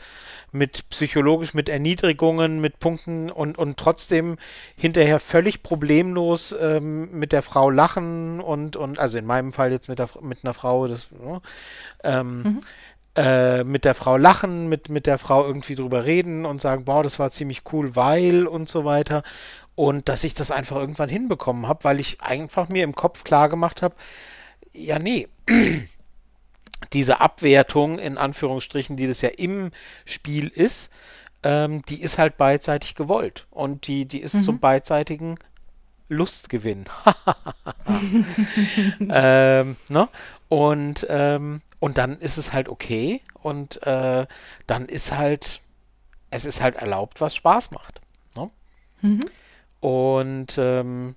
mit 0.52 0.88
psychologisch, 0.90 1.54
mit 1.54 1.68
Erniedrigungen, 1.68 2.60
mit 2.60 2.78
Punkten 2.78 3.30
und, 3.30 3.58
und 3.58 3.78
trotzdem 3.78 4.36
hinterher 4.76 5.18
völlig 5.18 5.62
problemlos 5.62 6.54
ähm, 6.60 7.10
mit 7.18 7.32
der 7.32 7.42
Frau 7.42 7.70
lachen 7.70 8.40
und, 8.40 8.76
und 8.76 8.98
also 8.98 9.18
in 9.18 9.24
meinem 9.24 9.52
Fall 9.52 9.72
jetzt 9.72 9.88
mit, 9.88 9.98
der, 9.98 10.10
mit 10.20 10.44
einer 10.44 10.54
Frau, 10.54 10.86
das, 10.86 11.10
ne, 11.10 11.40
ähm, 12.04 12.42
mhm. 12.42 12.60
äh, 13.16 13.64
mit 13.64 13.86
der 13.86 13.94
Frau 13.94 14.18
lachen, 14.18 14.68
mit, 14.68 14.90
mit 14.90 15.06
der 15.06 15.16
Frau 15.16 15.46
irgendwie 15.46 15.74
drüber 15.74 16.04
reden 16.04 16.44
und 16.44 16.60
sagen, 16.60 16.84
boah, 16.84 17.02
das 17.02 17.18
war 17.18 17.30
ziemlich 17.30 17.62
cool, 17.72 17.96
weil 17.96 18.46
und 18.46 18.68
so 18.68 18.84
weiter. 18.84 19.22
Und 19.74 20.10
dass 20.10 20.22
ich 20.22 20.34
das 20.34 20.50
einfach 20.50 20.76
irgendwann 20.76 21.08
hinbekommen 21.08 21.66
habe, 21.66 21.84
weil 21.84 21.98
ich 21.98 22.20
einfach 22.20 22.68
mir 22.68 22.84
im 22.84 22.94
Kopf 22.94 23.24
klar 23.24 23.48
gemacht 23.48 23.80
habe, 23.80 23.94
ja, 24.74 24.98
nee, 24.98 25.28
diese 26.92 27.20
Abwertung 27.20 27.98
in 27.98 28.18
Anführungsstrichen, 28.18 28.96
die 28.96 29.06
das 29.06 29.20
ja 29.20 29.30
im 29.30 29.70
Spiel 30.04 30.48
ist, 30.48 30.90
ähm, 31.42 31.82
die 31.82 32.00
ist 32.00 32.18
halt 32.18 32.36
beidseitig 32.36 32.94
gewollt 32.94 33.46
und 33.50 33.86
die, 33.86 34.06
die 34.06 34.20
ist 34.20 34.34
mhm. 34.34 34.42
zum 34.42 34.58
beidseitigen 34.60 35.38
Lustgewinn. 36.08 36.84
ähm, 39.00 39.76
ne? 39.88 40.08
Und, 40.48 41.06
ähm, 41.08 41.62
und 41.80 41.98
dann 41.98 42.18
ist 42.18 42.36
es 42.36 42.52
halt 42.52 42.68
okay 42.68 43.22
und 43.42 43.82
äh, 43.86 44.26
dann 44.66 44.86
ist 44.86 45.16
halt, 45.16 45.60
es 46.30 46.44
ist 46.44 46.60
halt 46.60 46.76
erlaubt, 46.76 47.20
was 47.20 47.34
Spaß 47.34 47.70
macht. 47.72 48.00
Ne? 48.36 48.50
Mhm. 49.00 49.20
Und, 49.80 50.58
ähm, 50.58 51.16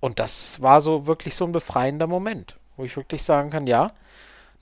und 0.00 0.18
das 0.18 0.62
war 0.62 0.80
so 0.80 1.06
wirklich 1.06 1.34
so 1.34 1.44
ein 1.44 1.52
befreiender 1.52 2.06
Moment, 2.06 2.56
wo 2.76 2.84
ich 2.84 2.96
wirklich 2.96 3.22
sagen 3.22 3.50
kann, 3.50 3.66
ja, 3.66 3.92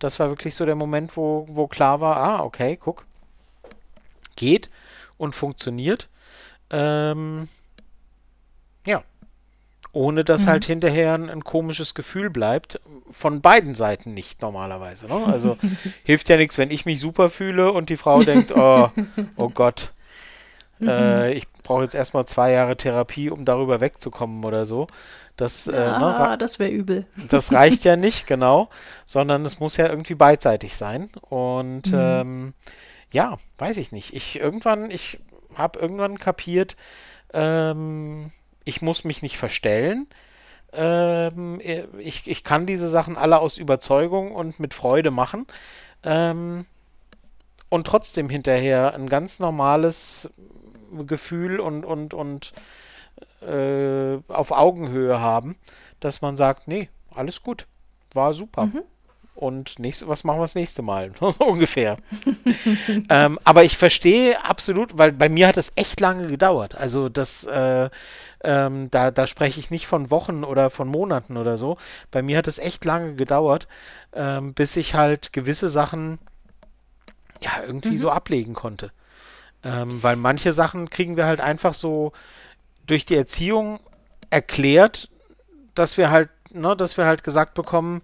das 0.03 0.19
war 0.19 0.29
wirklich 0.29 0.55
so 0.55 0.67
der 0.67 0.75
Moment, 0.75 1.17
wo, 1.17 1.47
wo 1.49 1.69
klar 1.69 2.01
war, 2.01 2.17
ah, 2.17 2.43
okay, 2.43 2.77
guck, 2.77 3.07
geht 4.37 4.71
und 5.17 5.35
funktioniert. 5.35 6.09
Ähm, 6.71 7.49
ja. 8.87 9.03
Ohne 9.93 10.25
dass 10.25 10.45
mhm. 10.45 10.47
halt 10.49 10.65
hinterher 10.65 11.15
ein, 11.15 11.29
ein, 11.29 11.45
komisches 11.45 11.95
Gefühl 11.95 12.31
bleibt. 12.31 12.81
Von 13.11 13.43
beiden 13.43 13.75
Seiten 13.75 14.15
nicht 14.15 14.41
normalerweise. 14.41 15.07
Ne? 15.07 15.27
Also 15.27 15.59
hilft 16.05 16.29
ja 16.29 16.37
nichts, 16.37 16.59
wenn 16.59 16.71
ich 16.71 16.87
mich 16.87 16.99
super 16.99 17.29
fühle 17.29 17.73
und 17.73 17.91
die 17.91 17.97
Frau 17.99 18.23
denkt, 18.23 18.53
oh, 18.57 18.91
oh 19.37 19.51
Gott, 19.51 19.93
mhm. 20.83 20.89
äh, 20.89 21.33
ich 21.33 21.47
brauche 21.62 21.83
jetzt 21.83 21.95
erstmal 21.95 22.26
zwei 22.26 22.53
Jahre 22.53 22.76
Therapie, 22.76 23.30
um 23.30 23.45
darüber 23.45 23.80
wegzukommen 23.80 24.45
oder 24.45 24.66
so. 24.66 24.87
Das, 25.37 25.66
äh, 25.66 25.76
ja, 25.76 25.97
äh, 25.97 26.28
ne, 26.30 26.39
das 26.39 26.59
wäre 26.59 26.70
übel. 26.70 27.07
Das 27.28 27.53
reicht 27.53 27.85
ja 27.85 27.97
nicht, 27.97 28.26
genau, 28.26 28.68
sondern 29.07 29.45
es 29.45 29.61
muss 29.61 29.76
ja 29.76 29.89
irgendwie 29.89 30.14
beidseitig 30.14 30.76
sein. 30.76 31.11
Und 31.22 31.93
mhm. 31.93 31.99
ähm, 31.99 32.55
ja, 33.11 33.39
weiß 33.59 33.78
ich 33.78 33.93
nicht. 33.93 34.14
Ich 34.14 34.39
irgendwann, 34.39 34.91
ich 34.91 35.20
habe 35.57 35.78
irgendwann 35.78 36.18
kapiert, 36.18 36.76
ähm, 37.33 38.30
ich 38.64 38.83
muss 38.83 39.05
mich 39.05 39.22
nicht 39.22 39.39
verstellen. 39.39 40.07
Ähm, 40.72 41.61
ich, 41.99 42.30
ich 42.30 42.45
kann 42.45 42.66
diese 42.66 42.89
Sachen 42.89 43.16
alle 43.16 43.41
aus 43.41 43.59
Überzeugung 43.59 44.33
und 44.33 44.61
mit 44.61 44.74
Freude 44.74 45.11
machen. 45.11 45.47
Ähm, 46.03 46.66
und 47.68 47.87
trotzdem 47.87 48.28
hinterher 48.28 48.95
ein 48.95 49.09
ganz 49.09 49.39
normales 49.39 50.30
Gefühl 51.07 51.61
und, 51.61 51.84
und, 51.84 52.14
und 52.14 52.53
äh, 53.43 54.18
auf 54.28 54.51
Augenhöhe 54.53 55.20
haben, 55.20 55.57
dass 56.01 56.22
man 56.22 56.36
sagt, 56.36 56.68
nee, 56.68 56.88
alles 57.14 57.43
gut, 57.43 57.66
war 58.12 58.34
super. 58.34 58.66
Mhm. 58.66 58.82
Und 59.34 59.78
nächste, 59.78 60.09
was 60.09 60.24
machen 60.24 60.38
wir 60.38 60.45
das 60.45 60.55
nächste 60.55 60.82
Mal? 60.82 61.11
so 61.20 61.45
ungefähr. 61.45 61.97
ähm, 63.09 63.38
aber 63.45 63.64
ich 63.64 63.78
verstehe 63.78 64.45
absolut, 64.45 64.99
weil 64.99 65.12
bei 65.12 65.28
mir 65.28 65.49
hat 65.49 65.57
es 65.57 65.72
echt 65.74 66.01
lange 66.01 66.26
gedauert. 66.26 66.76
Also 66.76 67.09
das, 67.09 67.45
äh, 67.45 67.88
ähm, 68.45 68.90
da, 68.90 69.11
da 69.11 69.26
spreche 69.26 69.59
ich 69.59 69.70
nicht 69.70 69.86
von 69.86 70.11
Wochen 70.11 70.45
oder 70.45 70.68
von 70.68 70.88
Monaten 70.88 71.36
oder 71.36 71.57
so. 71.57 71.78
Bei 72.11 72.22
mir 72.22 72.38
hat 72.38 72.47
es 72.47 72.59
echt 72.59 72.84
lange 72.84 73.14
gedauert, 73.14 73.68
ähm, 74.12 74.53
bis 74.53 74.76
ich 74.76 74.95
halt 74.95 75.32
gewisse 75.32 75.68
Sachen 75.68 76.18
ja 77.40 77.62
irgendwie 77.66 77.93
mhm. 77.93 77.99
so 77.99 78.11
ablegen 78.11 78.55
konnte. 78.55 78.93
Ähm, 79.65 80.03
weil 80.03 80.17
manche 80.17 80.53
Sachen 80.53 80.91
kriegen 80.91 81.17
wir 81.17 81.27
halt 81.27 81.41
einfach 81.41 81.75
so 81.75 82.13
durch 82.87 83.07
die 83.07 83.17
Erziehung 83.17 83.79
erklärt, 84.31 85.09
dass 85.75 85.97
wir 85.97 86.11
halt, 86.11 86.31
ne, 86.53 86.77
dass 86.77 86.97
wir 86.97 87.07
halt 87.07 87.23
gesagt 87.23 87.55
bekommen, 87.55 88.03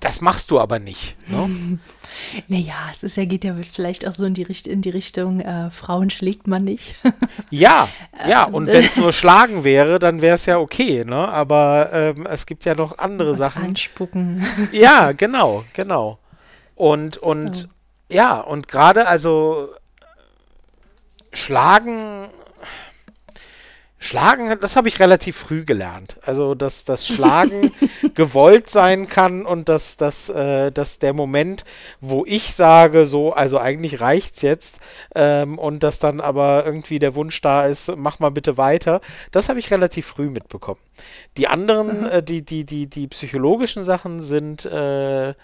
das 0.00 0.20
machst 0.20 0.50
du 0.50 0.60
aber 0.60 0.78
nicht. 0.78 1.16
Ne? 1.28 1.78
Naja, 2.48 2.74
es 2.90 3.02
ist 3.02 3.16
ja, 3.16 3.26
geht 3.26 3.44
ja 3.44 3.54
vielleicht 3.54 4.08
auch 4.08 4.12
so 4.12 4.24
in 4.24 4.34
die, 4.34 4.42
Richt 4.42 4.66
in 4.66 4.80
die 4.82 4.90
Richtung, 4.90 5.40
äh, 5.40 5.70
Frauen 5.70 6.10
schlägt 6.10 6.46
man 6.46 6.64
nicht. 6.64 6.94
ja, 7.50 7.88
ja, 8.26 8.44
und 8.44 8.66
wenn 8.66 8.84
es 8.84 8.96
nur 8.96 9.12
Schlagen 9.12 9.62
wäre, 9.62 9.98
dann 9.98 10.20
wäre 10.20 10.34
es 10.34 10.46
ja 10.46 10.58
okay, 10.58 11.04
ne? 11.04 11.28
Aber 11.28 11.90
ähm, 11.92 12.26
es 12.26 12.46
gibt 12.46 12.64
ja 12.64 12.74
noch 12.74 12.98
andere 12.98 13.34
Sachen. 13.34 13.62
Anspucken. 13.62 14.44
Ja, 14.72 15.12
genau, 15.12 15.64
genau. 15.74 16.18
Und, 16.74 17.18
und. 17.18 17.68
Ja, 18.10 18.40
und 18.40 18.68
gerade, 18.68 19.06
also 19.06 19.70
Schlagen 21.32 22.28
Schlagen, 24.00 24.56
das 24.60 24.76
habe 24.76 24.86
ich 24.86 25.00
relativ 25.00 25.36
früh 25.36 25.64
gelernt. 25.64 26.18
Also, 26.22 26.54
dass 26.54 26.84
das 26.84 27.04
Schlagen 27.04 27.72
gewollt 28.14 28.70
sein 28.70 29.08
kann 29.08 29.44
und 29.44 29.68
dass, 29.68 29.96
dass, 29.96 30.28
äh, 30.28 30.70
dass 30.70 31.00
der 31.00 31.12
Moment, 31.12 31.64
wo 32.00 32.24
ich 32.24 32.54
sage, 32.54 33.06
so, 33.06 33.32
also 33.32 33.58
eigentlich 33.58 34.00
reicht's 34.00 34.42
jetzt, 34.42 34.78
ähm, 35.16 35.58
und 35.58 35.82
dass 35.82 35.98
dann 35.98 36.20
aber 36.20 36.64
irgendwie 36.64 37.00
der 37.00 37.16
Wunsch 37.16 37.40
da 37.40 37.66
ist, 37.66 37.92
mach 37.96 38.20
mal 38.20 38.30
bitte 38.30 38.56
weiter, 38.56 39.00
das 39.32 39.48
habe 39.48 39.58
ich 39.58 39.72
relativ 39.72 40.06
früh 40.06 40.30
mitbekommen. 40.30 40.80
Die 41.36 41.48
anderen, 41.48 42.06
äh, 42.06 42.22
die, 42.22 42.44
die, 42.44 42.64
die, 42.64 42.88
die 42.88 43.08
psychologischen 43.08 43.82
Sachen 43.82 44.22
sind 44.22 44.64
äh, 44.64 45.34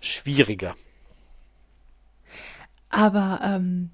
schwieriger. 0.00 0.74
Aber 2.92 3.40
ähm, 3.42 3.90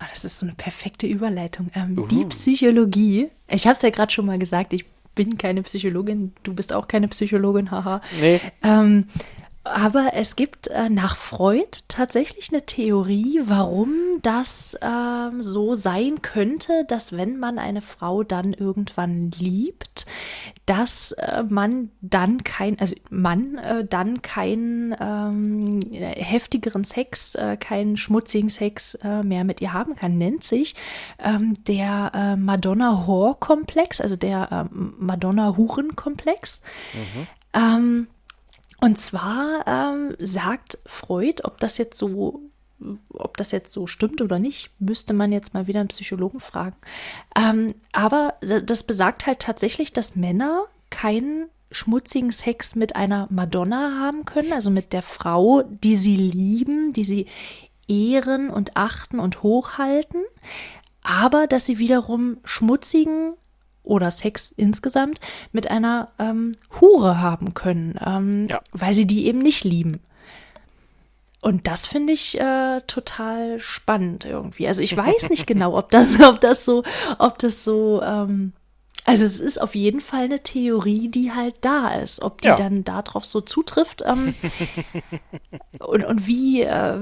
oh, 0.00 0.04
das 0.08 0.24
ist 0.24 0.38
so 0.38 0.46
eine 0.46 0.54
perfekte 0.54 1.08
Überleitung. 1.08 1.70
Ähm, 1.74 1.98
uh. 1.98 2.06
Die 2.06 2.24
Psychologie, 2.26 3.30
ich 3.48 3.66
habe 3.66 3.74
es 3.74 3.82
ja 3.82 3.90
gerade 3.90 4.12
schon 4.12 4.26
mal 4.26 4.38
gesagt, 4.38 4.72
ich 4.72 4.84
bin 5.14 5.36
keine 5.38 5.62
Psychologin, 5.62 6.32
du 6.42 6.54
bist 6.54 6.72
auch 6.72 6.86
keine 6.86 7.08
Psychologin, 7.08 7.70
haha. 7.70 8.00
Nee. 8.20 8.40
Ähm, 8.62 9.08
aber 9.64 10.10
es 10.14 10.34
gibt 10.34 10.66
äh, 10.66 10.88
nach 10.88 11.16
Freud 11.16 11.78
tatsächlich 11.86 12.52
eine 12.52 12.66
Theorie, 12.66 13.40
warum 13.44 13.90
das 14.22 14.76
ähm, 14.82 15.40
so 15.40 15.74
sein 15.74 16.20
könnte, 16.20 16.84
dass 16.88 17.16
wenn 17.16 17.38
man 17.38 17.60
eine 17.60 17.80
Frau 17.80 18.24
dann 18.24 18.52
irgendwann 18.54 19.30
liebt, 19.30 20.04
dass 20.66 21.12
äh, 21.12 21.44
man 21.48 21.90
dann 22.00 22.42
kein, 22.42 22.78
also 22.80 22.96
man 23.10 23.56
äh, 23.58 23.84
dann 23.84 24.20
keinen 24.22 24.96
ähm, 25.00 25.80
heftigeren 25.92 26.82
Sex, 26.82 27.36
äh, 27.36 27.56
keinen 27.56 27.96
schmutzigen 27.96 28.48
Sex 28.48 28.96
äh, 28.96 29.22
mehr 29.22 29.44
mit 29.44 29.60
ihr 29.60 29.72
haben 29.72 29.94
kann. 29.94 30.18
Nennt 30.18 30.42
sich 30.42 30.74
ähm, 31.20 31.54
der 31.68 32.10
äh, 32.14 32.36
Madonna-Hor-Komplex, 32.36 34.00
also 34.00 34.16
der 34.16 34.68
Madonna-Huren-Komplex. 34.72 36.62
Mhm. 36.94 37.26
Und 38.82 38.98
zwar 38.98 39.64
ähm, 39.66 40.16
sagt 40.18 40.78
Freud, 40.86 41.44
ob 41.44 41.60
das 41.60 41.78
jetzt 41.78 41.96
so 41.96 42.42
ob 43.12 43.36
das 43.36 43.52
jetzt 43.52 43.72
so 43.72 43.86
stimmt 43.86 44.20
oder 44.20 44.40
nicht, 44.40 44.72
müsste 44.80 45.14
man 45.14 45.30
jetzt 45.30 45.54
mal 45.54 45.68
wieder 45.68 45.78
einen 45.78 45.88
Psychologen 45.88 46.40
fragen. 46.40 46.74
Ähm, 47.36 47.74
aber 47.92 48.34
das 48.40 48.82
besagt 48.82 49.24
halt 49.24 49.38
tatsächlich, 49.38 49.92
dass 49.92 50.16
Männer 50.16 50.64
keinen 50.90 51.48
schmutzigen 51.70 52.32
Sex 52.32 52.74
mit 52.74 52.96
einer 52.96 53.28
Madonna 53.30 54.00
haben 54.00 54.24
können, 54.24 54.52
also 54.52 54.68
mit 54.70 54.92
der 54.92 55.02
Frau, 55.02 55.62
die 55.62 55.96
sie 55.96 56.16
lieben, 56.16 56.92
die 56.92 57.04
sie 57.04 57.26
ehren 57.86 58.50
und 58.50 58.76
achten 58.76 59.20
und 59.20 59.44
hochhalten, 59.44 60.22
aber 61.02 61.46
dass 61.46 61.66
sie 61.66 61.78
wiederum 61.78 62.38
schmutzigen 62.44 63.34
oder 63.82 64.10
Sex 64.10 64.52
insgesamt 64.52 65.20
mit 65.52 65.70
einer 65.70 66.08
ähm, 66.18 66.52
Hure 66.80 67.20
haben 67.20 67.54
können, 67.54 67.98
ähm, 68.04 68.48
ja. 68.48 68.60
weil 68.72 68.94
sie 68.94 69.06
die 69.06 69.26
eben 69.26 69.40
nicht 69.40 69.64
lieben. 69.64 70.00
Und 71.40 71.66
das 71.66 71.86
finde 71.86 72.12
ich 72.12 72.40
äh, 72.40 72.80
total 72.86 73.58
spannend 73.58 74.24
irgendwie. 74.24 74.68
Also 74.68 74.80
ich 74.80 74.96
weiß 74.96 75.28
nicht 75.28 75.46
genau, 75.48 75.76
ob 75.76 75.90
das, 75.90 76.20
ob 76.20 76.40
das 76.40 76.64
so, 76.64 76.84
ob 77.18 77.38
das 77.38 77.64
so, 77.64 78.00
ähm, 78.00 78.52
also 79.04 79.24
es 79.24 79.40
ist 79.40 79.60
auf 79.60 79.74
jeden 79.74 80.00
Fall 80.00 80.24
eine 80.24 80.40
Theorie, 80.40 81.08
die 81.08 81.32
halt 81.32 81.56
da 81.60 81.94
ist. 81.94 82.22
Ob 82.22 82.40
die 82.40 82.48
ja. 82.48 82.54
dann 82.54 82.84
darauf 82.84 83.24
so 83.26 83.40
zutrifft 83.40 84.04
ähm, 84.06 84.32
und, 85.80 86.04
und 86.04 86.26
wie, 86.28 86.62
äh, 86.62 87.00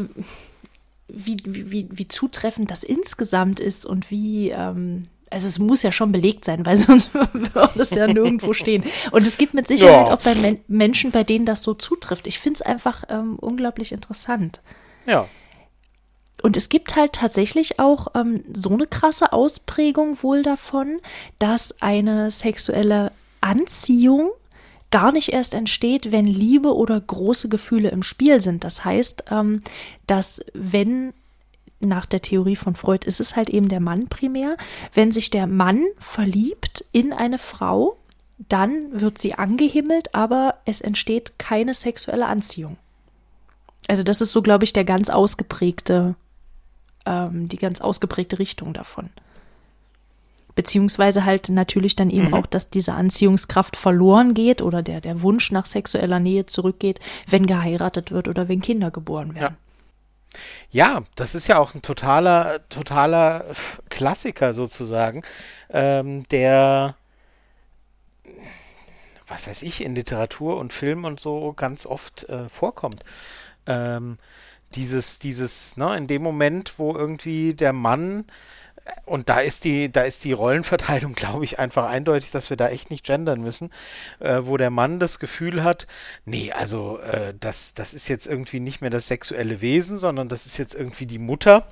wie, 1.08 1.36
wie, 1.44 1.88
wie, 1.90 2.08
zutreffend 2.08 2.70
das 2.70 2.82
insgesamt 2.82 3.60
ist 3.60 3.84
und 3.84 4.10
wie, 4.10 4.48
ähm, 4.48 5.04
also 5.30 5.46
es 5.46 5.58
muss 5.58 5.82
ja 5.82 5.92
schon 5.92 6.12
belegt 6.12 6.44
sein, 6.44 6.66
weil 6.66 6.76
sonst 6.76 7.14
würde 7.14 7.50
das 7.76 7.90
ja 7.90 8.06
nirgendwo 8.06 8.52
stehen. 8.52 8.84
Und 9.12 9.26
es 9.26 9.38
gibt 9.38 9.54
mit 9.54 9.68
Sicherheit 9.68 10.08
ja. 10.08 10.14
auch 10.14 10.20
bei 10.20 10.34
Men 10.34 10.60
Menschen, 10.68 11.12
bei 11.12 11.24
denen 11.24 11.46
das 11.46 11.62
so 11.62 11.74
zutrifft. 11.74 12.26
Ich 12.26 12.38
finde 12.38 12.56
es 12.56 12.62
einfach 12.62 13.04
ähm, 13.08 13.36
unglaublich 13.36 13.92
interessant. 13.92 14.60
Ja. 15.06 15.28
Und 16.42 16.56
es 16.56 16.68
gibt 16.68 16.96
halt 16.96 17.12
tatsächlich 17.12 17.78
auch 17.78 18.08
ähm, 18.14 18.44
so 18.52 18.70
eine 18.70 18.86
krasse 18.86 19.32
Ausprägung 19.32 20.22
wohl 20.22 20.42
davon, 20.42 21.00
dass 21.38 21.80
eine 21.80 22.30
sexuelle 22.30 23.12
Anziehung 23.40 24.30
gar 24.90 25.12
nicht 25.12 25.32
erst 25.32 25.54
entsteht, 25.54 26.10
wenn 26.10 26.26
Liebe 26.26 26.74
oder 26.74 27.00
große 27.00 27.48
Gefühle 27.48 27.90
im 27.90 28.02
Spiel 28.02 28.40
sind. 28.40 28.64
Das 28.64 28.84
heißt, 28.84 29.24
ähm, 29.30 29.62
dass 30.06 30.44
wenn 30.52 31.12
nach 31.80 32.06
der 32.06 32.22
Theorie 32.22 32.56
von 32.56 32.74
Freud 32.76 33.06
ist 33.06 33.20
es 33.20 33.36
halt 33.36 33.50
eben 33.50 33.68
der 33.68 33.80
Mann 33.80 34.08
primär. 34.08 34.56
Wenn 34.94 35.12
sich 35.12 35.30
der 35.30 35.46
Mann 35.46 35.84
verliebt 35.98 36.84
in 36.92 37.12
eine 37.12 37.38
Frau, 37.38 37.96
dann 38.48 39.00
wird 39.00 39.18
sie 39.18 39.34
angehimmelt, 39.34 40.14
aber 40.14 40.56
es 40.64 40.80
entsteht 40.80 41.38
keine 41.38 41.74
sexuelle 41.74 42.26
Anziehung. 42.26 42.76
Also 43.88 44.02
das 44.02 44.20
ist 44.20 44.32
so, 44.32 44.42
glaube 44.42 44.64
ich, 44.64 44.72
der 44.72 44.84
ganz 44.84 45.10
ausgeprägte, 45.10 46.14
ähm, 47.06 47.48
die 47.48 47.56
ganz 47.56 47.80
ausgeprägte 47.80 48.38
Richtung 48.38 48.72
davon. 48.72 49.10
Beziehungsweise 50.54 51.24
halt 51.24 51.48
natürlich 51.48 51.96
dann 51.96 52.10
eben 52.10 52.28
mhm. 52.28 52.34
auch, 52.34 52.46
dass 52.46 52.70
diese 52.70 52.92
Anziehungskraft 52.92 53.76
verloren 53.76 54.34
geht 54.34 54.62
oder 54.62 54.82
der, 54.82 55.00
der 55.00 55.22
Wunsch 55.22 55.50
nach 55.50 55.66
sexueller 55.66 56.20
Nähe 56.20 56.46
zurückgeht, 56.46 57.00
wenn 57.26 57.46
geheiratet 57.46 58.10
wird 58.10 58.28
oder 58.28 58.48
wenn 58.48 58.60
Kinder 58.60 58.90
geboren 58.90 59.34
werden. 59.34 59.54
Ja. 59.54 59.69
Ja, 60.70 61.02
das 61.16 61.34
ist 61.34 61.48
ja 61.48 61.58
auch 61.58 61.74
ein 61.74 61.82
totaler, 61.82 62.60
totaler 62.68 63.44
Klassiker 63.88 64.52
sozusagen, 64.52 65.22
ähm, 65.70 66.26
der, 66.28 66.96
was 69.26 69.46
weiß 69.48 69.62
ich, 69.62 69.82
in 69.84 69.94
Literatur 69.94 70.56
und 70.58 70.72
Film 70.72 71.04
und 71.04 71.20
so 71.20 71.52
ganz 71.52 71.86
oft 71.86 72.28
äh, 72.28 72.48
vorkommt. 72.48 73.04
Ähm, 73.66 74.18
dieses, 74.74 75.18
dieses, 75.18 75.76
ne, 75.76 75.96
in 75.96 76.06
dem 76.06 76.22
Moment, 76.22 76.78
wo 76.78 76.94
irgendwie 76.94 77.54
der 77.54 77.72
Mann 77.72 78.26
und 79.06 79.28
da 79.28 79.40
ist 79.40 79.64
die, 79.64 79.90
da 79.90 80.02
ist 80.02 80.24
die 80.24 80.32
Rollenverteilung, 80.32 81.12
glaube 81.14 81.44
ich, 81.44 81.58
einfach 81.58 81.88
eindeutig, 81.88 82.30
dass 82.30 82.50
wir 82.50 82.56
da 82.56 82.68
echt 82.68 82.90
nicht 82.90 83.04
gendern 83.04 83.40
müssen, 83.40 83.70
äh, 84.20 84.40
wo 84.42 84.56
der 84.56 84.70
Mann 84.70 85.00
das 85.00 85.18
Gefühl 85.18 85.64
hat, 85.64 85.86
nee, 86.24 86.52
also 86.52 86.98
äh, 87.00 87.34
das, 87.38 87.74
das 87.74 87.94
ist 87.94 88.08
jetzt 88.08 88.26
irgendwie 88.26 88.60
nicht 88.60 88.80
mehr 88.80 88.90
das 88.90 89.06
sexuelle 89.06 89.60
Wesen, 89.60 89.98
sondern 89.98 90.28
das 90.28 90.46
ist 90.46 90.58
jetzt 90.58 90.74
irgendwie 90.74 91.06
die 91.06 91.18
Mutter 91.18 91.66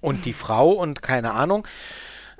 und 0.00 0.24
die 0.24 0.32
Frau 0.32 0.70
und 0.70 1.02
keine 1.02 1.32
Ahnung. 1.32 1.66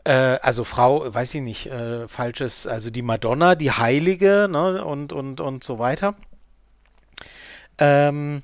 Äh, 0.05 0.39
also 0.43 0.65
Frau, 0.65 1.13
weiß 1.13 1.35
ich 1.35 1.43
nicht, 1.43 1.67
äh, 1.67 2.09
falsches, 2.09 2.67
also 2.67 2.91
die 2.91 3.03
Madonna, 3.03 3.55
die 3.55 3.71
Heilige, 3.71 4.49
ne, 4.51 4.85
und, 4.85 5.13
und, 5.13 5.41
und 5.41 5.65
so 5.65 5.79
weiter. 5.79 6.15
Ähm, 7.79 8.43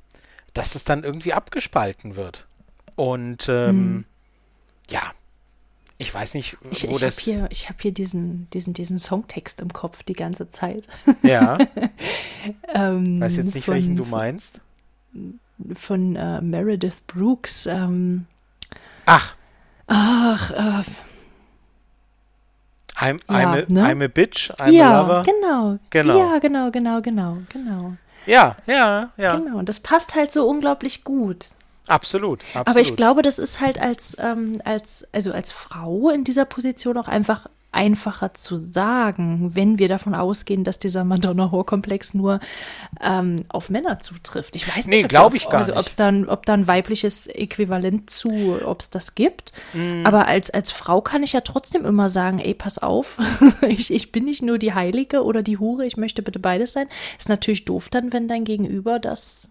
dass 0.55 0.75
es 0.75 0.85
dann 0.85 1.05
irgendwie 1.05 1.33
abgespalten 1.33 2.17
wird. 2.17 2.47
Und 2.97 3.49
ähm, 3.49 3.69
hm. 3.69 4.05
ja, 4.91 5.13
ich 5.99 6.15
weiß 6.15 6.35
nicht, 6.35 6.57
wo 6.63 6.71
ich, 6.71 6.85
ich 6.85 6.99
das. 6.99 7.19
Hab 7.19 7.25
hier, 7.25 7.47
ich 7.51 7.69
habe 7.69 7.79
hier 7.83 7.93
diesen, 7.93 8.49
diesen, 8.51 8.73
diesen 8.73 8.99
Songtext 8.99 9.61
im 9.61 9.73
Kopf 9.73 10.05
die 10.05 10.13
ganze 10.13 10.49
Zeit. 10.49 10.85
Ja. 11.23 11.59
ähm, 12.73 13.21
weiß 13.21 13.37
jetzt 13.37 13.55
nicht, 13.57 13.65
von, 13.65 13.75
welchen 13.75 13.97
du 13.97 14.05
meinst. 14.05 14.61
Von 15.75 16.15
äh, 16.15 16.41
Meredith 16.41 17.05
Brooks. 17.09 17.67
Ähm, 17.67 18.27
ach. 19.07 19.35
Ach. 19.89 20.51
Äh, 20.53 20.85
I'm, 23.01 23.21
I'm, 23.29 23.41
ja, 23.41 23.53
a, 23.53 23.65
ne? 23.69 23.83
I'm, 23.83 24.03
a, 24.03 24.09
bitch, 24.09 24.51
I'm 24.59 24.73
ja, 24.73 24.91
a 24.91 25.03
lover. 25.03 25.23
Genau. 25.25 25.79
genau. 25.91 26.19
Ja, 26.19 26.39
genau, 26.39 26.71
genau, 26.71 27.01
genau, 27.01 27.39
genau. 27.49 27.93
Ja, 28.27 28.57
ja, 28.67 29.11
ja. 29.17 29.37
Genau, 29.37 29.59
und 29.59 29.69
das 29.69 29.81
passt 29.81 30.15
halt 30.15 30.33
so 30.33 30.49
unglaublich 30.49 31.05
gut. 31.05 31.49
Absolut, 31.89 32.41
absolut. 32.55 32.69
Aber 32.69 32.81
ich 32.81 32.97
glaube, 32.97 33.23
das 33.23 33.39
ist 33.39 33.61
halt 33.61 33.81
als, 33.81 34.17
ähm, 34.21 34.61
als, 34.65 35.07
also 35.13 35.33
als 35.33 35.53
Frau 35.53 36.11
in 36.11 36.25
dieser 36.25 36.45
Position 36.45 36.97
auch 36.97 37.09
einfach 37.09 37.49
einfacher 37.71 38.33
zu 38.35 38.57
sagen, 38.57 39.55
wenn 39.55 39.79
wir 39.79 39.89
davon 39.89 40.15
ausgehen, 40.15 40.65
dass 40.65 40.79
dieser 40.79 41.05
Madonna-Hor-Komplex 41.05 42.15
nur 42.15 42.41
ähm, 43.01 43.37
auf 43.51 43.69
Männer 43.69 44.01
zutrifft. 44.01 44.57
Ich 44.57 44.67
weiß 44.67 44.87
nicht, 44.87 45.03
nee, 45.03 45.09
glaube 45.09 45.37
ich 45.37 45.49
gar 45.49 45.61
also, 45.61 45.73
nicht. 45.73 45.79
Ob's 45.79 45.97
dann, 45.97 46.29
ob 46.29 46.47
da 46.47 46.55
ein 46.55 46.67
weibliches 46.67 47.27
Äquivalent 47.27 48.09
zu, 48.09 48.59
ob 48.65 48.81
es 48.81 48.91
das 48.91 49.15
gibt. 49.15 49.53
Mm. 49.75 50.05
Aber 50.05 50.27
als, 50.27 50.51
als 50.51 50.71
Frau 50.71 51.03
kann 51.03 51.23
ich 51.23 51.35
ja 51.35 51.43
trotzdem 51.43 51.85
immer 51.85 52.09
sagen, 52.09 52.39
ey, 52.39 52.55
pass 52.55 52.79
auf, 52.79 53.19
ich, 53.69 53.93
ich 53.93 54.13
bin 54.13 54.25
nicht 54.25 54.43
nur 54.43 54.59
die 54.59 54.73
Heilige 54.73 55.23
oder 55.23 55.43
die 55.43 55.59
Hure, 55.59 55.85
ich 55.85 55.99
möchte 55.99 56.23
bitte 56.23 56.39
beides 56.39 56.73
sein. 56.73 56.89
Ist 57.19 57.29
natürlich 57.29 57.67
doof 57.67 57.91
dann, 57.91 58.15
wenn 58.15 58.29
dein 58.29 58.45
Gegenüber 58.45 58.99
das 58.99 59.51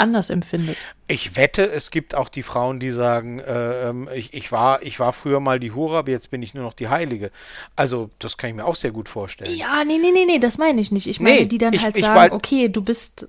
anders 0.00 0.30
empfindet. 0.30 0.76
Ich 1.06 1.36
wette, 1.36 1.64
es 1.70 1.90
gibt 1.90 2.14
auch 2.14 2.28
die 2.28 2.42
Frauen, 2.42 2.80
die 2.80 2.90
sagen, 2.90 3.38
äh, 3.38 3.88
ähm, 3.88 4.08
ich, 4.14 4.34
ich, 4.34 4.50
war, 4.50 4.82
ich 4.82 4.98
war 4.98 5.12
früher 5.12 5.40
mal 5.40 5.60
die 5.60 5.72
Hure, 5.72 5.98
aber 5.98 6.10
jetzt 6.10 6.30
bin 6.30 6.42
ich 6.42 6.54
nur 6.54 6.64
noch 6.64 6.72
die 6.72 6.88
Heilige. 6.88 7.30
Also, 7.76 8.10
das 8.18 8.36
kann 8.36 8.50
ich 8.50 8.56
mir 8.56 8.64
auch 8.64 8.74
sehr 8.74 8.90
gut 8.90 9.08
vorstellen. 9.08 9.54
Ja, 9.56 9.84
nee, 9.84 9.98
nee, 9.98 10.10
nee, 10.10 10.24
nee, 10.24 10.38
das 10.38 10.58
meine 10.58 10.80
ich 10.80 10.90
nicht. 10.90 11.06
Ich 11.06 11.20
meine, 11.20 11.40
nee, 11.40 11.46
die 11.46 11.58
dann 11.58 11.72
ich, 11.72 11.82
halt 11.82 11.96
sagen, 11.96 12.34
okay, 12.34 12.68
du 12.68 12.82
bist 12.82 13.28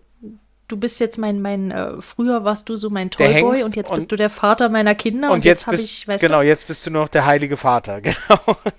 du 0.72 0.78
bist 0.78 1.00
jetzt 1.00 1.18
mein, 1.18 1.42
mein, 1.42 1.72
äh, 1.72 2.02
früher 2.02 2.44
warst 2.44 2.70
du 2.70 2.76
so 2.78 2.90
mein 2.90 3.10
Toyboy 3.12 3.64
und 3.64 3.76
jetzt 3.76 3.90
und- 3.90 3.96
bist 3.98 4.12
du 4.12 4.16
der 4.16 4.30
Vater 4.30 4.70
meiner 4.70 4.96
Kinder 4.96 5.28
und, 5.30 5.36
Und 5.36 5.46
jetzt, 5.46 5.68
habe 5.68 5.76
bist, 5.76 5.86
ich, 5.86 6.08
weißt 6.08 6.22
genau, 6.22 6.42
jetzt 6.42 6.68
bist 6.68 6.86
du 6.86 6.92
nur 6.92 7.04
noch 7.04 7.10
der 7.10 7.26
heilige 7.26 7.58
Vater. 7.58 8.02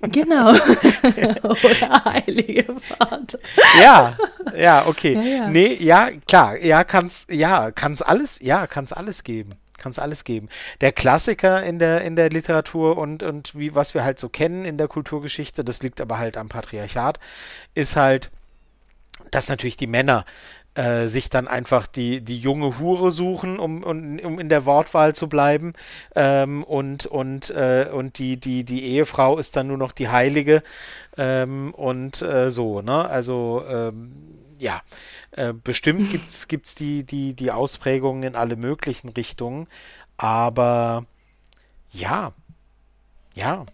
Genau. 0.02 0.52
du, 0.52 1.12
genau. 1.12 1.50
Oder 1.52 2.04
Heilige 2.04 2.74
Vater. 2.80 3.38
ja, 3.80 4.16
ja, 4.56 4.86
okay. 4.86 5.14
Ja, 5.14 5.22
ja. 5.22 5.48
Nee, 5.48 5.74
ja, 5.80 6.10
klar, 6.26 6.56
ja, 6.58 6.84
kann's, 6.84 7.26
ja, 7.30 7.70
kann's 7.70 8.02
alles, 8.02 8.38
ja, 8.40 8.66
kann's 8.66 8.92
alles 8.92 9.24
geben. 9.24 9.54
Kann's 9.78 9.98
alles 9.98 10.22
geben. 10.24 10.48
Der 10.80 10.92
Klassiker 10.92 11.62
in 11.62 11.78
der, 11.80 12.02
in 12.02 12.14
der 12.14 12.30
Literatur 12.30 12.96
und, 12.96 13.22
und 13.24 13.56
wie, 13.58 13.74
was 13.74 13.94
wir 13.94 14.04
halt 14.04 14.18
so 14.18 14.28
kennen 14.28 14.64
in 14.64 14.78
der 14.78 14.86
Kulturgeschichte, 14.86 15.64
das 15.64 15.82
liegt 15.82 16.00
aber 16.00 16.18
halt 16.18 16.36
am 16.36 16.48
Patriarchat, 16.48 17.18
ist 17.74 17.96
halt, 17.96 18.30
dass 19.32 19.48
natürlich 19.48 19.76
die 19.76 19.86
Männer 19.88 20.24
äh, 20.74 21.06
sich 21.06 21.28
dann 21.30 21.48
einfach 21.48 21.86
die, 21.86 22.22
die 22.22 22.38
junge 22.38 22.78
Hure 22.78 23.10
suchen, 23.10 23.58
um, 23.58 23.82
um, 23.82 24.18
um 24.20 24.38
in 24.38 24.48
der 24.48 24.64
Wortwahl 24.64 25.14
zu 25.14 25.28
bleiben. 25.28 25.74
Ähm, 26.14 26.62
und 26.64 27.06
und, 27.06 27.50
äh, 27.50 27.88
und 27.92 28.18
die, 28.18 28.38
die, 28.38 28.64
die 28.64 28.84
Ehefrau 28.84 29.38
ist 29.38 29.56
dann 29.56 29.66
nur 29.68 29.78
noch 29.78 29.92
die 29.92 30.08
Heilige. 30.08 30.62
Ähm, 31.18 31.74
und 31.74 32.22
äh, 32.22 32.50
so, 32.50 32.80
ne? 32.82 33.08
Also, 33.08 33.64
ähm, 33.68 34.12
ja. 34.58 34.82
Äh, 35.32 35.52
bestimmt 35.52 36.10
gibt's 36.10 36.48
gibt's 36.48 36.74
die, 36.74 37.04
die, 37.04 37.34
die 37.34 37.50
Ausprägungen 37.50 38.22
in 38.22 38.36
alle 38.36 38.56
möglichen 38.56 39.10
Richtungen. 39.10 39.66
Aber 40.16 41.04
ja. 41.92 42.32
Ja. 43.34 43.66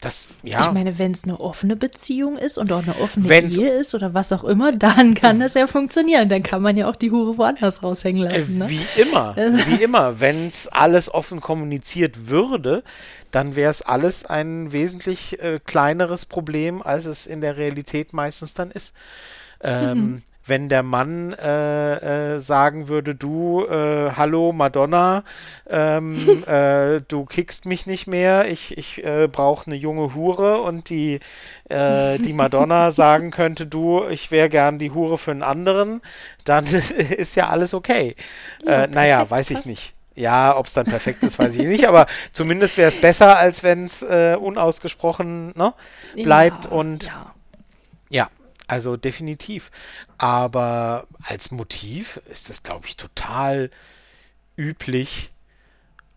Das, 0.00 0.28
ja. 0.44 0.60
Ich 0.66 0.70
meine, 0.72 0.96
wenn 0.98 1.10
es 1.10 1.24
eine 1.24 1.40
offene 1.40 1.74
Beziehung 1.74 2.38
ist 2.38 2.56
und 2.56 2.70
auch 2.70 2.84
eine 2.84 2.96
offene 3.00 3.28
Wenn's- 3.28 3.58
Ehe 3.58 3.70
ist 3.72 3.96
oder 3.96 4.14
was 4.14 4.32
auch 4.32 4.44
immer, 4.44 4.70
dann 4.70 5.14
kann 5.14 5.40
das 5.40 5.54
ja 5.54 5.66
funktionieren. 5.66 6.28
Dann 6.28 6.44
kann 6.44 6.62
man 6.62 6.76
ja 6.76 6.88
auch 6.88 6.94
die 6.94 7.10
Hure 7.10 7.36
woanders 7.36 7.82
raushängen 7.82 8.22
lassen. 8.22 8.60
Äh, 8.60 8.64
Ne? 8.64 8.70
Wie 8.70 9.00
immer, 9.02 9.34
wie 9.36 9.82
immer. 9.82 10.20
Wenn 10.20 10.46
es 10.46 10.68
alles 10.68 11.12
offen 11.12 11.40
kommuniziert 11.40 12.28
würde, 12.28 12.84
dann 13.32 13.56
wäre 13.56 13.70
es 13.70 13.82
alles 13.82 14.24
ein 14.24 14.70
wesentlich 14.70 15.42
äh, 15.42 15.58
kleineres 15.66 16.26
Problem, 16.26 16.80
als 16.80 17.06
es 17.06 17.26
in 17.26 17.40
der 17.40 17.56
Realität 17.56 18.12
meistens 18.12 18.54
dann 18.54 18.70
ist. 18.70 18.94
Ähm, 19.60 20.22
Wenn 20.48 20.68
der 20.68 20.82
Mann 20.82 21.32
äh, 21.34 22.34
äh, 22.34 22.38
sagen 22.38 22.88
würde, 22.88 23.14
du, 23.14 23.64
äh, 23.66 24.12
hallo 24.16 24.52
Madonna, 24.52 25.22
ähm, 25.68 26.42
äh, 26.46 27.00
du 27.06 27.24
kickst 27.24 27.66
mich 27.66 27.86
nicht 27.86 28.06
mehr, 28.06 28.48
ich, 28.50 28.76
ich 28.76 29.04
äh, 29.04 29.28
brauche 29.28 29.66
eine 29.66 29.76
junge 29.76 30.14
Hure 30.14 30.62
und 30.62 30.88
die, 30.90 31.20
äh, 31.68 32.18
die 32.18 32.32
Madonna 32.32 32.90
sagen 32.90 33.30
könnte, 33.30 33.66
du, 33.66 34.04
ich 34.08 34.30
wäre 34.30 34.48
gern 34.48 34.78
die 34.78 34.90
Hure 34.90 35.18
für 35.18 35.30
einen 35.30 35.42
anderen, 35.42 36.00
dann 36.44 36.66
ist 36.66 37.34
ja 37.34 37.48
alles 37.48 37.74
okay. 37.74 38.16
Ja, 38.66 38.86
naja, 38.86 39.28
weiß 39.28 39.50
ich 39.50 39.66
nicht. 39.66 39.94
Ja, 40.14 40.56
ob 40.56 40.66
es 40.66 40.72
dann 40.72 40.86
perfekt 40.86 41.22
ist, 41.22 41.38
weiß 41.38 41.54
ich 41.54 41.66
nicht, 41.68 41.86
aber 41.86 42.06
zumindest 42.32 42.76
wäre 42.76 42.88
es 42.88 43.00
besser, 43.00 43.38
als 43.38 43.62
wenn 43.62 43.84
es 43.84 44.02
äh, 44.02 44.36
unausgesprochen 44.38 45.52
ne, 45.56 45.74
bleibt 46.16 46.64
ja, 46.64 46.70
und 46.72 47.04
Ja. 47.04 47.34
ja, 48.10 48.28
also 48.68 48.96
definitiv. 48.96 49.70
Aber 50.18 51.08
als 51.24 51.50
Motiv 51.50 52.20
ist 52.30 52.48
das, 52.48 52.62
glaube 52.62 52.86
ich, 52.86 52.96
total 52.96 53.70
üblich. 54.56 55.32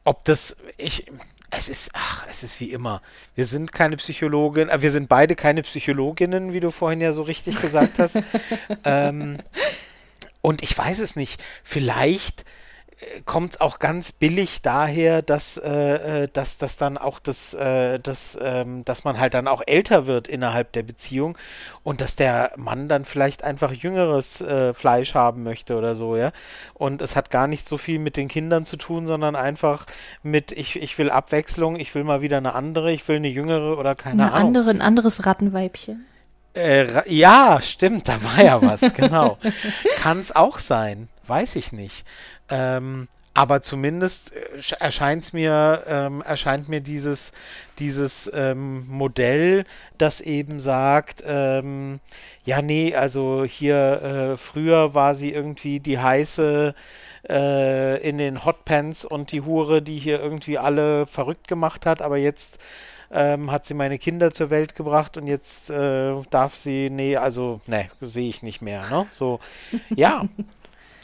Ob 0.04 0.26
das, 0.26 0.58
ich, 0.78 1.06
es 1.49 1.70
ist, 1.70 1.91
ach, 1.93 2.26
es 2.30 2.43
ist 2.43 2.60
wie 2.60 2.72
immer. 2.72 3.02
Wir 3.36 3.45
sind 3.45 3.72
keine 3.72 3.97
Psychologin, 3.97 4.70
äh, 4.70 4.82
wir 4.82 4.91
sind 4.91 5.10
beide 5.10 5.36
keine 5.36 5.64
Psychologinnen, 5.64 6.54
wie 6.54 6.60
du 6.60 6.72
vorhin 6.72 7.02
ja 7.02 7.12
so 7.12 7.24
richtig 7.24 7.60
gesagt 7.62 7.99
hast. 7.99 8.20
ähm, 8.84 9.38
und 10.41 10.62
ich 10.62 10.78
weiß 10.78 10.99
es 10.99 11.16
nicht. 11.16 11.41
Vielleicht 11.64 12.45
kommt 13.26 13.54
es 13.54 13.62
auch 13.62 13.80
ganz 13.80 14.12
billig 14.12 14.62
daher, 14.62 15.22
dass, 15.22 15.58
äh, 15.58 16.24
äh, 16.24 16.28
dass, 16.32 16.58
dass 16.58 16.78
dann 16.78 16.97
auch 16.97 17.20
das, 17.20 17.54
äh, 17.54 17.99
das 17.99 18.38
ähm, 18.41 18.86
dass 18.86 19.04
man 19.04 19.20
halt 19.20 19.34
dann 19.34 19.47
auch 19.47 19.64
älter 19.66 20.06
wird 20.06 20.28
innerhalb 20.28 20.72
der 20.74 20.84
Beziehung 20.84 21.38
und 21.84 22.02
dass 22.02 22.16
der 22.16 22.52
Mann 22.58 22.88
dann 22.88 23.06
vielleicht 23.06 23.43
einfach 23.43 23.72
jüngeres 23.72 24.41
äh, 24.41 24.74
Fleisch 24.74 25.16
haben 25.16 25.43
möchte 25.43 25.78
oder 25.78 25.95
so, 25.95 26.16
ja. 26.16 26.32
Und 26.74 27.02
es 27.02 27.16
hat 27.16 27.32
gar 27.32 27.47
nicht 27.47 27.68
so 27.68 27.78
viel 27.78 27.99
mit 27.99 28.18
den 28.18 28.28
Kindern 28.28 28.66
zu 28.66 28.78
tun, 28.78 29.08
sondern 29.08 29.36
einfach 29.36 29.86
mit, 30.22 30.52
ich, 30.52 30.82
ich 30.82 30.97
will 30.97 31.10
Abwechslung, 31.10 31.80
ich 31.80 31.93
will 31.95 32.04
mal 32.04 32.22
wieder 32.22 32.38
eine 32.38 32.54
andere, 32.54 32.91
ich 32.91 33.08
will 33.08 33.16
eine 33.18 33.30
jüngere 33.30 33.78
oder 33.78 33.95
keine 33.95 34.24
Eine 34.24 34.34
Ahnung. 34.34 34.47
andere, 34.47 34.70
ein 34.70 34.82
anderes 34.82 35.26
Rattenweibchen. 35.26 36.06
Äh, 36.54 37.10
ja, 37.10 37.60
stimmt, 37.62 38.10
da 38.10 38.22
war 38.24 38.43
ja 38.43 38.62
was, 38.62 38.93
genau. 38.93 39.38
Kann 39.95 40.20
es 40.20 40.36
auch 40.36 40.60
sein, 40.60 41.08
weiß 41.28 41.56
ich 41.56 41.72
nicht. 41.72 42.06
Ähm, 42.52 43.08
aber 43.34 43.62
zumindest 43.62 44.34
erscheint 44.80 45.24
es 45.24 45.34
mir, 45.34 45.84
ähm, 45.88 46.22
erscheint 46.22 46.68
mir 46.68 46.82
dieses, 46.82 47.32
dieses 47.80 48.30
ähm, 48.34 48.86
Modell, 48.89 49.64
das 49.97 50.20
eben 50.20 50.60
sagt, 50.60 51.24
ähm, 51.26 52.02
ja, 52.43 52.62
nee, 52.62 52.93
also 52.93 53.45
hier 53.45 54.34
äh, 54.34 54.38
früher 54.38 54.93
war 54.93 55.16
sie 55.16 55.32
irgendwie 55.32 55.80
die 55.80 55.97
heiße 55.97 56.76
äh, 57.30 58.08
in 58.08 58.18
den 58.18 58.43
Hotpants 58.43 59.06
und 59.06 59.32
die 59.32 59.41
Hure, 59.41 59.82
die 59.82 59.97
hier 59.97 60.20
irgendwie 60.20 60.58
alle 60.58 61.08
verrückt 61.08 61.47
gemacht 61.47 61.86
hat, 61.86 62.02
aber 62.02 62.18
jetzt 62.18 62.60
ähm, 63.12 63.49
hat 63.52 63.66
sie 63.66 63.74
meine 63.74 63.97
Kinder 63.97 64.32
zur 64.32 64.49
Welt 64.49 64.76
gebracht 64.76 65.16
und 65.18 65.28
jetzt 65.28 65.70
äh, 65.70 66.14
darf 66.30 66.56
sie, 66.56 66.89
nee, 66.89 67.16
also, 67.16 67.62
ne, 67.68 67.89
sehe 68.02 68.28
ich 68.28 68.43
nicht 68.43 68.62
mehr, 68.62 68.89
ne? 68.89 69.06
So, 69.10 69.39
ja, 69.95 70.26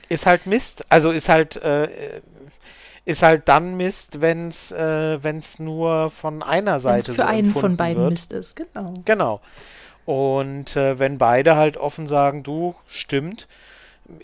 ist 0.10 0.26
halt 0.26 0.46
Mist. 0.46 0.86
Also 0.90 1.12
ist 1.12 1.30
halt, 1.30 1.56
äh, 1.58 2.22
ist 3.06 3.24
halt 3.24 3.48
dann 3.48 3.78
Mist, 3.78 4.22
wenn 4.22 4.50
es 4.50 4.72
äh, 4.72 5.22
wenn's 5.24 5.60
nur 5.60 6.10
von 6.10 6.44
einer 6.44 6.72
Wenn 6.72 6.76
es 6.76 6.84
Seite 6.84 7.12
für 7.12 7.18
so 7.18 7.24
einen 7.24 7.54
von 7.54 7.78
beiden 7.78 8.04
wird. 8.04 8.12
Mist 8.12 8.34
ist, 8.34 8.56
genau. 8.56 8.94
Genau. 9.06 9.42
Und 10.06 10.76
äh, 10.76 11.00
wenn 11.00 11.18
beide 11.18 11.56
halt 11.56 11.78
offen 11.78 12.08
sagen, 12.08 12.44
du, 12.44 12.76
stimmt, 12.88 13.48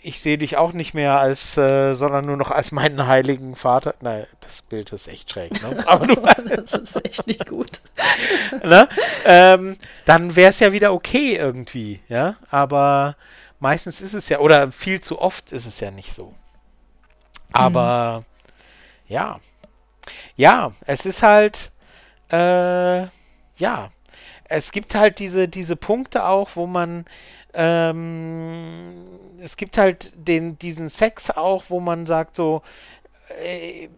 ich 0.02 0.20
sehe 0.20 0.38
dich 0.38 0.56
auch 0.56 0.72
nicht 0.72 0.94
mehr 0.94 1.20
als, 1.20 1.56
äh, 1.58 1.92
sondern 1.92 2.26
nur 2.26 2.36
noch 2.36 2.50
als 2.50 2.72
meinen 2.72 3.06
heiligen 3.06 3.54
Vater. 3.54 3.94
Nein, 4.00 4.26
das 4.40 4.62
Bild 4.62 4.92
ist 4.92 5.08
echt 5.08 5.30
schräg, 5.30 5.62
ne? 5.62 5.84
Aber 5.86 6.06
du, 6.06 6.16
das 6.16 6.72
ist 6.72 7.04
echt 7.04 7.26
nicht 7.26 7.46
gut. 7.46 7.80
ne? 8.64 8.88
Ähm, 9.24 9.76
dann 10.06 10.36
wäre 10.36 10.50
es 10.50 10.60
ja 10.60 10.72
wieder 10.72 10.92
okay 10.92 11.36
irgendwie, 11.36 12.00
ja. 12.08 12.36
Aber 12.50 13.16
meistens 13.64 14.02
ist 14.02 14.12
es 14.12 14.28
ja, 14.28 14.40
oder 14.40 14.70
viel 14.70 15.00
zu 15.00 15.18
oft 15.18 15.50
ist 15.50 15.64
es 15.64 15.80
ja 15.80 15.90
nicht 15.90 16.12
so. 16.12 16.34
Aber 17.50 18.24
ja. 19.08 19.40
Ja, 20.36 20.72
es 20.84 21.06
ist 21.06 21.22
halt, 21.22 21.72
äh, 22.30 23.04
ja. 23.56 23.88
Es 24.44 24.70
gibt 24.70 24.94
halt 24.94 25.18
diese, 25.18 25.48
diese 25.48 25.76
Punkte 25.76 26.26
auch, 26.26 26.50
wo 26.56 26.66
man, 26.66 27.06
ähm, 27.54 29.06
es 29.42 29.56
gibt 29.56 29.78
halt 29.78 30.12
den, 30.14 30.58
diesen 30.58 30.90
Sex 30.90 31.30
auch, 31.30 31.64
wo 31.68 31.80
man 31.80 32.04
sagt 32.04 32.36
so, 32.36 32.60
äh, 33.42 33.88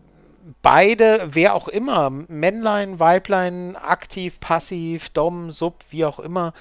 beide, 0.62 1.26
wer 1.34 1.54
auch 1.54 1.66
immer, 1.66 2.08
Männlein, 2.10 3.00
Weiblein, 3.00 3.74
aktiv, 3.74 4.38
passiv, 4.38 5.08
Dom, 5.08 5.50
Sub, 5.50 5.82
wie 5.90 6.04
auch 6.04 6.20
immer, 6.20 6.52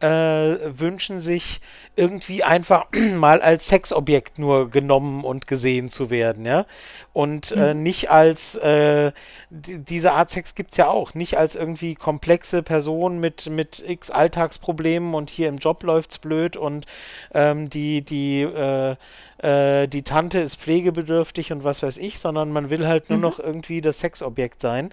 äh, 0.00 0.78
wünschen 0.78 1.20
sich 1.20 1.60
irgendwie 1.94 2.42
einfach 2.42 2.86
mal 3.14 3.42
als 3.42 3.68
Sexobjekt 3.68 4.38
nur 4.38 4.70
genommen 4.70 5.24
und 5.24 5.46
gesehen 5.46 5.88
zu 5.88 6.10
werden, 6.10 6.46
ja. 6.46 6.66
Und 7.12 7.52
äh, 7.52 7.74
nicht 7.74 8.10
als, 8.10 8.56
äh, 8.56 9.12
die, 9.50 9.78
diese 9.78 10.12
Art 10.12 10.30
Sex 10.30 10.54
gibt 10.54 10.72
es 10.72 10.78
ja 10.78 10.88
auch, 10.88 11.14
nicht 11.14 11.36
als 11.36 11.54
irgendwie 11.54 11.94
komplexe 11.94 12.62
Person 12.62 13.18
mit, 13.18 13.50
mit 13.50 13.82
x 13.86 14.10
Alltagsproblemen 14.10 15.14
und 15.14 15.28
hier 15.28 15.48
im 15.48 15.58
Job 15.58 15.82
läuft's 15.82 16.18
blöd 16.18 16.56
und 16.56 16.86
ähm, 17.34 17.68
die, 17.68 18.02
die, 18.02 18.42
äh, 18.42 18.96
äh, 19.42 19.86
die 19.86 20.02
Tante 20.02 20.38
ist 20.38 20.56
pflegebedürftig 20.56 21.52
und 21.52 21.64
was 21.64 21.82
weiß 21.82 21.98
ich, 21.98 22.18
sondern 22.18 22.52
man 22.52 22.70
will 22.70 22.86
halt 22.86 23.10
nur 23.10 23.18
noch 23.18 23.38
irgendwie 23.38 23.80
das 23.80 23.98
Sexobjekt 23.98 24.60
sein. 24.60 24.92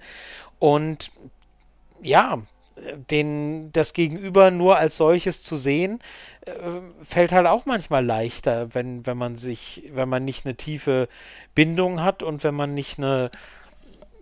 Und 0.58 1.10
ja, 2.02 2.38
den, 3.10 3.72
das 3.72 3.92
Gegenüber 3.92 4.50
nur 4.50 4.76
als 4.76 4.96
solches 4.96 5.42
zu 5.42 5.56
sehen, 5.56 6.00
äh, 6.46 6.52
fällt 7.02 7.32
halt 7.32 7.46
auch 7.46 7.66
manchmal 7.66 8.04
leichter, 8.04 8.74
wenn, 8.74 9.06
wenn 9.06 9.16
man 9.16 9.38
sich, 9.38 9.84
wenn 9.92 10.08
man 10.08 10.24
nicht 10.24 10.46
eine 10.46 10.56
tiefe 10.56 11.08
Bindung 11.54 12.02
hat 12.02 12.22
und 12.22 12.44
wenn 12.44 12.54
man 12.54 12.74
nicht 12.74 12.98
eine, 12.98 13.30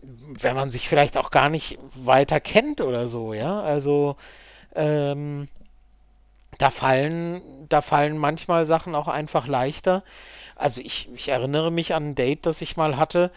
wenn 0.02 0.57
man 0.57 0.70
sich 0.70 0.88
vielleicht 0.88 1.16
auch 1.16 1.30
gar 1.30 1.48
nicht 1.48 1.78
weiter 1.94 2.40
kennt 2.40 2.80
oder 2.80 3.07
so, 3.07 3.34
ja. 3.34 3.61
Also 3.61 4.16
ähm, 4.74 5.48
da 6.59 6.70
fallen, 6.70 7.42
da 7.68 7.82
fallen 7.82 8.18
manchmal 8.18 8.64
Sachen 8.64 8.94
auch 8.94 9.09
einfach 9.09 9.46
leichter. 9.46 10.02
Also 10.54 10.80
ich, 10.80 11.09
ich 11.14 11.28
erinnere 11.28 11.70
mich 11.70 11.94
an 11.94 12.11
ein 12.11 12.14
Date, 12.14 12.46
das 12.46 12.62
ich 12.62 12.76
mal 12.76 12.96
hatte, 12.96 13.30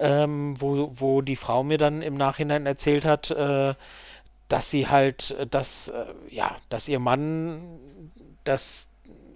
ähm, 0.00 0.60
wo, 0.60 0.90
wo 0.94 1.22
die 1.22 1.36
Frau 1.36 1.62
mir 1.62 1.78
dann 1.78 2.02
im 2.02 2.16
Nachhinein 2.16 2.66
erzählt 2.66 3.04
hat, 3.04 3.30
äh, 3.30 3.74
dass 4.54 4.70
sie 4.70 4.86
halt, 4.86 5.32
äh, 5.32 5.48
dass, 5.48 5.88
äh, 5.88 6.04
ja, 6.30 6.54
dass 6.68 6.86
ihr 6.86 7.00
Mann 7.00 7.80
das 8.44 8.90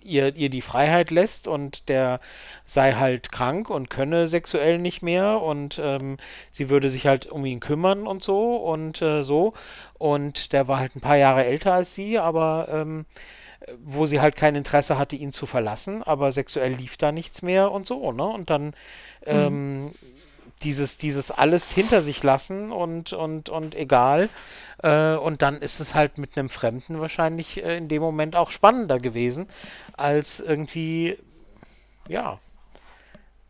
ihr, 0.05 0.37
ihr 0.37 0.49
die 0.49 0.63
Freiheit 0.63 1.11
lässt 1.11 1.49
und 1.49 1.89
der 1.89 2.21
sei 2.65 2.93
halt 2.93 3.33
krank 3.33 3.69
und 3.69 3.91
könne 3.91 4.29
sexuell 4.29 4.79
nicht 4.79 5.03
mehr 5.03 5.43
und 5.43 5.81
ähm, 5.83 6.19
sie 6.53 6.71
würde 6.71 6.89
sich 6.89 7.09
halt 7.09 7.27
um 7.27 7.45
ihn 7.45 7.59
kümmern 7.59 8.07
und 8.07 8.23
so 8.23 8.57
und 8.57 9.03
äh, 9.03 9.23
so. 9.23 9.55
Und 9.95 10.53
der 10.53 10.69
war 10.69 10.79
halt 10.79 10.95
ein 10.95 11.01
paar 11.01 11.17
Jahre 11.17 11.45
älter 11.45 11.73
als 11.75 11.97
sie, 11.97 12.17
aber 12.19 12.69
ähm, 12.71 13.05
wo 13.85 14.07
sie 14.07 14.21
halt 14.21 14.37
kein 14.37 14.55
Interesse 14.55 14.99
hatte, 14.99 15.17
ihn 15.17 15.33
zu 15.33 15.47
verlassen, 15.47 16.05
aber 16.05 16.31
sexuell 16.31 16.75
lief 16.75 16.97
da 16.97 17.11
nichts 17.11 17.43
mehr 17.43 17.73
und 17.73 17.89
so, 17.89 18.13
ne? 18.13 18.25
Und 18.25 18.51
dann 18.51 18.73
ähm, 19.27 19.87
mhm. 19.87 19.91
Dieses, 20.63 20.99
dieses 20.99 21.31
alles 21.31 21.71
hinter 21.71 22.03
sich 22.03 22.23
lassen 22.23 22.73
und, 22.73 23.13
und, 23.13 23.49
und 23.49 23.75
egal. 23.75 24.29
Äh, 24.83 25.15
und 25.15 25.43
dann 25.43 25.61
ist 25.61 25.81
es 25.81 25.95
halt 25.95 26.19
mit 26.19 26.37
einem 26.37 26.49
Fremden 26.49 27.01
wahrscheinlich 27.01 27.63
äh, 27.63 27.77
in 27.77 27.89
dem 27.89 28.03
Moment 28.03 28.37
auch 28.37 28.51
spannender 28.51 28.99
gewesen, 28.99 29.49
als 29.97 30.41
irgendwie, 30.41 31.19
ja, 32.09 32.39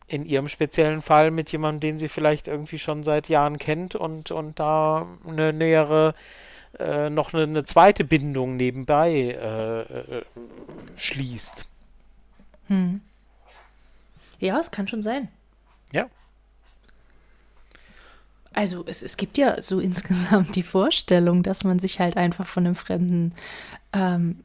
in 0.07 0.25
ihrem 0.25 0.49
speziellen 0.49 1.03
Fall 1.03 1.31
mit 1.31 1.53
jemandem, 1.53 1.81
den 1.81 1.99
sie 1.99 2.09
vielleicht 2.09 2.49
irgendwie 2.49 2.79
schon 2.79 3.05
seit 3.05 3.29
Jahren 3.29 3.59
kennt 3.59 3.95
und, 3.95 4.31
und 4.31 4.59
da 4.59 5.07
eine 5.27 5.53
nähere 5.53 6.15
äh, 6.79 7.11
noch 7.11 7.35
eine, 7.35 7.45
eine, 7.45 7.65
zweite 7.65 8.05
Bindung 8.05 8.57
nebenbei 8.57 9.11
äh, 9.13 9.81
äh, 9.81 10.25
schließt. 10.97 11.71
Hm. 12.69 13.01
Ja, 14.39 14.59
es 14.59 14.71
kann 14.71 14.89
schon 14.89 15.03
sein. 15.03 15.29
Ja. 15.93 16.09
Also 18.53 18.85
es, 18.87 19.03
es 19.03 19.17
gibt 19.17 19.39
ja 19.39 19.61
so 19.61 19.81
insgesamt 19.81 20.57
die 20.57 20.63
Vorstellung, 20.63 21.43
dass 21.43 21.65
man 21.65 21.79
sich 21.79 22.01
halt 22.01 22.17
einfach 22.17 22.47
von 22.47 22.67
einem 22.67 22.75
Fremden 22.75 23.33
ähm, 23.93 24.41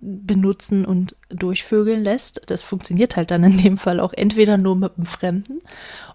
benutzen 0.00 0.84
und 0.84 1.16
durchvögeln 1.30 2.02
lässt. 2.04 2.42
Das 2.46 2.62
funktioniert 2.62 3.16
halt 3.16 3.30
dann 3.30 3.44
in 3.44 3.56
dem 3.56 3.78
Fall 3.78 3.98
auch 3.98 4.12
entweder 4.12 4.56
nur 4.56 4.76
mit 4.76 4.92
einem 4.96 5.06
Fremden 5.06 5.62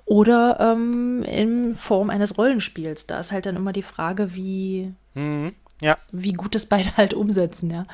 oder 0.06 0.60
ähm, 0.60 1.24
in 1.24 1.76
Form 1.76 2.10
eines 2.10 2.38
Rollenspiels. 2.38 3.08
Da 3.08 3.20
ist 3.20 3.32
halt 3.32 3.46
dann 3.46 3.56
immer 3.56 3.74
die 3.74 3.82
Frage, 3.82 4.34
wie, 4.34 4.94
mhm, 5.14 5.54
ja. 5.82 5.98
wie 6.12 6.34
gut 6.34 6.56
es 6.56 6.66
beide 6.66 6.96
halt 6.98 7.14
umsetzen, 7.14 7.70
ja. 7.72 7.86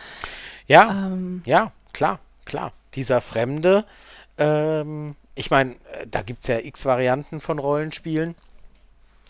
Ja, 0.68 1.08
ähm, 1.08 1.42
ja, 1.46 1.72
klar, 1.94 2.20
klar. 2.46 2.74
Dieser 2.94 3.22
Fremde, 3.22 3.86
ähm, 4.38 5.16
ich 5.36 5.50
meine, 5.50 5.72
äh, 5.94 6.08
da 6.10 6.22
gibt 6.22 6.42
es 6.42 6.48
ja 6.48 6.60
x 6.60 6.86
Varianten 6.86 7.40
von 7.40 7.60
Rollenspielen. 7.60 8.36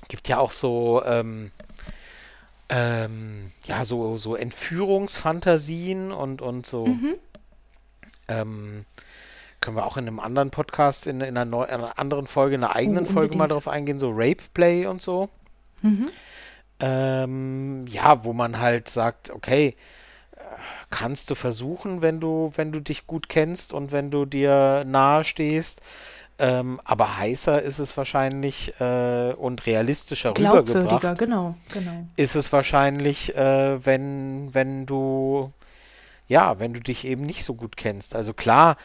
Gibt 0.08 0.28
ja 0.28 0.39
auch 0.39 0.51
so, 0.51 1.03
ähm, 1.05 1.51
ähm, 2.70 3.51
ja, 3.66 3.84
so, 3.84 4.18
so 4.18 4.36
Entführungsfantasien 4.36 6.12
und, 6.12 6.41
und 6.41 6.66
so. 6.66 6.86
Mhm. 6.86 7.16
Ähm, 8.28 8.86
können 9.62 9.78
wir 9.78 9.86
auch 9.86 9.97
in 9.97 10.08
einem 10.08 10.20
anderen 10.20 10.49
Podcast, 10.49 11.08
in, 11.08 11.22
in, 11.22 11.36
einer, 11.36 11.45
neu, 11.45 11.64
einer 11.64 11.97
anderen 11.97 12.28
Folge, 12.28 12.55
in 12.55 12.64
einer 12.64 12.76
eigenen 12.76 13.05
oh, 13.05 13.12
Folge 13.12 13.38
mal 13.38 13.47
drauf 13.47 13.68
eingehen, 13.68 13.99
so 13.99 14.12
Rape 14.12 14.43
Play 14.53 14.86
und 14.86 15.01
so. 15.01 15.30
Mhm. 15.82 16.10
Ähm, 16.80 17.88
ja, 17.88 18.24
wo 18.24 18.34
man 18.34 18.60
halt 18.60 18.88
sagt, 18.88 19.32
okay, 19.32 19.76
äh, 20.36 20.39
kannst 20.89 21.30
du 21.32 21.36
versuchen, 21.36 22.01
wenn 22.01 22.20
du, 22.20 22.51
wenn 22.55 22.72
du 22.72 22.82
dich 22.82 23.08
gut 23.08 23.30
kennst 23.30 23.74
und 23.74 23.91
wenn 23.91 24.12
du 24.12 24.26
dir 24.26 24.84
nahe 24.86 25.24
stehst. 25.24 25.82
Ähm, 26.40 26.80
aber 26.84 27.18
heißer 27.18 27.62
ist 27.62 27.80
es 27.80 27.98
wahrscheinlich 27.98 28.80
äh, 28.80 29.34
und 29.34 29.66
realistischer 29.66 30.34
rübergebracht. 30.38 31.18
genau, 31.18 31.56
genau. 31.74 32.06
Ist 32.16 32.36
es 32.36 32.54
wahrscheinlich, 32.54 33.36
äh, 33.36 33.84
wenn, 33.84 34.54
wenn 34.54 34.86
du, 34.86 35.52
ja, 36.28 36.60
wenn 36.60 36.74
du 36.74 36.80
dich 36.80 37.06
eben 37.06 37.26
nicht 37.26 37.44
so 37.44 37.56
gut 37.56 37.76
kennst. 37.76 38.16
Also 38.16 38.34
klar, 38.34 38.78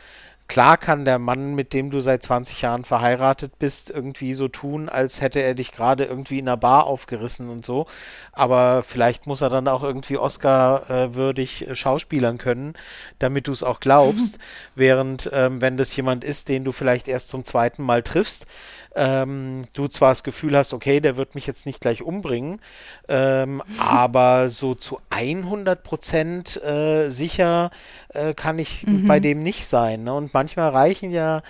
Klar 0.49 0.77
kann 0.77 1.05
der 1.07 1.19
Mann, 1.19 1.55
mit 1.55 1.73
dem 1.73 1.91
du 1.91 2.01
seit 2.01 2.23
20 2.23 2.61
Jahren 2.61 2.85
verheiratet 2.85 3.59
bist, 3.59 3.91
irgendwie 3.91 4.35
so 4.35 4.49
tun, 4.49 4.89
als 4.89 5.21
hätte 5.21 5.41
er 5.41 5.55
dich 5.55 5.73
gerade 5.73 6.05
irgendwie 6.05 6.41
in 6.41 6.49
einer 6.49 6.59
Bar 6.59 6.85
aufgerissen 6.87 7.49
und 7.49 7.65
so. 7.65 7.87
Aber 8.33 8.83
vielleicht 8.83 9.27
muss 9.27 9.41
er 9.41 9.49
dann 9.49 9.69
auch 9.69 9.83
irgendwie 9.83 10.19
Oscar-würdig 10.19 11.69
äh, 11.69 11.75
schauspielern 11.75 12.37
können, 12.37 12.75
damit 13.19 13.49
du 13.49 13.53
es 13.53 13.63
auch 13.63 13.81
glaubst. 13.81 14.39
Während, 14.75 15.31
ähm, 15.33 15.63
wenn 15.63 15.77
das 15.77 15.97
jemand 15.97 16.23
ist, 16.23 16.49
den 16.49 16.65
du 16.65 16.73
vielleicht 16.73 17.09
erst 17.09 17.31
zum 17.31 17.45
zweiten 17.45 17.83
Mal 17.83 18.03
triffst, 18.03 18.47
ähm, 18.95 19.65
du 19.73 19.89
zwar 19.89 20.11
das 20.11 20.23
Gefühl 20.23 20.57
hast, 20.57 20.73
okay, 20.73 21.01
der 21.01 21.17
wird 21.17 21.35
mich 21.35 21.47
jetzt 21.47 21.67
nicht 21.67 21.81
gleich 21.81 22.03
umbringen, 22.03 22.61
ähm, 23.09 23.63
aber 23.79 24.49
so 24.49 24.75
zu 24.75 24.99
100 25.11 25.83
Prozent 25.83 26.63
äh, 26.63 27.09
sicher 27.09 27.71
äh, 28.11 28.35
kann 28.35 28.59
ich 28.59 28.87
mhm. 28.87 29.07
bei 29.07 29.21
dem 29.21 29.43
nicht 29.43 29.67
sein. 29.67 30.05
Ne? 30.05 30.15
Und 30.15 30.35
manchmal 30.35 30.71
reichen 30.71 31.11
ja 31.11 31.43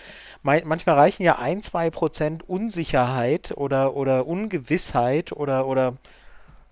manchmal 0.42 0.96
reichen 0.96 1.22
ja 1.22 1.38
ein, 1.38 1.62
zwei 1.62 1.90
Prozent 1.90 2.48
Unsicherheit 2.48 3.52
oder, 3.56 3.94
oder 3.94 4.26
Ungewissheit 4.26 5.32
oder, 5.32 5.66
oder 5.66 5.94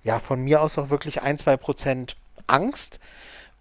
ja, 0.02 0.18
von 0.18 0.42
mir 0.42 0.62
aus 0.62 0.78
auch 0.78 0.90
wirklich 0.90 1.22
ein, 1.22 1.38
zwei 1.38 1.56
Prozent 1.56 2.16
Angst, 2.46 2.98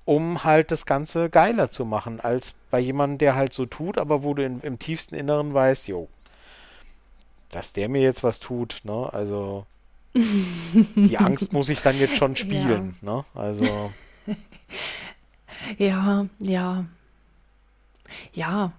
um 0.05 0.43
halt 0.43 0.71
das 0.71 0.85
Ganze 0.85 1.29
geiler 1.29 1.69
zu 1.69 1.85
machen, 1.85 2.19
als 2.19 2.55
bei 2.71 2.79
jemandem, 2.79 3.19
der 3.19 3.35
halt 3.35 3.53
so 3.53 3.65
tut, 3.65 3.97
aber 3.97 4.23
wo 4.23 4.33
du 4.33 4.43
in, 4.43 4.61
im 4.61 4.79
tiefsten 4.79 5.15
Inneren 5.15 5.53
weißt, 5.53 5.87
jo, 5.87 6.07
dass 7.49 7.73
der 7.73 7.89
mir 7.89 8.01
jetzt 8.01 8.23
was 8.23 8.39
tut, 8.39 8.81
ne? 8.83 9.11
Also 9.11 9.65
die 10.13 11.17
Angst 11.17 11.53
muss 11.53 11.69
ich 11.69 11.81
dann 11.81 11.97
jetzt 11.97 12.15
schon 12.15 12.35
spielen, 12.35 12.95
ja. 13.01 13.15
ne? 13.15 13.25
Also 13.33 13.91
ja, 15.77 16.25
ja. 16.39 16.85
Ja. 18.33 18.71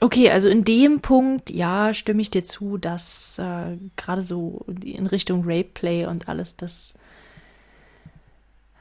Okay, 0.00 0.30
also 0.30 0.48
in 0.48 0.64
dem 0.64 1.00
Punkt, 1.00 1.50
ja, 1.50 1.92
stimme 1.92 2.22
ich 2.22 2.30
dir 2.30 2.44
zu, 2.44 2.78
dass 2.78 3.38
äh, 3.38 3.76
gerade 3.96 4.22
so 4.22 4.64
in 4.84 5.06
Richtung 5.08 5.42
Rape 5.44 5.70
Play 5.74 6.06
und 6.06 6.28
alles, 6.28 6.56
das. 6.56 6.94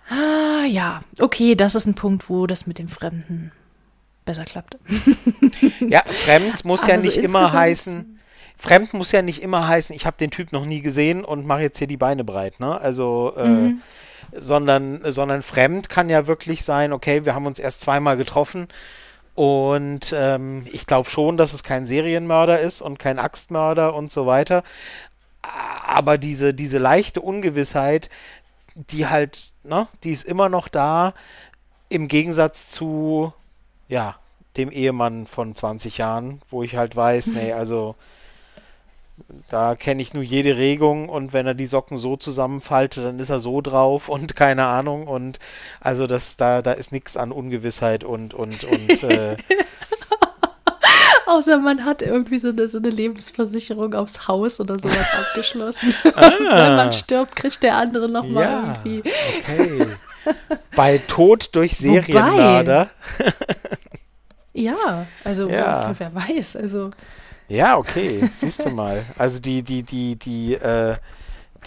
Ah, 0.09 0.65
ja, 0.65 1.03
okay, 1.19 1.55
das 1.55 1.73
ist 1.73 1.87
ein 1.87 1.95
Punkt, 1.95 2.29
wo 2.29 2.45
das 2.45 2.67
mit 2.67 2.77
dem 2.77 2.87
Fremden 2.87 3.51
besser 4.27 4.45
klappt. 4.45 4.77
ja, 5.79 6.03
fremd 6.05 6.63
muss 6.63 6.85
ja 6.85 6.97
nicht 6.97 7.15
so 7.15 7.21
immer 7.21 7.51
heißen. 7.51 8.19
Fremd 8.57 8.93
muss 8.93 9.11
ja 9.11 9.23
nicht 9.23 9.41
immer 9.41 9.67
heißen, 9.67 9.95
ich 9.95 10.05
habe 10.05 10.17
den 10.17 10.31
Typ 10.31 10.51
noch 10.51 10.65
nie 10.65 10.81
gesehen 10.81 11.25
und 11.25 11.45
mache 11.45 11.61
jetzt 11.61 11.77
hier 11.77 11.87
die 11.87 11.97
Beine 11.97 12.23
breit, 12.23 12.59
ne? 12.59 12.79
Also, 12.79 13.33
äh, 13.35 13.47
mhm. 13.47 13.81
sondern, 14.35 15.01
sondern 15.11 15.41
fremd 15.41 15.89
kann 15.89 16.09
ja 16.09 16.27
wirklich 16.27 16.63
sein, 16.63 16.93
okay, 16.93 17.25
wir 17.25 17.33
haben 17.33 17.45
uns 17.45 17.59
erst 17.59 17.81
zweimal 17.81 18.17
getroffen 18.17 18.67
und 19.37 20.15
ähm, 20.17 20.65
ich 20.71 20.87
glaube 20.87 21.07
schon, 21.07 21.37
dass 21.37 21.53
es 21.53 21.63
kein 21.63 21.85
Serienmörder 21.85 22.59
ist 22.59 22.81
und 22.81 22.97
kein 22.97 23.19
Axtmörder 23.19 23.93
und 23.93 24.11
so 24.11 24.25
weiter. 24.25 24.63
Aber 25.85 26.17
diese, 26.17 26.55
diese 26.55 26.79
leichte 26.79 27.21
Ungewissheit, 27.21 28.09
die 28.73 29.05
halt, 29.05 29.51
ne, 29.63 29.87
die 30.03 30.11
ist 30.11 30.25
immer 30.25 30.49
noch 30.49 30.67
da, 30.67 31.13
im 31.89 32.07
Gegensatz 32.07 32.69
zu 32.69 33.31
ja, 33.87 34.15
dem 34.57 34.71
Ehemann 34.71 35.25
von 35.27 35.55
20 35.55 35.97
Jahren, 35.97 36.41
wo 36.49 36.63
ich 36.63 36.75
halt 36.75 36.95
weiß, 36.95 37.27
nee, 37.27 37.53
also 37.53 37.95
da 39.49 39.75
kenne 39.75 40.01
ich 40.01 40.13
nur 40.13 40.23
jede 40.23 40.57
Regung 40.57 41.09
und 41.09 41.33
wenn 41.33 41.47
er 41.47 41.55
die 41.55 41.65
Socken 41.65 41.97
so 41.97 42.17
zusammenfaltet, 42.17 43.03
dann 43.03 43.19
ist 43.19 43.29
er 43.29 43.39
so 43.39 43.61
drauf 43.61 44.09
und 44.09 44.35
keine 44.35 44.65
Ahnung 44.65 45.07
und 45.07 45.39
also 45.79 46.07
das 46.07 46.37
da 46.37 46.61
da 46.61 46.73
ist 46.73 46.91
nichts 46.91 47.17
an 47.17 47.31
Ungewissheit 47.31 48.03
und 48.03 48.33
und 48.33 48.63
und 48.63 49.03
äh, 49.03 49.37
Außer 51.27 51.57
man 51.57 51.83
hat 51.83 52.01
irgendwie 52.01 52.37
so 52.39 52.49
eine, 52.49 52.69
so 52.69 52.77
eine 52.77 52.89
Lebensversicherung 52.89 53.93
aufs 53.93 54.29
Haus 54.29 54.61
oder 54.61 54.79
sowas 54.79 55.13
abgeschlossen. 55.13 55.93
Ah. 56.15 56.31
Wenn 56.39 56.75
man 56.77 56.93
stirbt, 56.93 57.35
kriegt 57.35 57.63
der 57.63 57.75
andere 57.75 58.09
nochmal 58.09 58.43
ja, 58.43 58.77
irgendwie. 58.85 59.11
Okay. 59.39 59.87
Bei 60.75 60.97
Tod 60.99 61.55
durch 61.55 61.77
Serienmörder. 61.77 62.89
ja, 64.53 65.05
also 65.23 65.49
ja. 65.49 65.93
wer 65.97 66.15
weiß, 66.15 66.57
also. 66.57 66.91
Ja, 67.47 67.77
okay, 67.77 68.29
siehst 68.33 68.65
du 68.65 68.69
mal. 68.69 69.05
Also 69.17 69.39
die, 69.39 69.63
die, 69.63 69.83
die, 69.83 70.17
die, 70.17 70.55
äh, 70.55 70.97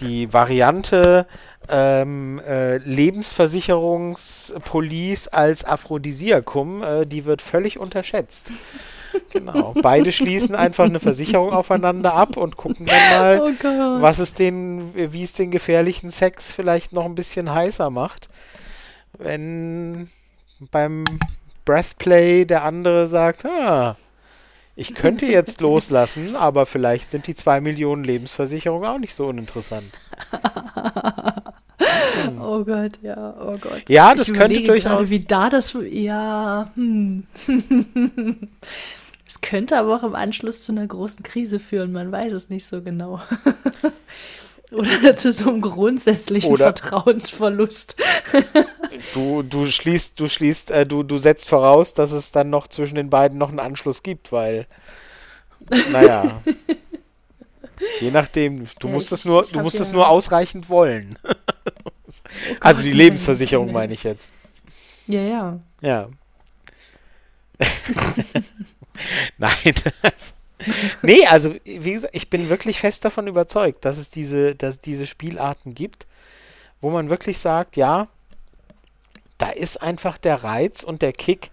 die 0.00 0.30
Variante 0.32 1.26
ähm, 1.68 2.40
äh, 2.40 2.78
Lebensversicherungspolice 2.78 5.32
als 5.32 5.64
Aphrodisiakum, 5.64 6.82
äh, 6.82 7.06
die 7.06 7.24
wird 7.24 7.40
völlig 7.42 7.78
unterschätzt. 7.78 8.50
Genau. 9.32 9.74
Beide 9.80 10.12
schließen 10.12 10.54
einfach 10.54 10.84
eine 10.84 11.00
Versicherung 11.00 11.52
aufeinander 11.52 12.14
ab 12.14 12.36
und 12.36 12.56
gucken 12.56 12.86
dann 12.86 13.10
mal, 13.10 13.40
oh 13.40 14.02
was 14.02 14.18
es 14.18 14.34
den, 14.34 14.94
wie 14.94 15.22
es 15.22 15.32
den 15.34 15.50
gefährlichen 15.50 16.10
Sex 16.10 16.52
vielleicht 16.52 16.92
noch 16.92 17.04
ein 17.04 17.14
bisschen 17.14 17.52
heißer 17.52 17.90
macht. 17.90 18.28
Wenn 19.18 20.08
beim 20.70 21.04
Breathplay 21.64 22.44
der 22.44 22.64
andere 22.64 23.06
sagt, 23.06 23.44
ah, 23.44 23.96
ich 24.76 24.94
könnte 24.94 25.26
jetzt 25.26 25.60
loslassen, 25.60 26.36
aber 26.36 26.64
vielleicht 26.64 27.10
sind 27.10 27.26
die 27.26 27.34
zwei 27.34 27.60
Millionen 27.60 28.04
Lebensversicherungen 28.04 28.88
auch 28.88 28.98
nicht 28.98 29.14
so 29.14 29.26
uninteressant. 29.26 29.92
Oh 30.32 30.38
Oh 32.40 32.64
Gott, 32.64 32.92
ja, 33.02 33.34
oh 33.40 33.56
Gott. 33.60 33.88
Ja, 33.88 34.14
das 34.14 34.32
könnte 34.32 34.62
durchaus. 34.62 35.08
Gerade, 35.08 35.10
wie 35.10 35.20
da 35.20 35.50
das, 35.50 35.76
ja, 35.90 36.70
hm. 36.74 37.26
Es 39.42 39.48
könnte 39.48 39.78
aber 39.78 39.96
auch 39.96 40.02
im 40.02 40.14
Anschluss 40.14 40.62
zu 40.62 40.72
einer 40.72 40.86
großen 40.86 41.22
Krise 41.22 41.60
führen, 41.60 41.92
man 41.92 42.12
weiß 42.12 42.32
es 42.32 42.50
nicht 42.50 42.66
so 42.66 42.82
genau. 42.82 43.20
Oder 44.70 45.16
zu 45.16 45.32
so 45.32 45.48
einem 45.48 45.60
grundsätzlichen 45.60 46.50
Oder 46.50 46.66
Vertrauensverlust. 46.66 47.96
du, 49.14 49.42
du 49.42 49.66
schließt, 49.66 50.18
du 50.18 50.28
schließt, 50.28 50.70
äh, 50.70 50.86
du, 50.86 51.02
du 51.02 51.18
setzt 51.18 51.48
voraus, 51.48 51.94
dass 51.94 52.12
es 52.12 52.32
dann 52.32 52.50
noch 52.50 52.68
zwischen 52.68 52.94
den 52.94 53.10
beiden 53.10 53.38
noch 53.38 53.48
einen 53.48 53.58
Anschluss 53.58 54.02
gibt, 54.02 54.30
weil, 54.30 54.66
naja. 55.90 56.40
je 58.00 58.10
nachdem, 58.10 58.66
du 58.78 58.88
ja, 58.88 58.94
musst 58.94 59.10
es 59.12 59.24
nur, 59.24 59.44
du 59.44 59.60
musst 59.60 59.76
ja 59.76 59.82
es 59.82 59.92
nur 59.92 60.08
ausreichend 60.08 60.68
wollen. 60.68 61.16
Oh 61.24 61.32
also 62.60 62.82
die 62.82 62.92
Lebensversicherung 62.92 63.72
meine 63.72 63.94
ich 63.94 64.04
jetzt. 64.04 64.32
Ja, 65.06 65.22
ja. 65.22 65.60
Ja. 65.80 66.08
Nein. 69.38 69.74
nee, 71.02 71.26
also 71.26 71.54
wie 71.64 71.92
gesagt, 71.92 72.14
ich 72.14 72.30
bin 72.30 72.48
wirklich 72.48 72.80
fest 72.80 73.04
davon 73.04 73.26
überzeugt, 73.26 73.84
dass 73.84 73.98
es 73.98 74.10
diese, 74.10 74.54
dass 74.54 74.74
es 74.74 74.80
diese 74.80 75.06
Spielarten 75.06 75.74
gibt, 75.74 76.06
wo 76.80 76.90
man 76.90 77.10
wirklich 77.10 77.38
sagt, 77.38 77.76
ja, 77.76 78.08
da 79.38 79.48
ist 79.48 79.80
einfach 79.80 80.18
der 80.18 80.44
Reiz 80.44 80.82
und 80.82 81.02
der 81.02 81.12
Kick, 81.12 81.50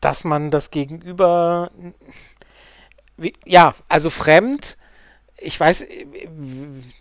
dass 0.00 0.24
man 0.24 0.50
das 0.50 0.70
Gegenüber, 0.70 1.70
ja, 3.44 3.74
also 3.88 4.10
fremd, 4.10 4.76
ich 5.36 5.58
weiß, 5.58 5.86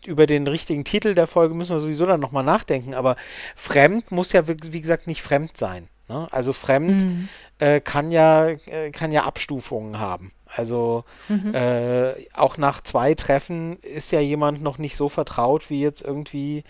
über 0.05 0.28
den 0.28 0.47
richtigen 0.47 0.86
Titel 0.86 1.14
der 1.14 1.28
Folge 1.28 1.55
müssen 1.55 1.76
wir 1.76 1.80
sowieso 1.80 2.05
dann 2.05 2.20
nochmal 2.20 2.43
nachdenken, 2.43 2.93
aber 2.93 3.16
fremd 3.55 4.12
muss 4.12 4.32
ja, 4.32 4.47
wie 4.47 4.82
gesagt, 4.82 5.07
nicht 5.07 5.22
fremd 5.22 5.57
sein. 5.57 5.88
Ne? 6.10 6.28
Also 6.32 6.53
fremd 6.53 7.05
mhm. 7.05 7.30
äh, 7.60 7.80
kann, 7.80 8.12
ja, 8.12 8.47
äh, 8.47 8.91
kann 8.91 9.12
ja 9.12 9.24
Abstufungen 9.24 9.99
haben. 9.99 10.32
Also 10.47 11.05
mhm. 11.28 11.53
äh, 11.53 12.16
auch 12.34 12.57
nach 12.57 12.82
zwei 12.82 13.14
Treffen 13.14 13.78
ist 13.78 14.12
ja 14.12 14.20
jemand 14.20 14.62
noch 14.64 14.80
nicht 14.80 14.95
so 14.95 15.07
vertraut 15.07 15.70
wie 15.70 15.82
jetzt 15.82 16.01
irgendwie 16.01 16.64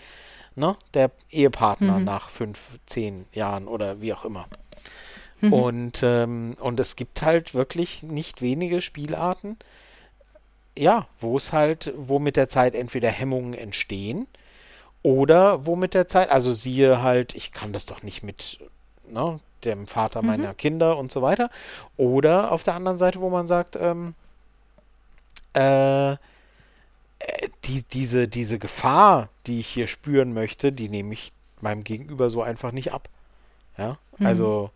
ne, 0.54 0.76
der 0.94 1.10
Ehepartner 1.30 1.98
mhm. 1.98 2.04
nach 2.04 2.28
fünf, 2.28 2.78
zehn 2.86 3.24
Jahren 3.32 3.66
oder 3.66 4.00
wie 4.00 4.12
auch 4.12 4.26
immer. 4.26 4.46
Mhm. 5.40 5.52
Und, 5.52 6.00
ähm, 6.02 6.56
und 6.60 6.78
es 6.78 6.96
gibt 6.96 7.22
halt 7.22 7.54
wirklich 7.54 8.02
nicht 8.02 8.42
wenige 8.42 8.82
Spielarten, 8.82 9.56
ja, 10.76 11.06
wo 11.18 11.36
es 11.38 11.52
halt, 11.52 11.92
wo 11.96 12.18
mit 12.18 12.36
der 12.36 12.48
Zeit 12.48 12.74
entweder 12.74 13.08
Hemmungen 13.08 13.54
entstehen 13.54 14.26
oder 15.02 15.66
wo 15.66 15.76
mit 15.76 15.94
der 15.94 16.08
Zeit, 16.08 16.30
also 16.30 16.52
siehe 16.52 17.02
halt, 17.02 17.34
ich 17.34 17.52
kann 17.52 17.72
das 17.72 17.86
doch 17.86 18.02
nicht 18.02 18.22
mit 18.22 18.58
ne, 19.12 19.38
dem 19.64 19.86
Vater 19.86 20.22
meiner 20.22 20.52
mhm. 20.52 20.56
Kinder 20.56 20.96
und 20.98 21.12
so 21.12 21.22
weiter. 21.22 21.50
Oder 21.96 22.52
auf 22.52 22.62
der 22.62 22.74
anderen 22.74 22.98
Seite, 22.98 23.20
wo 23.20 23.30
man 23.30 23.46
sagt, 23.46 23.76
ähm, 23.76 24.14
äh, 25.52 26.16
die, 27.64 27.82
diese, 27.82 28.28
diese 28.28 28.58
Gefahr, 28.58 29.28
die 29.46 29.60
ich 29.60 29.68
hier 29.68 29.86
spüren 29.86 30.32
möchte, 30.32 30.72
die 30.72 30.88
nehme 30.88 31.12
ich 31.12 31.32
meinem 31.60 31.84
Gegenüber 31.84 32.30
so 32.30 32.42
einfach 32.42 32.72
nicht 32.72 32.92
ab. 32.92 33.08
Ja, 33.76 33.98
mhm. 34.18 34.26
also 34.26 34.70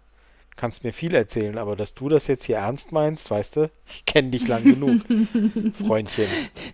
kannst 0.57 0.85
mir 0.85 0.93
viel 0.93 1.15
erzählen, 1.15 1.59
aber 1.59 1.77
dass 1.77 1.95
du 1.95 2.09
das 2.09 2.27
jetzt 2.27 2.45
hier 2.45 2.57
ernst 2.57 2.93
meinst, 2.93 3.31
weißt 3.31 3.57
du, 3.57 3.71
ich 3.87 4.05
kenne 4.05 4.31
dich 4.31 4.47
lang 4.49 4.65
genug, 4.65 5.01
Freundchen. 5.87 6.29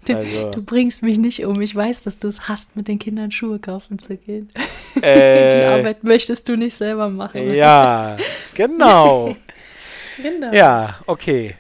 Du, 0.07 0.17
also, 0.17 0.51
du, 0.51 0.63
bringst 0.63 1.03
mich 1.03 1.19
nicht 1.19 1.45
um. 1.45 1.61
Ich 1.61 1.75
weiß, 1.75 2.03
dass 2.03 2.19
du 2.19 2.29
es 2.29 2.49
hast, 2.49 2.77
mit 2.77 2.89
den 2.89 2.99
Kindern 2.99 3.31
Schuhe 3.31 3.59
kaufen 3.59 3.99
zu 3.99 4.17
gehen. 4.17 4.51
Äh, 5.03 5.57
Die 5.57 5.67
Arbeit 5.67 6.03
möchtest 6.03 6.49
du 6.49 6.57
nicht 6.57 6.75
selber 6.75 7.09
machen. 7.09 7.55
Ja, 7.55 8.19
genau. 8.55 9.37
genau. 10.21 10.53
Ja, 10.53 10.99
okay 11.07 11.55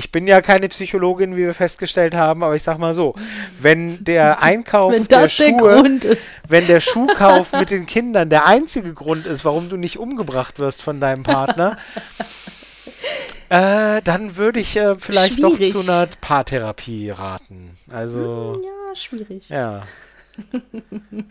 ich 0.00 0.10
bin 0.10 0.26
ja 0.26 0.40
keine 0.40 0.70
Psychologin, 0.70 1.36
wie 1.36 1.44
wir 1.44 1.52
festgestellt 1.52 2.14
haben, 2.14 2.42
aber 2.42 2.56
ich 2.56 2.62
sag 2.62 2.78
mal 2.78 2.94
so, 2.94 3.14
wenn 3.60 4.02
der 4.02 4.42
Einkauf 4.42 4.94
wenn 4.94 5.04
der 5.04 5.28
Schuhe, 5.28 5.98
der 5.98 6.16
wenn 6.48 6.66
der 6.66 6.80
Schuhkauf 6.80 7.52
mit 7.60 7.70
den 7.70 7.84
Kindern 7.84 8.30
der 8.30 8.46
einzige 8.46 8.94
Grund 8.94 9.26
ist, 9.26 9.44
warum 9.44 9.68
du 9.68 9.76
nicht 9.76 9.98
umgebracht 9.98 10.58
wirst 10.58 10.80
von 10.80 11.00
deinem 11.00 11.22
Partner, 11.22 11.76
äh, 13.50 14.00
dann 14.02 14.38
würde 14.38 14.60
ich 14.60 14.74
äh, 14.74 14.94
vielleicht 14.94 15.34
schwierig. 15.34 15.70
doch 15.70 15.82
zu 15.82 15.90
einer 15.90 16.08
Paartherapie 16.18 17.10
raten. 17.10 17.76
Also 17.92 18.54
hm, 18.54 18.62
ja, 18.62 18.96
schwierig. 18.96 19.48
Ja. 19.50 19.82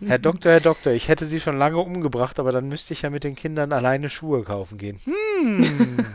Herr 0.05 0.19
Doktor, 0.19 0.51
Herr 0.51 0.59
Doktor, 0.59 0.93
ich 0.93 1.07
hätte 1.07 1.25
sie 1.25 1.39
schon 1.39 1.57
lange 1.57 1.79
umgebracht, 1.79 2.37
aber 2.37 2.51
dann 2.51 2.67
müsste 2.67 2.93
ich 2.93 3.01
ja 3.01 3.09
mit 3.09 3.23
den 3.23 3.35
Kindern 3.35 3.73
alleine 3.73 4.11
Schuhe 4.11 4.43
kaufen 4.43 4.77
gehen. 4.77 4.99
Hm. 5.05 6.05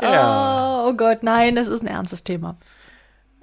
Ja. 0.00 0.76
Oh, 0.86 0.90
oh, 0.90 0.92
Gott, 0.92 1.22
nein, 1.22 1.56
das 1.56 1.66
ist 1.66 1.80
ein 1.80 1.86
ernstes 1.86 2.22
Thema. 2.22 2.56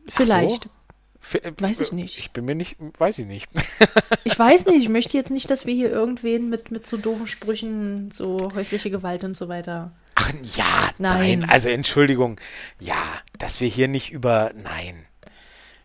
Vielleicht. 0.08 0.64
So? 0.64 1.40
Weiß 1.60 1.82
ich 1.82 1.92
nicht. 1.92 2.20
Ich 2.20 2.32
bin 2.32 2.46
mir 2.46 2.56
nicht, 2.56 2.78
weiß 2.80 3.20
ich 3.20 3.26
nicht. 3.26 3.50
ich 4.24 4.38
weiß 4.38 4.66
nicht, 4.68 4.84
ich 4.84 4.90
möchte 4.90 5.18
jetzt 5.18 5.32
nicht, 5.32 5.52
dass 5.52 5.66
wir 5.66 5.74
hier 5.74 5.92
irgendwen 5.92 6.50
mit, 6.50 6.72
mit 6.72 6.88
so 6.88 6.96
doofen 6.96 7.28
Sprüchen, 7.28 8.12
so 8.12 8.38
häusliche 8.56 8.90
Gewalt 8.90 9.26
und 9.26 9.36
so 9.36 9.50
weiter. 9.50 9.92
Ach 10.16 10.32
ja, 10.56 10.90
nein. 11.00 11.40
nein. 11.40 11.50
Also 11.50 11.70
Entschuldigung. 11.70 12.40
Ja, 12.80 13.04
dass 13.38 13.60
wir 13.60 13.68
hier 13.68 13.90
nicht 13.90 14.12
über, 14.12 14.52
nein. 14.56 15.06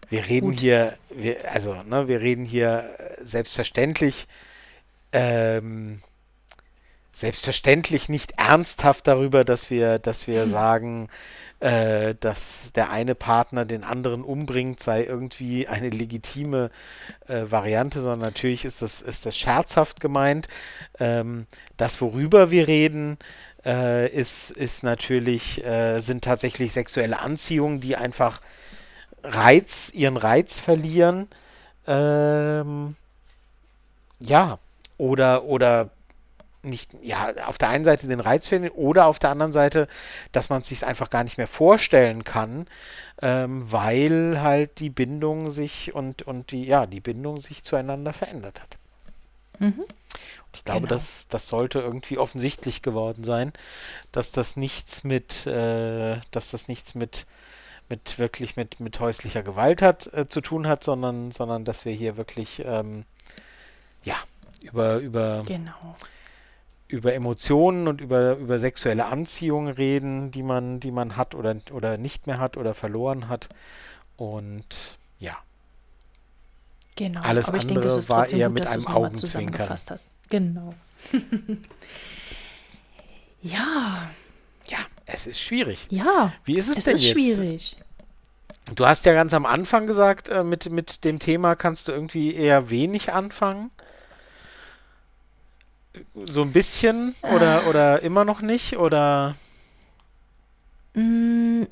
Wir 0.08 0.28
reden 0.28 0.50
Gut. 0.50 0.60
hier, 0.60 0.96
wir, 1.10 1.36
also, 1.52 1.74
ne, 1.84 2.06
wir 2.06 2.20
reden 2.20 2.44
hier 2.44 2.88
selbstverständlich 3.18 4.28
ähm, 5.12 6.00
selbstverständlich 7.12 8.08
nicht 8.08 8.32
ernsthaft 8.38 9.06
darüber, 9.06 9.44
dass 9.44 9.70
wir, 9.70 9.98
dass 9.98 10.26
wir 10.26 10.46
sagen, 10.46 11.08
äh, 11.60 12.14
dass 12.18 12.72
der 12.72 12.90
eine 12.90 13.14
Partner 13.14 13.64
den 13.64 13.84
anderen 13.84 14.24
umbringt, 14.24 14.80
sei 14.80 15.04
irgendwie 15.04 15.68
eine 15.68 15.90
legitime 15.90 16.70
äh, 17.28 17.42
Variante, 17.50 18.00
sondern 18.00 18.20
natürlich 18.30 18.64
ist 18.64 18.82
das, 18.82 19.00
ist 19.00 19.26
das 19.26 19.36
scherzhaft 19.36 20.00
gemeint. 20.00 20.48
Ähm, 20.98 21.46
das, 21.76 22.00
worüber 22.00 22.50
wir 22.50 22.66
reden, 22.66 23.18
äh, 23.64 24.08
ist, 24.08 24.50
ist 24.50 24.82
natürlich, 24.82 25.64
äh, 25.64 26.00
sind 26.00 26.24
tatsächlich 26.24 26.72
sexuelle 26.72 27.20
Anziehungen, 27.20 27.80
die 27.80 27.96
einfach 27.96 28.40
Reiz, 29.22 29.92
ihren 29.94 30.16
Reiz 30.16 30.60
verlieren. 30.60 31.28
Ähm, 31.86 32.96
ja, 34.18 34.58
oder, 34.98 35.44
oder 35.44 35.90
nicht, 36.62 36.94
ja, 37.02 37.32
auf 37.46 37.58
der 37.58 37.68
einen 37.68 37.84
Seite 37.84 38.06
den 38.06 38.20
Reiz 38.20 38.48
finden 38.48 38.68
oder 38.70 39.06
auf 39.06 39.18
der 39.18 39.30
anderen 39.30 39.52
Seite, 39.52 39.88
dass 40.30 40.48
man 40.48 40.60
es 40.60 40.68
sich 40.68 40.86
einfach 40.86 41.10
gar 41.10 41.24
nicht 41.24 41.36
mehr 41.36 41.48
vorstellen 41.48 42.24
kann, 42.24 42.66
ähm, 43.20 43.70
weil 43.70 44.40
halt 44.40 44.78
die 44.78 44.90
Bindung 44.90 45.50
sich 45.50 45.94
und, 45.94 46.22
und 46.22 46.52
die, 46.52 46.64
ja, 46.64 46.86
die 46.86 47.00
Bindung 47.00 47.38
sich 47.38 47.64
zueinander 47.64 48.12
verändert 48.12 48.60
hat. 48.60 48.78
Mhm. 49.58 49.84
Ich 50.54 50.64
glaube, 50.64 50.82
genau. 50.82 50.90
das, 50.90 51.28
das 51.28 51.48
sollte 51.48 51.80
irgendwie 51.80 52.18
offensichtlich 52.18 52.82
geworden 52.82 53.24
sein, 53.24 53.52
dass 54.12 54.30
das 54.32 54.56
nichts 54.56 55.02
mit, 55.02 55.46
äh, 55.46 56.18
dass 56.30 56.50
das 56.50 56.68
nichts 56.68 56.94
mit, 56.94 57.26
mit 57.88 58.18
wirklich 58.18 58.56
mit, 58.56 58.78
mit 58.78 59.00
häuslicher 59.00 59.42
Gewalt 59.42 59.82
hat, 59.82 60.12
äh, 60.12 60.28
zu 60.28 60.40
tun 60.40 60.68
hat, 60.68 60.84
sondern, 60.84 61.32
sondern 61.32 61.64
dass 61.64 61.84
wir 61.84 61.92
hier 61.92 62.16
wirklich 62.16 62.62
ähm, 62.64 63.04
ja, 64.04 64.16
über, 64.60 64.98
über 64.98 65.42
genau 65.46 65.96
über 66.92 67.14
Emotionen 67.14 67.88
und 67.88 68.00
über, 68.00 68.36
über 68.36 68.58
sexuelle 68.58 69.06
Anziehung 69.06 69.68
reden, 69.68 70.30
die 70.30 70.42
man, 70.42 70.80
die 70.80 70.90
man 70.90 71.16
hat 71.16 71.34
oder, 71.34 71.56
oder 71.72 71.96
nicht 71.96 72.26
mehr 72.26 72.38
hat 72.38 72.56
oder 72.56 72.74
verloren 72.74 73.28
hat. 73.28 73.48
Und 74.16 74.98
ja. 75.18 75.36
Genau. 76.96 77.20
Alles 77.22 77.48
Aber 77.48 77.60
andere 77.60 77.88
denke, 77.88 78.08
war 78.08 78.28
eher 78.28 78.48
gut, 78.48 78.54
mit 78.54 78.66
einem 78.68 78.86
Augenzwinkern. 78.86 79.74
Genau. 80.28 80.74
ja. 83.42 84.08
Ja, 84.68 84.78
es 85.06 85.26
ist 85.26 85.40
schwierig. 85.40 85.86
Ja. 85.90 86.32
Wie 86.44 86.56
ist 86.56 86.68
es, 86.68 86.78
es 86.78 86.84
denn 86.84 86.94
ist 86.94 87.02
jetzt? 87.02 87.12
schwierig. 87.12 87.76
Du 88.76 88.86
hast 88.86 89.04
ja 89.06 89.12
ganz 89.12 89.34
am 89.34 89.44
Anfang 89.44 89.86
gesagt, 89.86 90.28
äh, 90.28 90.44
mit, 90.44 90.70
mit 90.70 91.04
dem 91.04 91.18
Thema 91.18 91.56
kannst 91.56 91.88
du 91.88 91.92
irgendwie 91.92 92.34
eher 92.34 92.70
wenig 92.70 93.12
anfangen. 93.12 93.70
So 96.24 96.42
ein 96.42 96.52
bisschen 96.52 97.14
oder, 97.22 97.64
äh. 97.64 97.68
oder 97.68 98.02
immer 98.02 98.24
noch 98.24 98.40
nicht? 98.40 98.76
Oder? 98.76 99.34
Mm, 100.94 101.62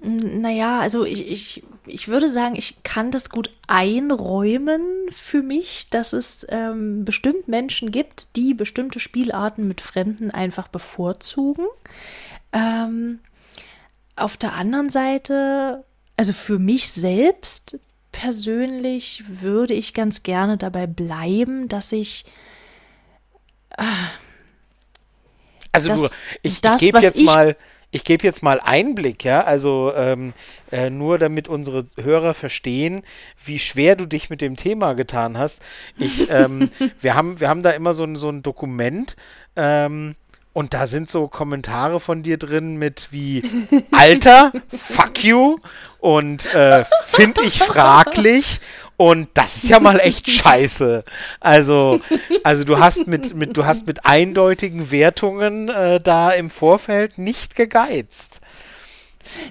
naja, 0.41 0.81
also 0.81 1.05
ich, 1.05 1.27
ich, 1.31 1.62
ich 1.87 2.09
würde 2.09 2.29
sagen, 2.29 2.57
ich 2.57 2.83
kann 2.83 3.11
das 3.11 3.29
gut 3.29 3.51
einräumen 3.66 4.83
für 5.11 5.43
mich, 5.43 5.91
dass 5.91 6.14
es 6.14 6.47
ähm, 6.49 7.05
bestimmt 7.05 7.47
Menschen 7.47 7.91
gibt, 7.91 8.35
die 8.37 8.55
bestimmte 8.55 8.99
Spielarten 8.99 9.68
mit 9.68 9.83
Fremden 9.83 10.31
einfach 10.31 10.68
bevorzugen. 10.68 11.66
Ähm, 12.53 13.18
auf 14.16 14.37
der 14.37 14.55
anderen 14.55 14.89
Seite, 14.89 15.85
also 16.16 16.33
für 16.33 16.59
mich 16.59 16.91
selbst 16.91 17.79
persönlich 18.12 19.25
würde 19.29 19.75
ich 19.75 19.93
ganz 19.93 20.23
gerne 20.23 20.57
dabei 20.57 20.87
bleiben, 20.87 21.68
dass 21.68 21.93
ich. 21.93 22.25
Also 25.72 25.89
das, 25.89 26.01
du, 26.01 26.09
ich, 26.43 26.64
ich 26.64 26.76
gebe 26.78 27.01
jetzt 27.01 27.20
ich, 27.20 27.26
mal, 27.26 27.57
ich 27.91 28.05
gebe 28.05 28.24
jetzt 28.24 28.43
mal 28.43 28.61
Einblick, 28.61 29.24
ja, 29.24 29.43
also 29.43 29.93
ähm, 29.95 30.33
äh, 30.70 30.91
nur 30.91 31.18
damit 31.18 31.49
unsere 31.49 31.87
Hörer 31.97 32.35
verstehen, 32.35 33.03
wie 33.45 33.59
schwer 33.59 33.97
du 33.97 34.07
dich 34.07 34.31
mit 34.31 34.41
dem 34.41 34.57
Thema 34.57 34.95
getan 34.95 35.39
hast. 35.39 35.62
Ich, 35.99 36.31
ähm, 36.31 36.70
wir 37.01 37.14
haben, 37.14 37.41
wir 37.41 37.49
haben 37.49 37.62
da 37.62 37.70
immer 37.70 37.95
so 37.95 38.05
ein, 38.05 38.16
so 38.16 38.28
ein 38.28 38.43
Dokument. 38.43 39.16
Ähm, 39.57 40.16
und 40.53 40.74
da 40.74 40.87
sind 40.87 41.09
so 41.09 41.28
Kommentare 41.28 42.01
von 42.01 42.22
dir 42.24 42.37
drin 42.37 42.76
mit 42.76 43.09
wie 43.12 43.43
Alter, 43.93 44.53
fuck 44.68 45.22
you 45.22 45.59
und 46.01 46.53
äh, 46.53 46.85
finde 47.05 47.43
ich 47.43 47.61
fraglich 47.61 48.61
und 49.01 49.28
das 49.32 49.57
ist 49.57 49.70
ja 49.70 49.80
mal 49.80 49.98
echt 49.98 50.28
scheiße. 50.30 51.05
Also, 51.40 52.03
also 52.44 52.64
du 52.64 52.78
hast 52.78 53.07
mit, 53.07 53.34
mit, 53.34 53.57
du 53.57 53.64
hast 53.64 53.86
mit 53.86 54.05
eindeutigen 54.05 54.90
Wertungen 54.90 55.70
äh, 55.70 56.03
da 56.03 56.32
im 56.32 56.51
Vorfeld 56.51 57.16
nicht 57.16 57.57
gegeizt. 57.57 58.42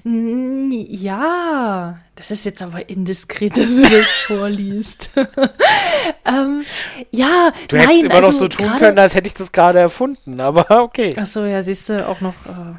Ja, 0.03 1.99
das 2.15 2.31
ist 2.31 2.45
jetzt 2.45 2.61
aber 2.61 2.89
indiskret, 2.89 3.57
dass 3.57 3.77
du 3.77 3.83
das 3.83 4.07
vorliest. 4.27 5.09
ähm, 6.25 6.63
ja, 7.11 7.51
du 7.67 7.77
nein, 7.77 7.87
hättest 7.87 8.03
immer 8.03 8.15
also 8.15 8.27
noch 8.27 8.33
so 8.33 8.47
tun 8.47 8.71
können, 8.77 8.99
als 8.99 9.15
hätte 9.15 9.27
ich 9.27 9.33
das 9.33 9.51
gerade 9.51 9.79
erfunden, 9.79 10.39
aber 10.39 10.69
okay. 10.83 11.15
Achso, 11.17 11.45
ja, 11.45 11.63
siehst 11.63 11.89
du, 11.89 12.07
auch 12.07 12.21
noch, 12.21 12.35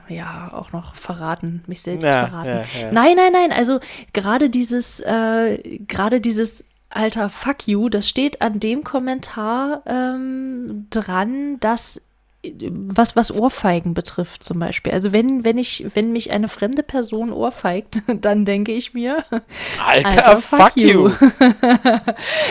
äh, 0.08 0.14
ja, 0.14 0.50
auch 0.52 0.72
noch 0.72 0.94
verraten, 0.94 1.62
mich 1.66 1.82
selbst 1.82 2.04
ja, 2.04 2.26
verraten. 2.26 2.48
Ja, 2.48 2.80
ja. 2.80 2.92
Nein, 2.92 3.16
nein, 3.16 3.32
nein, 3.32 3.52
also 3.52 3.80
gerade 4.12 4.50
dieses, 4.50 5.00
äh, 5.00 5.78
gerade 5.86 6.20
dieses 6.20 6.64
Alter, 6.90 7.30
fuck 7.30 7.68
you, 7.68 7.88
das 7.88 8.08
steht 8.08 8.42
an 8.42 8.58
dem 8.58 8.82
Kommentar 8.82 9.82
ähm, 9.86 10.86
dran, 10.90 11.58
dass 11.60 12.02
was, 12.42 13.16
was 13.16 13.30
Ohrfeigen 13.30 13.92
betrifft 13.92 14.42
zum 14.44 14.58
Beispiel. 14.60 14.92
Also 14.92 15.12
wenn, 15.12 15.44
wenn 15.44 15.58
ich, 15.58 15.86
wenn 15.94 16.12
mich 16.12 16.32
eine 16.32 16.48
fremde 16.48 16.82
Person 16.82 17.32
ohrfeigt, 17.32 18.02
dann 18.20 18.44
denke 18.44 18.72
ich 18.72 18.94
mir, 18.94 19.18
Alter, 19.84 20.26
Alter 20.26 20.36
fuck, 20.40 20.58
fuck 20.60 20.76
you. 20.76 21.08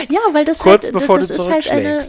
ja, 0.08 0.20
weil 0.32 0.44
das 0.44 0.60
Kurz 0.60 0.84
halt, 0.84 0.92
bevor 0.92 1.18
das 1.18 1.28
du 1.28 1.34
ist 1.34 1.50
halt 1.50 1.70
eine, 1.70 2.00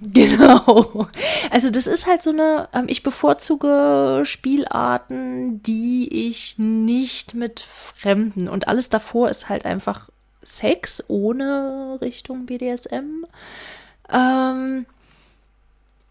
Genau. 0.00 1.08
Also 1.50 1.70
das 1.70 1.86
ist 1.86 2.06
halt 2.06 2.22
so 2.22 2.30
eine, 2.30 2.68
ähm, 2.74 2.84
ich 2.88 3.02
bevorzuge 3.02 4.22
Spielarten, 4.24 5.62
die 5.62 6.28
ich 6.28 6.58
nicht 6.58 7.34
mit 7.34 7.60
Fremden 7.60 8.48
und 8.48 8.68
alles 8.68 8.90
davor 8.90 9.30
ist 9.30 9.48
halt 9.48 9.64
einfach 9.64 10.10
Sex 10.42 11.04
ohne 11.08 11.98
Richtung 12.00 12.46
BDSM. 12.46 13.24
Ähm, 14.12 14.86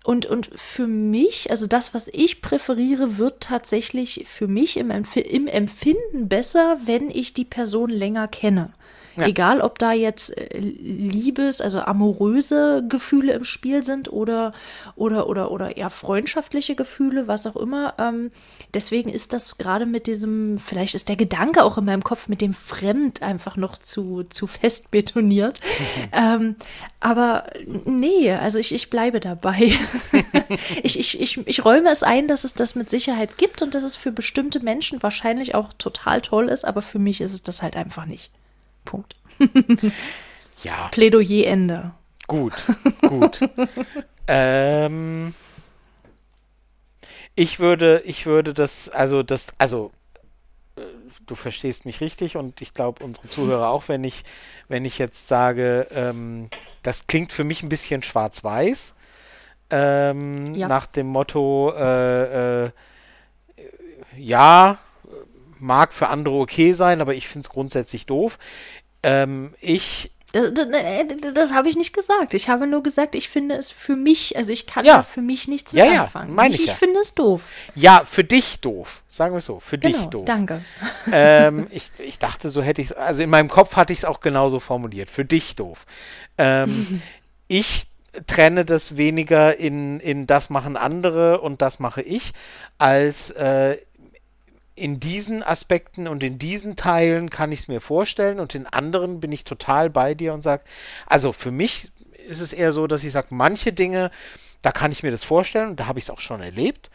und, 0.04 0.26
und 0.26 0.50
für 0.54 0.86
mich, 0.86 1.50
also 1.50 1.66
das, 1.66 1.94
was 1.94 2.10
ich 2.10 2.42
präferiere, 2.42 3.18
wird 3.18 3.40
tatsächlich 3.40 4.26
für 4.30 4.48
mich 4.48 4.76
im, 4.76 4.92
Empf 4.92 5.16
im 5.16 5.48
Empfinden 5.48 6.28
besser, 6.28 6.78
wenn 6.86 7.10
ich 7.10 7.34
die 7.34 7.46
Person 7.46 7.90
länger 7.90 8.28
kenne. 8.28 8.74
Ja. 9.16 9.28
Egal, 9.28 9.62
ob 9.62 9.78
da 9.78 9.92
jetzt 9.92 10.36
äh, 10.36 10.58
Liebes, 10.58 11.62
also 11.62 11.80
amoröse 11.80 12.84
Gefühle 12.90 13.34
im 13.34 13.44
Spiel 13.44 13.84
sind 13.84 14.12
oder, 14.12 14.54
oder, 14.96 15.30
oder, 15.30 15.52
oder 15.52 15.78
eher 15.78 15.92
freundschaftliche 15.92 16.76
Gefühle, 16.76 17.28
was 17.28 17.46
auch 17.46 17.56
immer. 17.56 17.94
Ähm, 18.00 18.32
deswegen 18.74 19.10
ist 19.10 19.32
das 19.32 19.58
gerade 19.60 19.86
mit 19.86 20.08
diesem, 20.08 20.58
vielleicht 20.58 20.96
ist 20.96 21.10
der 21.10 21.16
Gedanke 21.16 21.64
auch 21.64 21.78
in 21.78 21.86
meinem 21.86 22.04
Kopf 22.04 22.28
mit 22.28 22.42
dem 22.42 22.56
Fremd 22.56 23.22
einfach 23.22 23.56
noch 23.56 23.78
zu, 23.78 24.24
zu 24.24 24.48
fest 24.48 24.90
betoniert. 24.90 25.60
ähm, 26.12 26.56
aber 27.00 27.46
nee, 27.86 28.32
also 28.32 28.58
ich, 28.58 28.74
ich 28.74 28.90
bleibe 28.90 29.20
dabei. 29.20 29.74
ich, 30.84 31.00
ich, 31.00 31.22
ich, 31.22 31.46
ich 31.46 31.66
räume 31.66 31.92
es 31.92 32.02
ein, 32.02 32.28
dass 32.28 32.46
es 32.46 32.56
das 32.56 32.74
mit 32.74 32.90
Sicherheit 32.90 33.38
gibt 33.38 33.62
und 33.62 33.76
dass 33.76 33.84
es 33.84 33.96
für 33.96 34.12
bestimmte 34.12 34.60
Menschen 34.60 35.04
wahrscheinlich 35.04 35.54
auch 35.54 35.72
total 35.74 36.22
toll 36.22 36.50
ist, 36.50 36.66
aber 36.66 36.82
für 36.82 37.00
mich 37.00 37.22
ist 37.22 37.34
es 37.34 37.44
das 37.44 37.62
halt 37.62 37.76
einfach 37.76 38.06
nicht. 38.06 38.32
Punkt. 38.86 39.16
ja. 40.64 40.90
Plädoyer 40.90 41.48
Ende. 41.48 41.92
Gut, 42.28 42.54
gut. 43.02 43.40
ähm, 44.28 45.34
ich 47.36 47.60
würde, 47.60 48.02
ich 48.06 48.26
würde 48.26 48.54
das, 48.54 48.90
also 48.90 49.24
das, 49.24 49.54
also 49.58 49.92
äh, 50.76 50.82
du 51.26 51.36
verstehst 51.36 51.86
mich 51.86 52.02
richtig 52.02 52.38
und 52.38 52.62
ich 52.62 52.74
glaube 52.74 53.04
unsere 53.04 53.28
Zuhörer 53.28 53.70
auch, 53.70 53.88
wenn 53.88 54.04
ich, 54.04 54.24
wenn 54.68 54.86
ich 54.86 54.98
jetzt 55.00 55.28
sage, 55.28 55.88
ähm, 55.92 56.50
das 56.82 57.08
klingt 57.08 57.34
für 57.34 57.44
mich 57.44 57.64
ein 57.64 57.70
bisschen 57.70 58.04
schwarz-weiß. 58.04 58.96
Ähm, 59.70 60.54
ja. 60.56 60.68
Nach 60.68 60.86
dem 60.86 61.08
Motto, 61.08 61.74
äh, 61.76 62.66
äh, 62.66 62.72
ja, 64.18 64.78
mag 65.64 65.94
für 65.94 66.10
andere 66.10 66.36
okay 66.36 66.74
sein, 66.74 67.02
aber 67.02 67.16
ich 67.16 67.28
finde 67.28 67.46
es 67.46 67.50
grundsätzlich 67.50 68.06
doof. 68.06 68.38
Ähm, 69.02 69.54
ich 69.60 70.12
das, 70.34 70.52
das, 70.56 71.34
das 71.36 71.54
habe 71.54 71.70
ich 71.70 71.76
nicht 71.76 71.94
gesagt. 71.94 72.34
Ich 72.34 72.50
habe 72.50 72.66
nur 72.66 72.82
gesagt, 72.82 73.14
ich 73.14 73.30
finde 73.30 73.56
es 73.56 73.70
für 73.70 73.96
mich, 73.96 74.36
also 74.36 74.52
ich 74.52 74.66
kann 74.66 74.84
ja. 74.84 75.04
für 75.04 75.22
mich 75.22 75.48
nichts 75.48 75.74
ja, 75.74 75.86
ja, 75.86 76.04
anfangen. 76.06 76.34
Meine 76.34 76.56
ich, 76.56 76.62
ich, 76.62 76.68
ja. 76.68 76.74
finde 76.74 77.02
es 77.02 77.14
doof. 77.14 77.44
Ja, 77.76 78.02
für 78.04 78.24
dich 78.24 78.60
doof. 78.60 79.04
Sagen 79.08 79.36
wir 79.36 79.38
es 79.38 79.46
so, 79.46 79.60
für 79.60 79.78
genau, 79.78 79.96
dich 79.96 80.08
doof. 80.08 80.26
Danke. 80.26 80.62
Ähm, 81.12 81.68
ich, 81.70 81.92
ich 82.00 82.18
dachte, 82.18 82.50
so 82.50 82.64
hätte 82.64 82.82
ich 82.82 82.90
es, 82.90 82.94
also 82.94 83.22
in 83.22 83.30
meinem 83.30 83.48
Kopf 83.48 83.76
hatte 83.76 83.94
ich 83.94 84.00
es 84.00 84.06
auch 84.06 84.22
genauso 84.22 84.60
formuliert. 84.60 85.12
Für 85.12 85.24
dich 85.24 85.56
doof. 85.56 85.86
Ähm, 86.40 87.04
ich 87.48 87.86
trenne 88.26 88.66
das 88.66 88.98
weniger 88.98 89.58
in, 89.58 90.00
in 90.00 90.26
das 90.26 90.50
machen 90.50 90.78
andere 90.78 91.42
und 91.42 91.62
das 91.62 91.80
mache 91.80 92.02
ich, 92.02 92.34
als 92.80 93.30
äh, 93.32 93.78
in 94.76 95.00
diesen 95.00 95.44
Aspekten 95.44 96.08
und 96.08 96.24
in 96.24 96.40
diesen 96.40 96.76
Teilen 96.76 97.30
kann 97.30 97.52
ich 97.52 97.62
es 97.62 97.68
mir 97.68 97.82
vorstellen 97.82 98.40
und 98.40 98.56
in 98.56 98.66
anderen 98.66 99.20
bin 99.20 99.32
ich 99.32 99.44
total 99.44 99.90
bei 99.90 100.16
dir 100.16 100.34
und 100.34 100.42
sage, 100.42 100.64
also 101.06 101.32
für 101.32 101.52
mich 101.52 101.92
ist 102.28 102.40
es 102.40 102.54
eher 102.54 102.72
so, 102.72 102.88
dass 102.88 103.04
ich 103.04 103.12
sage, 103.12 103.28
manche 103.32 103.74
Dinge, 103.74 104.10
da 104.62 104.72
kann 104.72 104.92
ich 104.92 105.04
mir 105.04 105.12
das 105.12 105.24
vorstellen 105.24 105.72
und 105.72 105.80
da 105.80 105.88
habe 105.88 106.00
ich 106.00 106.06
es 106.06 106.10
auch 106.10 106.20
schon 106.20 106.42
erlebt, 106.42 106.90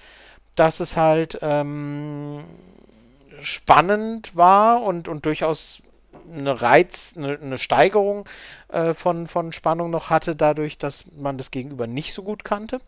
dass 0.56 0.80
es 0.80 0.96
halt 0.96 1.38
ähm, 1.42 2.44
spannend 3.40 4.34
war 4.34 4.82
und, 4.82 5.06
und 5.06 5.24
durchaus 5.26 5.82
eine 6.32 6.60
Reiz, 6.60 7.14
eine, 7.16 7.38
eine 7.38 7.58
Steigerung 7.58 8.28
äh, 8.68 8.92
von, 8.94 9.26
von 9.26 9.52
Spannung 9.52 9.90
noch 9.90 10.10
hatte, 10.10 10.34
dadurch, 10.34 10.78
dass 10.78 11.12
man 11.12 11.38
das 11.38 11.50
Gegenüber 11.50 11.86
nicht 11.86 12.12
so 12.12 12.22
gut 12.22 12.44
kannte. 12.44 12.80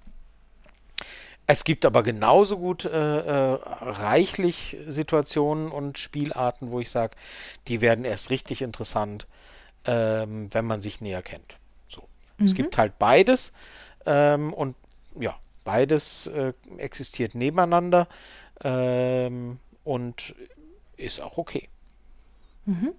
Es 1.53 1.65
gibt 1.65 1.85
aber 1.85 2.05
genauso 2.05 2.59
gut 2.59 2.85
äh, 2.85 2.91
äh, 2.91 3.59
reichlich 3.81 4.77
Situationen 4.87 5.73
und 5.73 5.99
Spielarten, 5.99 6.71
wo 6.71 6.79
ich 6.79 6.91
sage, 6.91 7.17
die 7.67 7.81
werden 7.81 8.05
erst 8.05 8.31
richtig 8.31 8.63
interessant, 8.63 9.27
ähm, 9.85 10.49
wenn 10.55 10.65
man 10.65 10.81
sich 10.81 11.01
näher 11.01 11.23
kennt. 11.23 11.57
So. 11.89 12.03
Mhm. 12.39 12.47
Es 12.47 12.55
gibt 12.55 12.79
halt 12.79 13.01
beides 13.01 13.53
ähm, 14.07 14.53
und 14.53 14.77
ja, 15.19 15.37
beides 15.65 16.29
äh, 16.29 16.53
existiert 16.77 17.35
nebeneinander 17.35 18.07
ähm, 18.63 19.59
und 19.83 20.37
ist 20.97 21.21
auch 21.21 21.37
okay. 21.37 21.69
Mhm. 22.65 22.93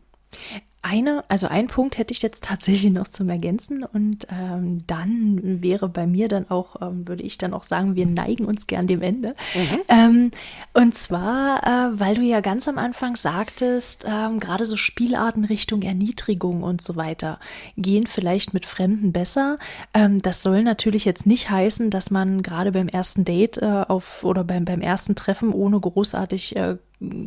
Eine, 0.84 1.24
also 1.28 1.46
ein 1.46 1.68
Punkt 1.68 2.00
hätte 2.00 2.12
ich 2.12 2.24
jetzt 2.24 2.44
tatsächlich 2.44 2.92
noch 2.92 3.08
zum 3.08 3.30
Ergänzen 3.30 3.84
und 3.84 4.26
ähm, 4.32 4.84
dann 4.88 5.62
wäre 5.62 5.88
bei 5.88 6.08
mir 6.08 6.28
dann 6.28 6.50
auch, 6.50 6.82
ähm, 6.82 7.08
würde 7.08 7.22
ich 7.22 7.38
dann 7.38 7.54
auch 7.54 7.62
sagen, 7.62 7.96
wir 7.96 8.08
neigen 8.08 8.46
uns 8.46 8.66
gern 8.66 8.88
dem 8.88 9.04
Ende. 9.04 9.36
Mhm. 9.54 9.80
Ähm, 9.90 10.32
und 10.74 10.96
zwar, 10.96 11.62
äh, 11.64 12.00
weil 12.00 12.16
du 12.16 12.24
ja 12.24 12.42
ganz 12.42 12.68
am 12.68 12.80
Anfang 12.80 13.16
sagtest, 13.16 14.08
ähm, 14.10 14.40
gerade 14.40 14.66
so 14.66 14.76
Spielarten 14.76 15.46
Richtung 15.46 15.84
Erniedrigung 15.84 16.64
und 16.64 16.82
so 16.82 16.96
weiter 16.96 17.40
gehen 17.78 18.08
vielleicht 18.08 18.56
mit 18.56 18.66
Fremden 18.66 19.12
besser. 19.12 19.60
Ähm, 19.94 20.20
das 20.20 20.42
soll 20.42 20.64
natürlich 20.64 21.06
jetzt 21.06 21.28
nicht 21.28 21.52
heißen, 21.52 21.92
dass 21.92 22.10
man 22.10 22.42
gerade 22.42 22.72
beim 22.72 22.88
ersten 22.88 23.24
Date 23.24 23.60
äh, 23.60 23.86
auf 23.88 24.24
oder 24.24 24.44
beim, 24.44 24.66
beim 24.66 24.82
ersten 24.82 25.14
Treffen 25.14 25.54
ohne 25.54 25.80
großartig 25.80 26.56
äh, 26.56 26.78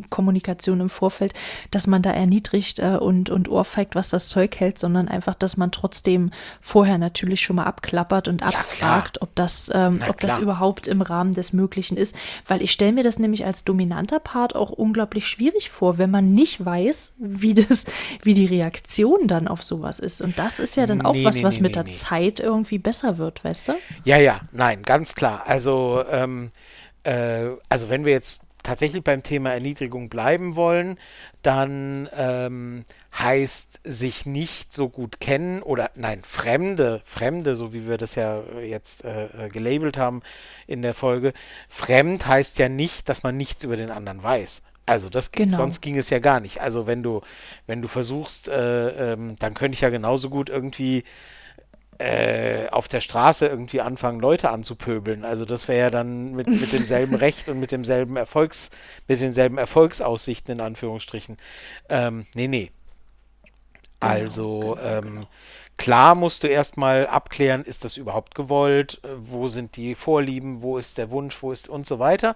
Kommunikation 0.09 0.79
im 0.79 0.89
Vorfeld, 0.89 1.33
dass 1.71 1.87
man 1.87 2.01
da 2.01 2.11
erniedrigt 2.11 2.79
äh, 2.79 2.97
und, 2.99 3.29
und 3.29 3.49
ohrfeigt, 3.49 3.95
was 3.95 4.09
das 4.09 4.29
Zeug 4.29 4.55
hält, 4.59 4.79
sondern 4.79 5.07
einfach, 5.07 5.35
dass 5.35 5.57
man 5.57 5.71
trotzdem 5.71 6.31
vorher 6.61 6.97
natürlich 6.97 7.41
schon 7.41 7.57
mal 7.57 7.63
abklappert 7.63 8.27
und 8.27 8.41
ja, 8.41 8.47
abfragt, 8.47 9.21
ob 9.21 9.35
das, 9.35 9.69
ähm, 9.73 9.99
ob 10.07 10.19
das 10.21 10.37
überhaupt 10.37 10.87
im 10.87 11.01
Rahmen 11.01 11.33
des 11.33 11.53
Möglichen 11.53 11.97
ist. 11.97 12.15
Weil 12.47 12.61
ich 12.61 12.71
stelle 12.71 12.93
mir 12.93 13.03
das 13.03 13.19
nämlich 13.19 13.45
als 13.45 13.65
dominanter 13.65 14.19
Part 14.19 14.55
auch 14.55 14.69
unglaublich 14.69 15.27
schwierig 15.27 15.69
vor, 15.69 15.97
wenn 15.97 16.11
man 16.11 16.33
nicht 16.33 16.63
weiß, 16.63 17.15
wie 17.19 17.53
das, 17.53 17.85
wie 18.23 18.33
die 18.33 18.45
Reaktion 18.45 19.27
dann 19.27 19.47
auf 19.47 19.63
sowas 19.63 19.99
ist. 19.99 20.21
Und 20.21 20.39
das 20.39 20.59
ist 20.59 20.75
ja 20.75 20.87
dann 20.87 21.01
auch 21.01 21.13
nee, 21.13 21.25
was, 21.25 21.35
nee, 21.35 21.43
was 21.43 21.55
nee, 21.57 21.63
mit 21.63 21.75
der 21.75 21.87
Zeit 21.87 22.39
irgendwie 22.39 22.77
besser 22.77 23.17
wird, 23.17 23.43
weißt 23.43 23.69
du? 23.69 23.73
Ja, 24.05 24.17
ja, 24.17 24.41
nein, 24.51 24.83
ganz 24.83 25.15
klar. 25.15 25.43
Also, 25.45 26.03
ähm, 26.09 26.51
äh, 27.03 27.49
also 27.69 27.89
wenn 27.89 28.05
wir 28.05 28.13
jetzt 28.13 28.39
tatsächlich 28.65 29.03
beim 29.03 29.23
Thema 29.23 29.51
Erniedrigung 29.53 30.09
bleiben 30.09 30.55
wollen, 30.55 30.99
dann 31.41 32.09
ähm, 32.15 32.83
heißt 33.17 33.81
sich 33.83 34.25
nicht 34.25 34.73
so 34.73 34.89
gut 34.89 35.19
kennen 35.19 35.61
oder 35.61 35.91
nein, 35.95 36.21
Fremde, 36.21 37.01
Fremde, 37.05 37.55
so 37.55 37.73
wie 37.73 37.87
wir 37.87 37.97
das 37.97 38.15
ja 38.15 38.41
jetzt 38.61 39.05
äh, 39.05 39.25
äh, 39.25 39.49
gelabelt 39.49 39.97
haben 39.97 40.21
in 40.67 40.81
der 40.81 40.93
Folge, 40.93 41.33
fremd 41.69 42.27
heißt 42.27 42.57
ja 42.59 42.67
nicht, 42.67 43.07
dass 43.07 43.23
man 43.23 43.37
nichts 43.37 43.63
über 43.63 43.77
den 43.77 43.91
anderen 43.91 44.21
weiß. 44.21 44.63
Also 44.87 45.09
das 45.09 45.31
genau. 45.31 45.57
sonst 45.57 45.81
ging 45.81 45.97
es 45.97 46.09
ja 46.09 46.19
gar 46.19 46.39
nicht. 46.39 46.61
Also 46.61 46.85
wenn 46.85 47.01
du 47.01 47.21
wenn 47.65 47.81
du 47.81 47.87
versuchst, 47.87 48.47
äh, 48.49 49.13
ähm, 49.13 49.35
dann 49.39 49.53
könnte 49.53 49.73
ich 49.73 49.81
ja 49.81 49.89
genauso 49.89 50.29
gut 50.29 50.49
irgendwie 50.49 51.03
äh, 51.97 52.67
auf 52.69 52.87
der 52.87 53.01
Straße 53.01 53.47
irgendwie 53.47 53.81
anfangen, 53.81 54.19
Leute 54.19 54.49
anzupöbeln. 54.49 55.23
Also 55.23 55.45
das 55.45 55.67
wäre 55.67 55.79
ja 55.79 55.89
dann 55.89 56.33
mit, 56.33 56.47
mit 56.47 56.73
demselben 56.73 57.15
Recht 57.15 57.47
und 57.49 57.59
mit 57.59 57.71
demselben 57.71 58.17
Erfolgs, 58.17 58.71
mit 59.07 59.21
denselben 59.21 59.57
Erfolgsaussichten 59.57 60.55
in 60.55 60.61
Anführungsstrichen. 60.61 61.37
Ähm, 61.89 62.25
nee, 62.35 62.47
nee. 62.47 62.71
Genau, 63.99 64.13
also 64.13 64.59
genau, 64.59 64.75
genau, 64.75 64.97
ähm, 64.97 65.27
klar 65.77 66.15
musst 66.15 66.43
du 66.43 66.47
erstmal 66.47 67.07
abklären, 67.07 67.63
ist 67.63 67.85
das 67.85 67.97
überhaupt 67.97 68.35
gewollt, 68.35 68.99
äh, 69.03 69.09
wo 69.17 69.47
sind 69.47 69.77
die 69.77 69.95
Vorlieben, 69.95 70.61
wo 70.61 70.77
ist 70.77 70.97
der 70.97 71.11
Wunsch, 71.11 71.41
wo 71.41 71.51
ist 71.51 71.69
und 71.69 71.87
so 71.87 71.99
weiter. 71.99 72.35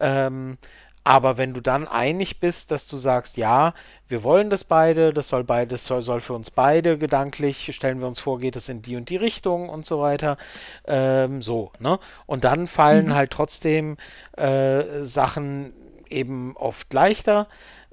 Ähm, 0.00 0.58
aber 1.06 1.36
wenn 1.36 1.54
du 1.54 1.60
dann 1.60 1.86
einig 1.86 2.40
bist, 2.40 2.72
dass 2.72 2.88
du 2.88 2.96
sagst, 2.96 3.36
ja, 3.36 3.74
wir 4.08 4.24
wollen 4.24 4.50
das 4.50 4.64
beide, 4.64 5.12
das 5.12 5.28
soll 5.28 5.44
beides 5.44 5.84
soll, 5.84 6.02
soll 6.02 6.20
für 6.20 6.32
uns 6.32 6.50
beide 6.50 6.98
gedanklich, 6.98 7.72
stellen 7.72 8.00
wir 8.00 8.08
uns 8.08 8.18
vor, 8.18 8.40
geht 8.40 8.56
es 8.56 8.68
in 8.68 8.82
die 8.82 8.96
und 8.96 9.08
die 9.08 9.14
Richtung 9.14 9.68
und 9.68 9.86
so 9.86 10.00
weiter. 10.00 10.36
Ähm, 10.84 11.42
so, 11.42 11.70
ne? 11.78 12.00
Und 12.26 12.42
dann 12.42 12.66
fallen 12.66 13.06
mhm. 13.06 13.14
halt 13.14 13.30
trotzdem 13.30 13.98
äh, 14.36 14.82
Sachen 15.00 15.72
eben 16.08 16.56
oft 16.56 16.92
leichter. 16.92 17.46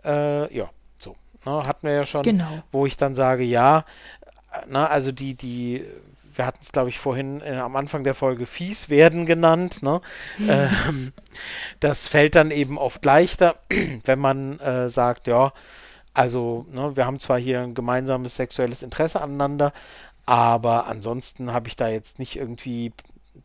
Äh, 0.04 0.52
ja, 0.52 0.72
so. 0.98 1.16
Ne? 1.46 1.68
Hatten 1.68 1.86
wir 1.86 1.94
ja 1.94 2.08
schon, 2.08 2.24
genau. 2.24 2.64
wo 2.72 2.88
ich 2.88 2.98
dann 2.98 3.14
sage, 3.14 3.44
ja, 3.44 3.86
na, 4.66 4.88
also 4.88 5.12
die, 5.12 5.36
die 5.36 5.86
wir 6.36 6.46
hatten 6.46 6.60
es, 6.62 6.72
glaube 6.72 6.90
ich, 6.90 7.00
vorhin 7.00 7.42
äh, 7.42 7.56
am 7.56 7.76
Anfang 7.76 8.04
der 8.04 8.16
Folge 8.16 8.46
fies 8.46 8.90
werden 8.90 9.26
genannt. 9.26 9.84
Ne? 9.84 10.02
Ähm, 10.48 11.14
das 11.80 12.08
fällt 12.08 12.36
dann 12.36 12.52
eben 12.52 12.78
oft 12.78 13.04
leichter, 13.06 13.56
wenn 14.06 14.20
man 14.20 14.60
äh, 14.60 14.90
sagt, 14.90 15.28
ja, 15.28 15.54
also 16.14 16.66
ne, 16.72 16.96
wir 16.96 17.06
haben 17.06 17.20
zwar 17.20 17.40
hier 17.40 17.62
ein 17.62 17.74
gemeinsames 17.74 18.36
sexuelles 18.36 18.84
Interesse 18.84 19.22
aneinander, 19.22 19.74
aber 20.26 20.88
ansonsten 20.88 21.52
habe 21.52 21.68
ich 21.68 21.76
da 21.76 21.88
jetzt 21.88 22.20
nicht 22.20 22.36
irgendwie, 22.36 22.94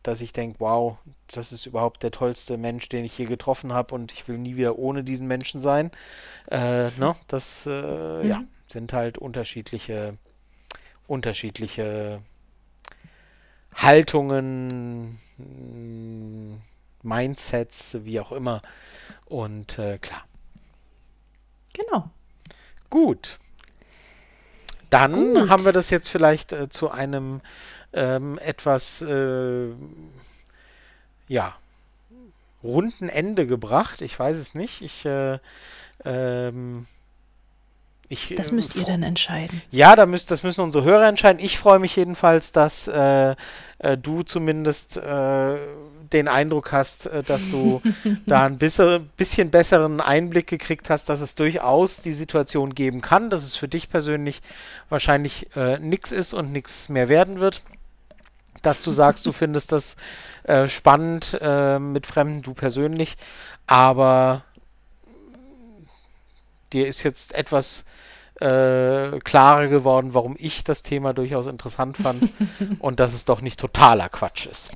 dass 0.03 0.21
ich 0.21 0.33
denke, 0.33 0.59
wow, 0.59 0.97
das 1.27 1.51
ist 1.51 1.65
überhaupt 1.65 2.03
der 2.03 2.11
tollste 2.11 2.57
Mensch, 2.57 2.87
den 2.89 3.05
ich 3.05 3.17
je 3.17 3.25
getroffen 3.25 3.73
habe 3.73 3.95
und 3.95 4.11
ich 4.11 4.27
will 4.27 4.37
nie 4.37 4.55
wieder 4.55 4.77
ohne 4.77 5.03
diesen 5.03 5.27
Menschen 5.27 5.61
sein. 5.61 5.91
Äh, 6.49 6.89
ne, 6.97 7.15
das 7.27 7.65
äh, 7.65 8.23
mhm. 8.23 8.29
ja, 8.29 8.43
sind 8.67 8.93
halt 8.93 9.17
unterschiedliche, 9.17 10.17
unterschiedliche 11.07 12.21
Haltungen, 13.73 15.19
Mindsets, 17.03 17.97
wie 18.03 18.19
auch 18.19 18.31
immer. 18.31 18.61
Und 19.25 19.79
äh, 19.79 19.97
klar. 19.99 20.23
Genau. 21.73 22.09
Gut. 22.89 23.37
Dann 24.89 25.33
Gut. 25.33 25.49
haben 25.49 25.65
wir 25.65 25.71
das 25.71 25.89
jetzt 25.91 26.09
vielleicht 26.09 26.51
äh, 26.51 26.69
zu 26.69 26.89
einem 26.89 27.41
ähm, 27.93 28.39
etwas 28.39 29.01
äh, 29.01 29.69
ja 31.27 31.55
runden 32.63 33.07
Ende 33.07 33.45
gebracht. 33.47 34.01
Ich 34.01 34.17
weiß 34.17 34.37
es 34.37 34.55
nicht. 34.55 34.81
Ich 34.81 35.05
äh, 35.05 35.39
ähm, 36.03 36.87
ich, 38.09 38.33
das 38.35 38.51
müsst 38.51 38.75
ihr 38.75 38.85
dann 38.85 39.03
entscheiden. 39.03 39.61
Ja, 39.69 39.95
da 39.95 40.07
müsst, 40.07 40.31
das 40.31 40.41
müssen 40.41 40.61
unsere 40.61 40.83
Hörer 40.83 41.07
entscheiden. 41.07 41.39
Ich 41.39 41.59
freue 41.59 41.77
mich 41.77 41.95
jedenfalls, 41.95 42.51
dass 42.51 42.87
äh, 42.87 43.35
äh, 43.77 43.97
du 43.97 44.23
zumindest 44.23 44.97
äh, 44.97 45.57
den 46.11 46.27
Eindruck 46.27 46.71
hast, 46.71 47.05
äh, 47.05 47.21
dass 47.21 47.51
du 47.51 47.83
da 48.25 48.47
ein 48.47 48.57
bisschen, 48.57 49.09
bisschen 49.15 49.51
besseren 49.51 50.01
Einblick 50.01 50.47
gekriegt 50.47 50.89
hast, 50.89 51.07
dass 51.09 51.21
es 51.21 51.35
durchaus 51.35 52.01
die 52.01 52.11
Situation 52.11 52.73
geben 52.73 53.01
kann, 53.01 53.29
dass 53.29 53.43
es 53.43 53.55
für 53.55 53.67
dich 53.67 53.89
persönlich 53.89 54.41
wahrscheinlich 54.89 55.55
äh, 55.55 55.77
nichts 55.77 56.11
ist 56.11 56.33
und 56.33 56.51
nichts 56.51 56.89
mehr 56.89 57.09
werden 57.09 57.39
wird. 57.39 57.61
Dass 58.63 58.81
du 58.81 58.89
sagst, 58.89 59.27
du 59.27 59.31
findest 59.33 59.71
das 59.71 59.97
äh, 60.43 60.67
spannend 60.67 61.37
mit 61.79 62.07
Fremden, 62.07 62.41
du 62.41 62.55
persönlich, 62.55 63.17
aber 63.67 64.43
dir 66.73 66.87
ist 66.87 67.03
jetzt 67.03 67.33
etwas 67.33 67.85
äh, 68.39 69.19
klarer 69.19 69.67
geworden, 69.67 70.13
warum 70.13 70.35
ich 70.37 70.63
das 70.63 70.83
Thema 70.83 71.13
durchaus 71.13 71.47
interessant 71.47 71.97
fand 71.97 72.29
und 72.79 72.99
dass 72.99 73.13
es 73.13 73.25
doch 73.25 73.41
nicht 73.41 73.59
totaler 73.59 74.09
Quatsch 74.09 74.45
ist. 74.45 74.71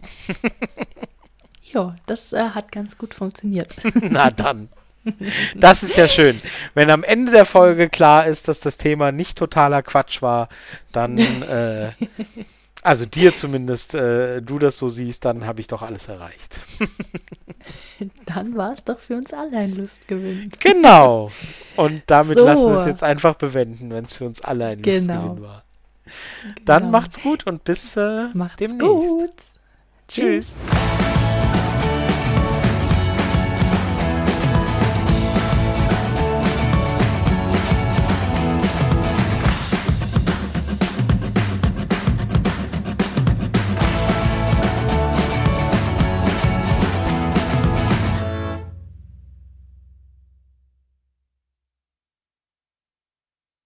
ja, 1.62 1.96
das 2.06 2.34
äh, 2.34 2.50
hat 2.50 2.72
ganz 2.72 2.98
gut 2.98 3.14
funktioniert. 3.14 3.76
Na 3.94 4.32
dann. 4.32 4.70
Das 5.56 5.84
ist 5.84 5.98
ja 5.98 6.08
schön. 6.08 6.41
Wenn 6.74 6.89
am 6.89 7.04
Ende 7.04 7.34
der 7.34 7.46
Folge 7.46 7.89
klar 7.89 8.26
ist, 8.26 8.48
dass 8.48 8.62
das 8.62 8.78
Thema 8.78 9.12
nicht 9.12 9.38
totaler 9.38 9.84
Quatsch 9.84 10.22
war, 10.22 10.48
dann 10.94 11.18
äh, 11.18 11.91
also 12.84 13.06
dir 13.06 13.34
zumindest, 13.34 13.96
äh, 13.96 14.42
du 14.42 14.60
das 14.60 14.78
so 14.78 14.90
siehst, 14.90 15.26
dann 15.26 15.46
habe 15.46 15.62
ich 15.62 15.68
doch 15.68 15.82
alles 15.82 16.08
erreicht. 16.08 16.60
dann 18.26 18.56
war 18.56 18.74
es 18.74 18.84
doch 18.84 19.00
für 19.00 19.16
uns 19.16 19.34
alle 19.34 19.58
ein 19.58 19.76
Lustgewinn. 19.76 20.52
Genau. 20.60 21.32
Und 21.76 22.04
damit 22.08 22.38
so. 22.38 22.46
lassen 22.46 22.66
wir 22.68 22.80
es 22.80 22.86
jetzt 22.86 23.04
einfach 23.04 23.36
bewenden, 23.36 23.90
wenn 23.90 24.06
es 24.06 24.18
für 24.18 24.26
uns 24.26 24.42
alle 24.42 24.68
ein 24.68 24.82
genau. 24.82 25.14
Lustgewinn 25.14 25.44
war. 25.44 25.64
Dann 26.66 26.84
genau. 26.84 26.92
macht's 26.92 27.22
gut 27.22 27.48
und 27.48 27.64
bis 27.64 27.96
äh, 27.96 28.28
macht's 28.34 28.58
demnächst. 28.58 28.80
Gut. 28.82 29.34
Tschüss. 30.08 30.56
Tschüss. 30.58 31.23